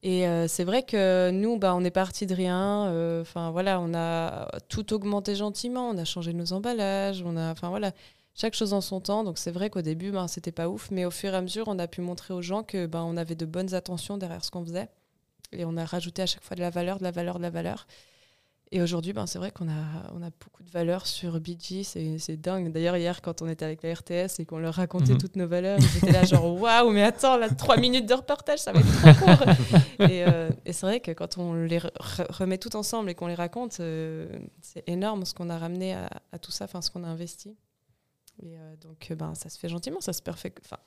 Et 0.05 0.29
euh, 0.29 0.47
c'est 0.47 0.65
vrai 0.65 0.85
que 0.85 1.33
nous, 1.33 1.59
bah, 1.59 1.75
on 1.75 1.83
est 1.83 1.91
parti 1.91 2.27
de 2.27 2.37
rien. 2.37 2.87
Euh, 2.87 3.23
enfin 3.23 3.51
voilà, 3.51 3.81
on 3.81 3.95
a 3.95 4.49
tout 4.69 4.95
augmenté 4.95 5.35
gentiment. 5.35 5.91
On 5.91 5.99
a 5.99 6.05
changé 6.05 6.33
nos 6.33 6.53
emballages. 6.53 7.25
On 7.27 7.37
a, 7.37 7.51
enfin 7.51 7.69
voilà, 7.69 7.91
chaque 8.35 8.55
chose 8.55 8.73
en 8.73 8.81
son 8.81 9.01
temps. 9.01 9.25
Donc 9.25 9.39
c'est 9.39 9.51
vrai 9.51 9.71
qu'au 9.71 9.83
début, 9.83 10.11
ben, 10.11 10.29
c'était 10.29 10.53
pas 10.53 10.69
ouf, 10.69 10.91
mais 10.91 11.05
au 11.05 11.11
fur 11.11 11.33
et 11.33 11.37
à 11.37 11.43
mesure, 11.43 11.69
on 11.69 11.79
a 11.79 11.87
pu 11.87 12.01
montrer 12.01 12.35
aux 12.35 12.43
gens 12.43 12.63
que 12.63 12.87
ben, 12.87 13.03
on 13.03 13.17
avait 13.17 13.35
de 13.35 13.47
bonnes 13.47 13.75
attentions 13.75 14.19
derrière 14.19 14.45
ce 14.45 14.51
qu'on 14.51 14.65
faisait. 14.65 14.89
Et 15.53 15.65
on 15.65 15.77
a 15.77 15.85
rajouté 15.85 16.23
à 16.23 16.27
chaque 16.27 16.43
fois 16.43 16.57
de 16.57 16.63
la 16.63 16.71
valeur, 16.71 16.99
de 16.99 17.05
la 17.05 17.11
valeur, 17.11 17.37
de 17.37 17.43
la 17.43 17.51
valeur. 17.51 17.87
Et 18.75 18.81
aujourd'hui, 18.81 19.13
ben, 19.13 19.27
c'est 19.27 19.39
vrai 19.39 19.51
qu'on 19.51 19.69
a, 19.69 20.11
on 20.15 20.23
a 20.23 20.31
beaucoup 20.41 20.63
de 20.63 20.71
valeurs 20.71 21.07
sur 21.07 21.39
BG, 21.39 21.85
c'est 21.85 22.41
dingue. 22.41 22.73
D'ailleurs, 22.73 22.97
hier, 22.97 23.21
quand 23.21 23.43
on 23.43 23.49
était 23.49 23.67
avec 23.67 23.83
la 23.83 23.93
RTS 23.93 24.41
et 24.41 24.47
qu'on 24.47 24.59
leur 24.59 24.73
racontait 24.73 25.13
mhm. 25.13 25.19
toutes 25.19 25.37
nos 25.37 25.47
valeurs, 25.47 25.79
étaient 25.79 26.11
là 26.11 26.25
genre 26.25 26.55
waouh, 26.61 26.91
mais 26.91 27.03
attends, 27.03 27.37
là, 27.37 27.51
trois 27.51 27.77
minutes 27.77 28.09
de 28.09 28.15
reportage, 28.15 28.61
ça 28.61 28.73
va 28.73 28.81
être 28.81 29.15
trop 29.15 29.27
court. 29.27 29.47
Euh, 30.01 30.51
et, 30.65 30.73
c'est 30.73 30.87
vrai 30.87 31.01
que 31.01 31.13
quand 31.13 31.39
on 31.39 31.55
les 31.55 31.79
remet 31.79 32.59
tout 32.59 32.75
ensemble 32.77 33.11
et 33.11 33.15
qu'on 33.15 33.29
les 33.29 33.35
raconte, 33.35 33.79
euh, 33.81 34.27
c'est 34.61 34.83
énorme 34.89 35.25
ce 35.25 35.33
qu'on 35.33 35.49
a 35.49 35.57
ramené 35.57 35.95
à, 35.95 36.39
tout 36.41 36.51
ça, 36.51 36.65
enfin 36.65 36.83
ce 36.83 36.91
qu'on 36.91 37.05
a 37.05 37.07
investi. 37.07 37.57
Et 38.43 38.59
euh, 38.59 38.77
donc, 38.77 39.13
ben, 39.17 39.35
ça 39.35 39.49
se 39.49 39.59
fait 39.59 39.69
gentiment, 39.69 40.01
ça 40.01 40.13
se. 40.13 40.21
Enfin, 40.27 40.79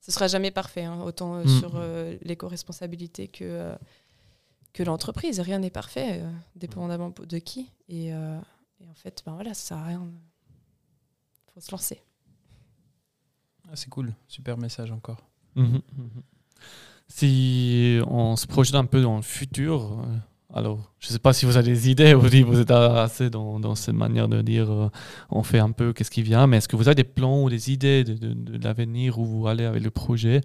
ce 0.00 0.12
sera 0.12 0.28
jamais 0.28 0.50
parfait, 0.50 0.84
hein, 0.84 1.00
autant 1.02 1.36
mhm. 1.36 1.48
sur 1.48 1.80
l'éco-responsabilité 2.22 3.28
que 3.28 3.76
que 4.76 4.82
l'entreprise. 4.82 5.40
Rien 5.40 5.58
n'est 5.58 5.70
parfait, 5.70 6.20
euh, 6.20 6.30
dépendamment 6.54 7.12
de 7.18 7.38
qui. 7.38 7.72
Et, 7.88 8.12
euh, 8.12 8.38
en 8.88 8.94
fait, 8.94 9.22
ben 9.24 9.34
voilà, 9.34 9.54
ça 9.54 9.68
sert 9.68 9.78
à 9.78 9.84
rien. 9.86 10.06
Il 11.48 11.52
faut 11.54 11.60
se 11.60 11.72
lancer. 11.72 12.02
Ah, 13.68 13.74
c'est 13.74 13.88
cool, 13.88 14.14
super 14.28 14.58
message 14.58 14.92
encore. 14.92 15.24
Mhm, 15.56 15.80
mhm. 15.96 16.22
Si 17.08 17.98
on 18.06 18.36
se 18.36 18.46
projette 18.46 18.74
un 18.74 18.84
peu 18.84 19.00
dans 19.00 19.16
le 19.16 19.22
futur, 19.22 20.00
euh, 20.00 20.04
alors 20.56 20.92
je 20.98 21.08
ne 21.08 21.12
sais 21.12 21.18
pas 21.18 21.32
si 21.32 21.46
vous 21.46 21.56
avez 21.56 21.70
des 21.70 21.90
idées 21.90 22.14
ou 22.14 22.28
si 22.28 22.42
vous 22.42 22.60
êtes 22.60 22.70
assez 22.70 23.30
dans, 23.30 23.60
dans 23.60 23.74
cette 23.74 23.94
manière 23.94 24.28
de 24.28 24.42
dire 24.42 24.90
on 25.30 25.42
fait 25.42 25.58
un 25.58 25.70
peu 25.70 25.92
qu'est-ce 25.92 26.10
qui 26.10 26.22
vient, 26.22 26.46
mais 26.46 26.56
est-ce 26.58 26.68
que 26.68 26.76
vous 26.76 26.88
avez 26.88 26.94
des 26.94 27.04
plans 27.04 27.42
ou 27.42 27.50
des 27.50 27.70
idées 27.70 28.04
de, 28.04 28.14
de, 28.14 28.32
de 28.32 28.64
l'avenir 28.64 29.18
où 29.18 29.24
vous 29.24 29.46
allez 29.46 29.64
avec 29.64 29.82
le 29.82 29.90
projet? 29.90 30.40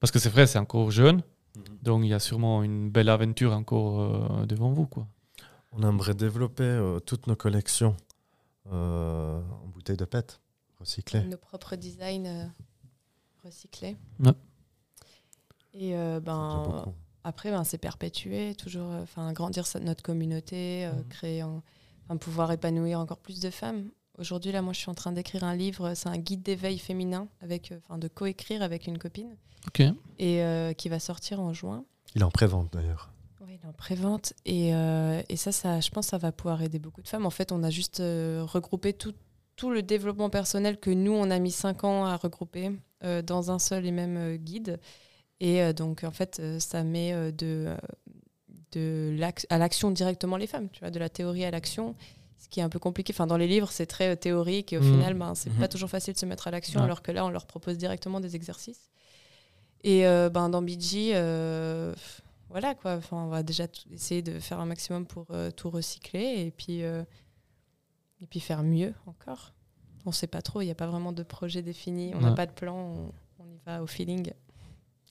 Parce 0.00 0.10
que 0.10 0.18
c'est 0.18 0.28
vrai, 0.28 0.46
c'est 0.46 0.58
encore 0.58 0.90
jeune, 0.90 1.22
Mhm. 1.58 1.78
Donc 1.82 2.04
il 2.04 2.08
y 2.08 2.14
a 2.14 2.18
sûrement 2.20 2.62
une 2.62 2.90
belle 2.90 3.08
aventure 3.08 3.52
encore 3.52 4.00
euh, 4.00 4.46
devant 4.46 4.70
vous. 4.70 4.86
Quoi. 4.86 5.06
On 5.72 5.82
aimerait 5.82 6.14
développer 6.14 6.62
euh, 6.64 7.00
toutes 7.00 7.26
nos 7.26 7.36
collections 7.36 7.96
euh, 8.72 9.40
en 9.40 9.68
bouteilles 9.68 9.96
de 9.96 10.04
PET 10.04 10.40
recyclées. 10.78 11.24
Nos 11.24 11.36
propres 11.36 11.76
designs 11.76 12.52
recyclés. 13.44 13.96
Et 15.74 15.92
ben, 16.20 16.92
après, 17.24 17.50
ben, 17.50 17.64
c'est 17.64 17.78
perpétuer, 17.78 18.54
toujours 18.54 18.90
enfin 19.02 19.32
grandir 19.32 19.64
notre 19.82 20.02
communauté, 20.02 20.86
mhm. 20.86 21.08
créer, 21.08 21.44
pouvoir 22.20 22.52
épanouir 22.52 23.00
encore 23.00 23.18
plus 23.18 23.40
de 23.40 23.50
femmes. 23.50 23.90
Aujourd'hui, 24.18 24.50
là, 24.50 24.62
moi, 24.62 24.72
je 24.72 24.80
suis 24.80 24.90
en 24.90 24.94
train 24.94 25.12
d'écrire 25.12 25.44
un 25.44 25.54
livre. 25.54 25.94
C'est 25.94 26.08
un 26.08 26.18
guide 26.18 26.42
d'éveil 26.42 26.78
féminin, 26.78 27.28
avec, 27.40 27.72
enfin, 27.76 27.98
de 27.98 28.08
coécrire 28.08 28.62
avec 28.62 28.86
une 28.86 28.98
copine. 28.98 29.36
Et 30.18 30.42
euh, 30.42 30.72
qui 30.72 30.88
va 30.88 30.98
sortir 30.98 31.40
en 31.40 31.52
juin. 31.52 31.84
Il 32.14 32.22
est 32.22 32.24
en 32.24 32.30
pré-vente 32.30 32.72
d'ailleurs. 32.72 33.10
Oui, 33.40 33.58
il 33.60 33.64
est 33.64 33.68
en 33.68 33.72
pré-vente. 33.72 34.32
Et, 34.44 34.74
euh, 34.74 35.22
et, 35.28 35.36
ça, 35.36 35.52
ça, 35.52 35.80
je 35.80 35.90
pense 35.90 36.06
que 36.06 36.10
ça 36.10 36.18
va 36.18 36.32
pouvoir 36.32 36.62
aider 36.62 36.78
beaucoup 36.78 37.02
de 37.02 37.08
femmes. 37.08 37.26
En 37.26 37.30
fait, 37.30 37.52
on 37.52 37.62
a 37.62 37.70
juste 37.70 38.00
euh, 38.00 38.44
regroupé 38.44 38.92
tout, 38.92 39.14
tout, 39.56 39.70
le 39.70 39.82
développement 39.82 40.30
personnel 40.30 40.78
que 40.78 40.90
nous, 40.90 41.12
on 41.12 41.30
a 41.30 41.38
mis 41.38 41.52
cinq 41.52 41.84
ans 41.84 42.04
à 42.04 42.16
regrouper 42.16 42.72
dans 43.24 43.52
un 43.52 43.60
seul 43.60 43.86
et 43.86 43.92
même 43.92 44.36
guide. 44.38 44.80
Et 45.40 45.72
donc, 45.72 46.02
en 46.02 46.10
fait, 46.10 46.42
ça 46.58 46.82
met 46.82 47.12
de, 47.32 47.76
de 48.72 49.16
à 49.50 49.58
l'action 49.58 49.90
directement 49.90 50.36
les 50.36 50.48
femmes, 50.48 50.68
tu 50.70 50.80
vois, 50.80 50.90
de 50.90 50.98
la 50.98 51.08
théorie 51.08 51.44
à 51.44 51.50
l'action 51.50 51.94
ce 52.38 52.48
qui 52.48 52.60
est 52.60 52.62
un 52.62 52.68
peu 52.68 52.78
compliqué. 52.78 53.12
Enfin, 53.12 53.26
dans 53.26 53.36
les 53.36 53.48
livres, 53.48 53.70
c'est 53.70 53.86
très 53.86 54.16
théorique 54.16 54.72
et 54.72 54.78
au 54.78 54.80
mmh. 54.80 54.92
final, 54.92 55.14
ben, 55.14 55.34
c'est 55.34 55.50
mmh. 55.50 55.58
pas 55.58 55.68
toujours 55.68 55.90
facile 55.90 56.14
de 56.14 56.18
se 56.18 56.26
mettre 56.26 56.46
à 56.46 56.50
l'action, 56.50 56.80
alors 56.82 57.02
que 57.02 57.12
là, 57.12 57.24
on 57.26 57.30
leur 57.30 57.46
propose 57.46 57.76
directement 57.76 58.20
des 58.20 58.36
exercices. 58.36 58.90
Et 59.84 60.06
euh, 60.06 60.28
ben, 60.30 60.48
dans 60.48 60.62
BG, 60.62 61.12
euh, 61.14 61.94
voilà 62.48 62.74
quoi. 62.74 62.96
Enfin, 62.96 63.24
on 63.24 63.28
va 63.28 63.42
déjà 63.42 63.66
essayer 63.92 64.22
de 64.22 64.38
faire 64.38 64.60
un 64.60 64.66
maximum 64.66 65.06
pour 65.06 65.26
euh, 65.30 65.50
tout 65.50 65.70
recycler 65.70 66.44
et 66.46 66.50
puis, 66.50 66.80
et 66.80 68.26
puis 68.28 68.40
faire 68.40 68.62
mieux 68.62 68.94
encore. 69.06 69.52
On 70.06 70.10
ne 70.10 70.14
sait 70.14 70.26
pas 70.26 70.42
trop, 70.42 70.62
il 70.62 70.64
n'y 70.64 70.70
a 70.70 70.76
pas 70.76 70.86
vraiment 70.86 71.12
de 71.12 71.22
projet 71.22 71.60
défini, 71.60 72.12
on 72.14 72.20
n'a 72.20 72.32
pas 72.32 72.46
de 72.46 72.52
plan, 72.52 73.12
on, 73.38 73.44
y 73.44 73.58
va 73.66 73.82
au 73.82 73.86
feeling. 73.86 74.32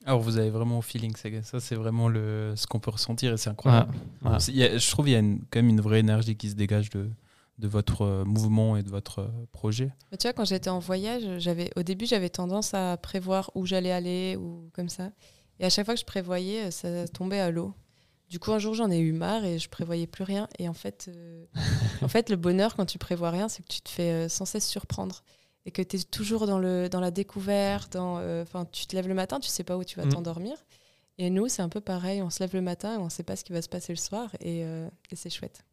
Alors 0.08 0.20
vous 0.20 0.38
avez 0.38 0.48
vraiment 0.48 0.78
au 0.78 0.82
feeling, 0.82 1.14
ça 1.42 1.60
c'est 1.60 1.74
vraiment 1.74 2.08
le, 2.08 2.54
ce 2.56 2.66
qu'on 2.66 2.80
peut 2.80 2.90
ressentir 2.90 3.34
et 3.34 3.36
c'est 3.36 3.50
incroyable. 3.50 3.94
je 4.24 4.90
trouve 4.90 5.04
qu'il 5.04 5.12
y 5.12 5.16
a 5.16 5.20
quand 5.20 5.56
même 5.56 5.68
une 5.68 5.82
vraie 5.82 5.98
énergie 5.98 6.34
qui 6.34 6.48
se 6.48 6.54
dégage 6.54 6.88
de, 6.88 7.10
de 7.58 7.68
votre 7.68 8.06
euh, 8.06 8.24
mouvement 8.24 8.78
et 8.78 8.82
de 8.82 8.88
votre 8.88 9.18
euh, 9.18 9.46
projet 9.52 9.90
Tu 10.12 10.22
vois, 10.22 10.32
quand 10.32 10.46
j'étais 10.46 10.70
en 10.70 10.78
voyage, 10.78 11.24
j'avais 11.36 11.70
au 11.76 11.82
début, 11.82 12.06
j'avais 12.06 12.30
tendance 12.30 12.72
à 12.72 12.96
prévoir 12.96 13.50
où 13.54 13.66
j'allais 13.66 13.92
aller 13.92 14.36
ou 14.36 14.70
comme 14.72 14.88
ça. 14.88 15.10
Et 15.60 15.66
à 15.66 15.68
chaque 15.68 15.84
fois 15.84 15.92
que 15.92 16.00
je 16.00 16.06
prévoyais, 16.06 16.70
ça 16.70 17.06
tombait 17.08 17.40
à 17.40 17.50
l'eau. 17.50 17.74
Du 18.30 18.38
coup, 18.38 18.52
un 18.52 18.58
jour, 18.58 18.72
j'en 18.72 18.90
ai 18.90 19.00
eu 19.00 19.12
marre 19.12 19.44
et 19.44 19.58
je 19.58 19.68
prévoyais 19.68 20.06
plus 20.06 20.24
rien. 20.24 20.48
Et 20.58 20.70
en 20.70 20.74
fait, 20.74 21.10
euh, 21.14 21.44
en 22.02 22.08
fait 22.08 22.30
le 22.30 22.36
bonheur, 22.36 22.76
quand 22.76 22.86
tu 22.86 22.96
prévois 22.96 23.30
rien, 23.30 23.50
c'est 23.50 23.62
que 23.62 23.68
tu 23.68 23.82
te 23.82 23.90
fais 23.90 24.26
sans 24.30 24.46
cesse 24.46 24.66
surprendre. 24.66 25.22
Et 25.68 25.70
que 25.70 25.82
tu 25.82 25.96
es 25.96 26.00
toujours 26.00 26.46
dans, 26.46 26.58
le, 26.58 26.88
dans 26.88 27.00
la 27.00 27.10
découverte. 27.10 27.96
Enfin, 27.96 28.66
tu 28.72 28.86
te 28.86 28.96
lèves 28.96 29.06
le 29.08 29.14
matin, 29.14 29.38
tu 29.38 29.48
sais 29.48 29.64
pas 29.64 29.76
où 29.76 29.84
tu 29.84 29.98
vas 29.98 30.06
mm. 30.06 30.12
t'endormir. 30.14 30.56
Et 31.18 31.30
nous, 31.30 31.48
c'est 31.48 31.62
un 31.62 31.68
peu 31.68 31.80
pareil. 31.80 32.22
On 32.22 32.30
se 32.30 32.40
lève 32.40 32.54
le 32.54 32.62
matin 32.62 32.94
et 32.94 32.96
on 32.96 33.04
ne 33.04 33.10
sait 33.10 33.22
pas 33.22 33.36
ce 33.36 33.44
qui 33.44 33.52
va 33.52 33.60
se 33.60 33.68
passer 33.68 33.92
le 33.92 33.98
soir. 33.98 34.30
et 34.40 34.64
c'est 35.12 35.30
chouette. 35.30 35.64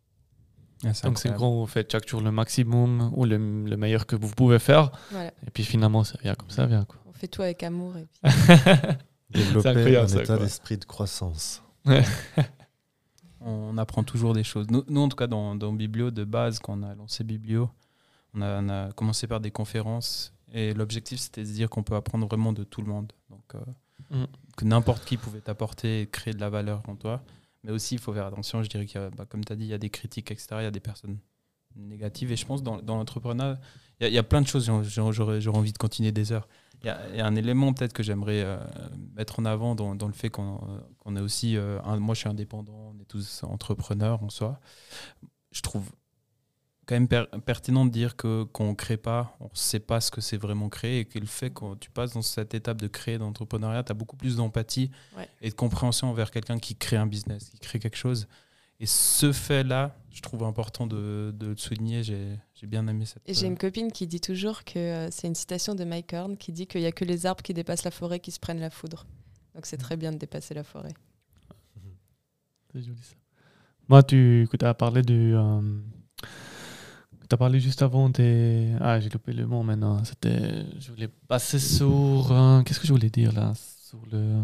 Ah, 0.83 0.91
Donc 1.03 1.19
c'est 1.19 1.31
gros, 1.31 1.61
vous 1.61 1.67
faites 1.67 1.91
chaque 1.91 2.07
jour 2.07 2.21
le 2.21 2.31
maximum 2.31 3.11
ou 3.15 3.25
le, 3.25 3.37
le 3.37 3.77
meilleur 3.77 4.05
que 4.05 4.15
vous 4.15 4.29
pouvez 4.29 4.59
faire. 4.59 4.91
Et 5.13 5.51
puis 5.51 5.63
finalement, 5.63 6.03
ça 6.03 6.17
vient 6.21 6.35
comme 6.35 6.49
ça 6.49 6.65
vient. 6.65 6.83
Quoi. 6.83 6.99
On 7.05 7.13
fait 7.13 7.27
tout 7.27 7.41
avec 7.41 7.63
amour. 7.63 7.93
Et 7.97 8.05
Développer 9.29 9.97
un 9.97 10.07
état 10.07 10.37
d'esprit 10.37 10.77
de 10.77 10.85
croissance. 10.85 11.63
on 13.41 13.77
apprend 13.77 14.03
toujours 14.03 14.33
des 14.33 14.43
choses. 14.43 14.67
Nous, 14.69 14.83
nous 14.87 15.01
en 15.01 15.09
tout 15.09 15.17
cas, 15.17 15.27
dans, 15.27 15.55
dans, 15.55 15.73
Biblio, 15.73 16.11
de 16.11 16.23
base, 16.23 16.59
quand 16.59 16.79
on 16.79 16.83
a 16.83 16.95
lancé 16.95 17.23
Biblio, 17.23 17.69
on 18.35 18.41
a, 18.41 18.61
on 18.61 18.69
a 18.69 18.91
commencé 18.91 19.27
par 19.27 19.39
des 19.39 19.51
conférences. 19.51 20.33
Et 20.53 20.73
l'objectif, 20.73 21.19
c'était 21.19 21.41
de 21.41 21.47
se 21.47 21.53
dire 21.53 21.69
qu'on 21.69 21.83
peut 21.83 21.95
apprendre 21.95 22.27
vraiment 22.27 22.53
de 22.53 22.63
tout 22.63 22.81
le 22.81 22.87
monde. 22.87 23.11
Donc, 23.29 23.43
euh, 23.55 24.23
mm. 24.23 24.27
que 24.57 24.65
n'importe 24.65 25.05
qui 25.05 25.17
pouvait 25.17 25.41
t'apporter 25.41 26.01
et 26.01 26.07
créer 26.07 26.33
de 26.33 26.39
la 26.39 26.49
valeur 26.49 26.81
en 26.87 26.95
toi. 26.95 27.23
Mais 27.63 27.71
aussi, 27.71 27.95
il 27.95 27.99
faut 27.99 28.13
faire 28.13 28.27
attention. 28.27 28.61
Je 28.61 28.69
dirais 28.69 28.85
qu'il 28.85 29.01
y 29.01 29.03
a, 29.03 29.09
bah, 29.09 29.25
comme 29.25 29.43
tu 29.43 29.51
as 29.51 29.55
dit, 29.55 29.65
il 29.65 29.69
y 29.69 29.73
a 29.73 29.77
des 29.77 29.89
critiques, 29.89 30.31
etc. 30.31 30.47
Il 30.59 30.63
y 30.63 30.67
a 30.67 30.71
des 30.71 30.79
personnes 30.79 31.17
négatives. 31.75 32.31
Et 32.31 32.35
je 32.35 32.45
pense 32.45 32.63
dans, 32.63 32.77
dans 32.77 32.95
l'entrepreneuriat, 32.95 33.59
il, 33.99 34.13
y, 34.13 34.17
a 34.17 34.23
plein 34.23 34.41
de 34.41 34.47
choses. 34.47 34.65
J'aurais 34.65 35.47
envie 35.47 35.73
de 35.73 35.77
continuer 35.77 36.11
des 36.11 36.31
heures. 36.31 36.47
Il 36.83 36.87
y 36.87 36.89
a, 36.89 37.25
un 37.25 37.35
élément 37.35 37.73
peut-être 37.73 37.93
que 37.93 38.03
j'aimerais 38.03 38.43
euh, 38.43 38.57
mettre 39.15 39.39
en 39.39 39.45
avant 39.45 39.73
dans, 39.73 39.95
dans 39.95 40.07
le 40.07 40.13
fait 40.13 40.29
qu'on 40.29 41.15
est 41.15 41.21
aussi. 41.21 41.57
Euh, 41.57 41.79
moi, 41.97 42.13
je 42.13 42.19
suis 42.19 42.29
indépendant, 42.29 42.93
on 42.95 42.99
est 42.99 43.05
tous 43.05 43.43
entrepreneurs 43.43 44.21
en 44.23 44.29
soi. 44.29 44.59
Je 45.51 45.61
trouve 45.61 45.89
quand 46.85 46.95
même 46.95 47.07
pertinent 47.41 47.85
de 47.85 47.91
dire 47.91 48.15
que 48.15 48.43
qu'on 48.43 48.69
ne 48.69 48.73
crée 48.73 48.97
pas, 48.97 49.35
on 49.39 49.45
ne 49.45 49.49
sait 49.53 49.79
pas 49.79 50.01
ce 50.01 50.11
que 50.11 50.21
c'est 50.21 50.37
vraiment 50.37 50.69
créer 50.69 50.99
et 50.99 51.05
que 51.05 51.19
le 51.19 51.25
fait 51.25 51.49
que 51.49 51.75
tu 51.75 51.89
passes 51.89 52.13
dans 52.13 52.21
cette 52.21 52.53
étape 52.53 52.81
de 52.81 52.87
créer 52.87 53.17
d'entrepreneuriat, 53.17 53.83
tu 53.83 53.91
as 53.91 53.95
beaucoup 53.95 54.15
plus 54.15 54.35
d'empathie 54.37 54.91
et 55.41 55.49
de 55.49 55.55
compréhension 55.55 56.09
envers 56.09 56.31
quelqu'un 56.31 56.59
qui 56.59 56.75
crée 56.75 56.97
un 56.97 57.07
business, 57.07 57.49
qui 57.49 57.59
crée 57.59 57.79
quelque 57.79 57.97
chose. 57.97 58.27
Et 58.79 58.85
ce 58.85 59.31
fait-là, 59.31 59.95
je 60.11 60.21
trouve 60.21 60.43
important 60.43 60.85
de, 60.85 61.33
de 61.33 61.47
le 61.47 61.57
souligner. 61.57 62.03
J'ai 62.03 62.67
bien 62.67 62.85
aimé 62.87 63.05
cette. 63.05 63.21
Et 63.25 63.33
j'ai 63.33 63.47
une 63.47 63.57
copine 63.57 63.91
qui 63.91 64.05
dit 64.05 64.19
toujours 64.19 64.63
que 64.65 64.79
euh, 64.79 65.11
c'est 65.11 65.27
une 65.27 65.35
citation 65.35 65.75
de 65.75 65.85
Mike 65.85 66.11
Horn 66.13 66.35
qui 66.35 66.51
dit 66.51 66.67
qu'il 66.67 66.81
n'y 66.81 66.87
a 66.87 66.91
que 66.91 67.05
les 67.05 67.25
arbres 67.25 67.41
qui 67.41 67.53
dépassent 67.53 67.85
la 67.85 67.91
forêt 67.91 68.19
qui 68.19 68.31
se 68.31 68.39
prennent 68.39 68.59
la 68.59 68.69
foudre. 68.69 69.05
Donc 69.53 69.65
c'est 69.65 69.77
très 69.77 69.95
bien 69.95 70.11
de 70.11 70.17
dépasser 70.17 70.53
la 70.53 70.63
forêt. 70.63 70.93
C'est 72.73 72.81
joli 72.81 73.01
ça. 73.01 73.15
Moi, 73.87 74.03
tu 74.03 74.47
as 74.61 74.73
parlé 74.73 75.03
du. 75.03 75.35
Euh, 75.35 75.61
tu 77.27 77.33
as 77.33 77.37
parlé 77.37 77.59
juste 77.59 77.81
avant 77.81 78.09
des. 78.09 78.71
Ah, 78.79 78.99
j'ai 78.99 79.09
loupé 79.09 79.33
le 79.33 79.45
mot 79.45 79.63
maintenant. 79.63 80.03
C'était. 80.03 80.65
Je 80.79 80.91
voulais 80.91 81.09
passer 81.27 81.59
sur. 81.59 82.31
Euh, 82.31 82.61
qu'est-ce 82.63 82.79
que 82.79 82.87
je 82.87 82.93
voulais 82.93 83.09
dire 83.09 83.33
là 83.33 83.53
Sur 83.55 83.99
le. 84.11 84.43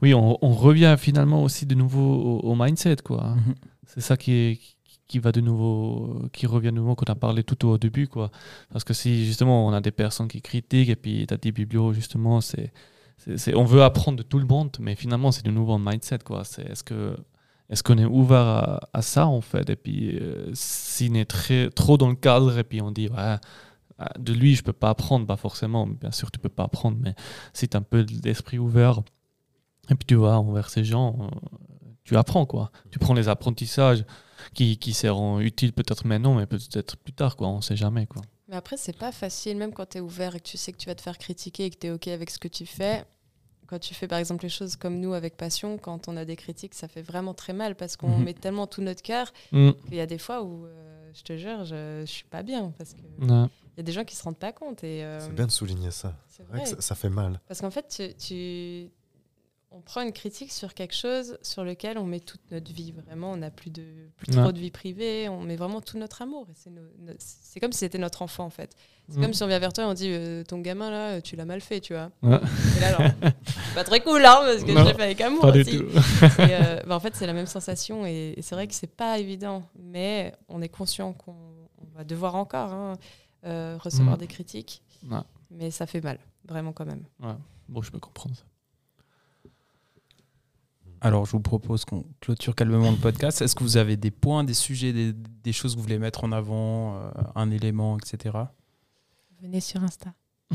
Oui, 0.00 0.12
on, 0.14 0.38
on 0.42 0.52
revient 0.52 0.96
finalement 0.98 1.42
aussi 1.42 1.66
de 1.66 1.74
nouveau 1.74 2.40
au, 2.40 2.54
mindset, 2.56 2.96
quoi. 3.04 3.36
Mhm. 3.36 3.54
C'est 3.86 4.00
ça 4.00 4.16
qui, 4.16 4.32
est, 4.32 4.60
qui 5.06 5.18
va 5.18 5.30
de 5.30 5.40
nouveau, 5.40 6.28
qui 6.32 6.46
revient 6.46 6.68
de 6.68 6.76
nouveau 6.76 6.94
qu'on 6.94 7.10
a 7.12 7.14
parlé 7.14 7.44
tout 7.44 7.66
au 7.66 7.78
début, 7.78 8.08
quoi. 8.08 8.30
Parce 8.72 8.82
que 8.82 8.94
si 8.94 9.24
justement 9.24 9.66
on 9.66 9.72
a 9.72 9.80
des 9.80 9.92
personnes 9.92 10.28
qui 10.28 10.42
critiquent 10.42 10.88
et 10.88 10.96
puis 10.96 11.26
tu 11.26 11.34
as 11.34 11.36
des 11.36 11.52
biblios, 11.52 11.92
justement, 11.92 12.40
c'est, 12.40 12.72
on 13.54 13.64
veut 13.64 13.82
apprendre 13.82 14.18
de 14.18 14.22
tout 14.22 14.38
le 14.38 14.46
monde, 14.46 14.76
mais 14.80 14.96
finalement 14.96 15.30
c'est 15.30 15.44
de 15.44 15.50
nouveau 15.50 15.74
un 15.74 15.78
mindset, 15.78 16.18
quoi. 16.24 16.44
C'est 16.44 16.62
est-ce 16.62 16.82
que 16.82 17.16
est-ce 17.72 17.82
qu'on 17.82 17.96
est 17.96 18.04
ouvert 18.04 18.80
à, 18.92 19.02
ça 19.02 19.26
en 19.26 19.40
fait? 19.40 19.70
Et 19.70 19.76
puis 19.76 20.18
euh, 20.18 20.50
s'il 20.52 21.16
est 21.16 21.24
très, 21.24 21.70
trop 21.70 21.96
dans 21.96 22.10
le 22.10 22.14
cadre 22.14 22.58
et 22.58 22.64
puis 22.64 22.82
on 22.82 22.90
dit 22.90 23.08
ouais, 23.08 23.18
euh, 23.18 24.04
de 24.18 24.34
lui 24.34 24.54
je 24.54 24.62
peux 24.62 24.74
pas 24.74 24.90
apprendre, 24.90 25.26
pas 25.26 25.38
forcément, 25.38 25.86
bien 25.86 26.10
sûr 26.10 26.30
tu 26.30 26.38
peux 26.38 26.50
pas 26.50 26.64
apprendre, 26.64 26.98
mais 27.00 27.14
si 27.54 27.68
tu 27.68 27.76
as 27.76 27.80
un 27.80 27.82
peu 27.82 28.04
d'esprit 28.04 28.58
ouvert 28.58 29.00
et 29.88 29.94
puis 29.94 30.04
tu 30.06 30.16
vois 30.16 30.36
envers 30.36 30.68
ces 30.68 30.84
gens, 30.84 31.16
euh, 31.18 31.26
tu 32.04 32.14
apprends 32.18 32.44
quoi. 32.44 32.70
Tu 32.90 32.98
prends 32.98 33.14
les 33.14 33.28
apprentissages 33.28 34.04
qui, 34.52 34.76
qui 34.76 34.92
seront 34.92 35.40
utiles 35.40 35.72
peut-être 35.72 36.06
maintenant, 36.06 36.34
mais 36.34 36.44
peut-être 36.44 36.98
plus 36.98 37.14
tard 37.14 37.36
quoi, 37.36 37.48
on 37.48 37.62
sait 37.62 37.76
jamais 37.76 38.06
quoi. 38.06 38.20
Mais 38.48 38.56
après 38.56 38.76
c'est 38.76 38.98
pas 38.98 39.12
facile, 39.12 39.56
même 39.56 39.72
quand 39.72 39.88
tu 39.88 39.96
es 39.96 40.00
ouvert 40.02 40.36
et 40.36 40.40
que 40.40 40.46
tu 40.46 40.58
sais 40.58 40.72
que 40.72 40.78
tu 40.78 40.88
vas 40.88 40.94
te 40.94 41.00
faire 41.00 41.16
critiquer 41.16 41.64
et 41.64 41.70
que 41.70 41.78
tu 41.78 41.86
es 41.86 41.90
ok 41.90 42.08
avec 42.08 42.28
ce 42.28 42.38
que 42.38 42.48
tu 42.48 42.66
fais 42.66 43.06
quand 43.72 43.78
tu 43.78 43.94
fais 43.94 44.06
par 44.06 44.18
exemple 44.18 44.42
les 44.44 44.50
choses 44.50 44.76
comme 44.76 45.00
nous 45.00 45.14
avec 45.14 45.34
passion, 45.38 45.78
quand 45.78 46.06
on 46.06 46.18
a 46.18 46.26
des 46.26 46.36
critiques, 46.36 46.74
ça 46.74 46.88
fait 46.88 47.00
vraiment 47.00 47.32
très 47.32 47.54
mal 47.54 47.74
parce 47.74 47.96
qu'on 47.96 48.08
Mhm. 48.18 48.24
met 48.24 48.34
tellement 48.34 48.66
tout 48.66 48.82
notre 48.82 49.00
cœur 49.00 49.32
Mm. 49.50 49.70
qu'il 49.86 49.94
y 49.94 50.00
a 50.00 50.04
des 50.06 50.18
fois 50.18 50.42
où, 50.42 50.66
euh, 50.66 51.10
je 51.14 51.22
te 51.22 51.38
jure, 51.38 51.64
je, 51.64 52.02
je 52.04 52.10
suis 52.10 52.24
pas 52.24 52.42
bien 52.42 52.74
parce 52.76 52.92
que 52.92 53.00
Ouais. 53.00 53.48
il 53.74 53.78
y 53.78 53.80
a 53.80 53.82
des 53.82 53.92
gens 53.92 54.04
qui 54.04 54.14
se 54.14 54.22
rendent 54.24 54.36
pas 54.38 54.52
compte 54.52 54.84
et 54.84 55.02
euh, 55.04 55.20
C'est 55.20 55.34
bien 55.34 55.46
de 55.46 55.50
souligner 55.50 55.90
ça. 55.90 56.14
c'est 56.28 56.42
vrai 56.42 56.58
vrai. 56.58 56.64
que 56.64 56.76
ça, 56.76 56.80
ça 56.82 56.94
fait 56.94 57.08
mal. 57.08 57.40
Parce 57.48 57.62
qu'en 57.62 57.70
fait, 57.70 57.88
tu, 57.88 58.14
tu- 58.14 58.90
on 59.74 59.80
prend 59.80 60.02
une 60.02 60.12
critique 60.12 60.52
sur 60.52 60.74
quelque 60.74 60.94
chose 60.94 61.38
sur 61.40 61.64
lequel 61.64 61.96
on 61.96 62.04
met 62.04 62.20
toute 62.20 62.42
notre 62.50 62.70
vie. 62.70 62.92
Vraiment, 62.92 63.32
on 63.32 63.38
n'a 63.38 63.50
plus, 63.50 63.70
de, 63.70 63.82
plus 64.18 64.36
Ouais. 64.36 64.42
trop 64.42 64.52
de 64.52 64.58
vie 64.58 64.70
privée. 64.70 65.30
On 65.30 65.40
met 65.40 65.56
vraiment 65.56 65.80
tout 65.80 65.96
notre 65.96 66.20
amour. 66.20 66.46
Et 66.50 66.54
c'est, 66.54 66.70
c'est 67.18 67.58
comme 67.58 67.72
si 67.72 67.78
c'était 67.78 67.96
notre 67.96 68.20
enfant, 68.20 68.44
en 68.44 68.50
fait. 68.50 68.76
C'est 69.08 69.16
Mm. 69.16 69.22
comme 69.22 69.32
si 69.32 69.42
on 69.42 69.46
vient 69.46 69.58
vers 69.58 69.72
toi 69.72 69.84
et 69.84 69.86
on 69.86 69.94
dit 69.94 70.10
euh, 70.10 70.44
Ton 70.44 70.58
gamin, 70.60 70.90
là, 70.90 71.22
tu 71.22 71.36
l'as 71.36 71.46
mal 71.46 71.62
fait, 71.62 71.80
tu 71.80 71.94
vois. 71.94 72.10
Ouais. 72.22 72.38
Et 72.76 72.80
là, 72.80 72.88
alors, 72.98 73.00
pas 73.74 73.84
très 73.84 74.00
cool, 74.00 74.24
hein, 74.24 74.40
parce 74.44 74.64
que 74.64 74.72
Non, 74.72 74.82
je 74.84 74.88
l'ai 74.88 74.94
fait 74.94 75.02
avec 75.02 75.20
amour 75.20 75.40
Pas 75.42 75.52
du 75.52 75.60
aussi. 75.60 75.78
tout. 75.78 75.84
Et, 75.84 75.90
euh, 76.40 76.80
bah, 76.86 76.96
en 76.96 77.00
fait, 77.00 77.14
c'est 77.16 77.26
la 77.26 77.32
même 77.32 77.46
sensation. 77.46 78.06
Et, 78.06 78.34
et 78.36 78.42
c'est 78.42 78.54
vrai 78.54 78.66
que 78.66 78.74
c'est 78.74 78.86
pas 78.94 79.18
évident. 79.18 79.62
Mais 79.78 80.34
on 80.48 80.60
est 80.62 80.68
conscient 80.68 81.12
qu'on 81.12 81.32
on 81.78 81.96
va 81.98 82.04
devoir 82.04 82.34
encore 82.36 82.72
hein, 82.72 82.96
euh, 83.44 83.76
recevoir 83.80 84.16
Mm. 84.16 84.20
des 84.20 84.26
critiques. 84.26 84.82
Ouais. 85.10 85.18
Mais 85.50 85.70
ça 85.70 85.86
fait 85.86 86.00
mal, 86.00 86.18
vraiment, 86.48 86.72
quand 86.72 86.86
même. 86.86 87.02
Bon, 87.68 87.82
je 87.82 87.90
peux 87.90 87.98
comprendre 87.98 88.36
ça. 88.36 88.42
Alors, 91.00 91.26
je 91.26 91.32
vous 91.32 91.40
propose 91.40 91.84
qu'on 91.84 92.04
clôture 92.20 92.54
calmement 92.54 92.92
le 92.92 92.96
podcast. 92.96 93.42
Est-ce 93.42 93.56
que 93.56 93.64
vous 93.64 93.76
avez 93.76 93.96
des 93.96 94.12
points, 94.12 94.44
des 94.44 94.54
sujets, 94.54 94.92
des, 94.92 95.12
des 95.12 95.52
choses 95.52 95.72
que 95.72 95.78
vous 95.78 95.82
voulez 95.82 95.98
mettre 95.98 96.22
en 96.22 96.30
avant, 96.30 96.96
euh, 96.96 97.10
un 97.34 97.50
élément, 97.50 97.98
etc. 97.98 98.38
Venez 99.40 99.60
sur 99.60 99.82
Insta. 99.82 100.12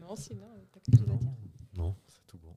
non, 0.00 0.16
sinon, 0.16 0.46
t'as 0.72 0.80
quelque 0.80 0.98
chose 1.00 1.10
à 1.14 1.16
dire 1.18 1.28
Non, 1.76 1.94
c'est 2.08 2.26
tout 2.26 2.38
bon. 2.38 2.54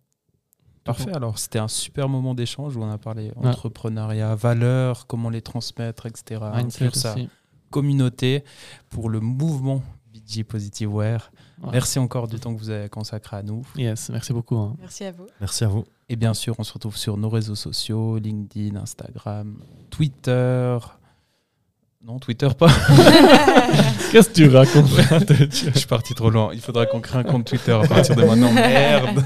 Parfait. 0.86 1.13
Alors, 1.13 1.38
c'était 1.39 1.59
un 1.59 1.67
super 1.67 2.07
moment 2.07 2.33
d'échange 2.36 2.77
où 2.77 2.81
on 2.83 2.89
a 2.89 2.97
parlé 2.97 3.31
Ouais. 3.36 3.47
entrepreneuriat, 3.47 4.36
valeurs, 4.36 5.07
comment 5.07 5.29
les 5.29 5.41
transmettre, 5.41 6.05
etc. 6.05 6.39
Inclure 6.53 6.95
sa 6.95 7.13
aussi. 7.15 7.27
communauté 7.71 8.43
pour 8.89 9.09
le 9.09 9.19
mouvement 9.19 9.81
BG 10.13 10.43
Positive 10.45 10.93
Wear. 10.93 11.31
Ouais. 11.63 11.69
Merci 11.73 11.99
encore 11.99 12.27
du 12.27 12.39
temps 12.39 12.53
que 12.53 12.59
vous 12.59 12.69
avez 12.69 12.88
consacré 12.88 13.36
à 13.38 13.43
nous. 13.43 13.65
Yes, 13.75 14.09
merci 14.09 14.31
beaucoup. 14.31 14.55
hein. 14.57 14.75
Merci 14.79 15.03
à 15.05 15.11
vous. 15.11 15.25
Merci 15.41 15.63
à 15.63 15.67
vous. 15.67 15.83
Et 16.07 16.15
bien 16.15 16.33
sûr, 16.36 16.55
on 16.59 16.63
se 16.63 16.71
retrouve 16.71 16.95
sur 16.97 17.17
nos 17.17 17.29
réseaux 17.29 17.55
sociaux, 17.55 18.17
LinkedIn, 18.19 18.75
Instagram, 18.79 19.57
Twitter. 19.89 20.77
Non, 22.05 22.19
Twitter 22.19 22.49
pas. 22.55 22.67
Qu'est-ce 24.11 24.29
que 24.29 24.33
tu 24.35 24.47
racontes 24.47 24.85
Je 25.51 25.75
suis 25.75 25.87
parti 25.87 26.13
trop 26.13 26.29
loin. 26.29 26.51
Il 26.53 26.61
faudra 26.61 26.85
qu'on 26.85 27.01
crée 27.01 27.17
un 27.17 27.23
compte 27.23 27.45
Twitter 27.45 27.71
à 27.71 27.87
partir 27.87 28.15
de 28.15 28.23
maintenant. 28.23 28.53
Merde. 28.53 29.23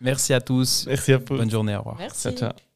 Merci 0.00 0.32
à 0.32 0.40
tous. 0.40 0.86
Merci 0.86 1.12
à 1.12 1.18
vous. 1.18 1.36
Bonne 1.36 1.50
journée. 1.50 1.74
Au 1.74 1.80
revoir. 1.80 1.96
Merci. 1.98 2.22
Ciao, 2.22 2.32
ciao. 2.32 2.69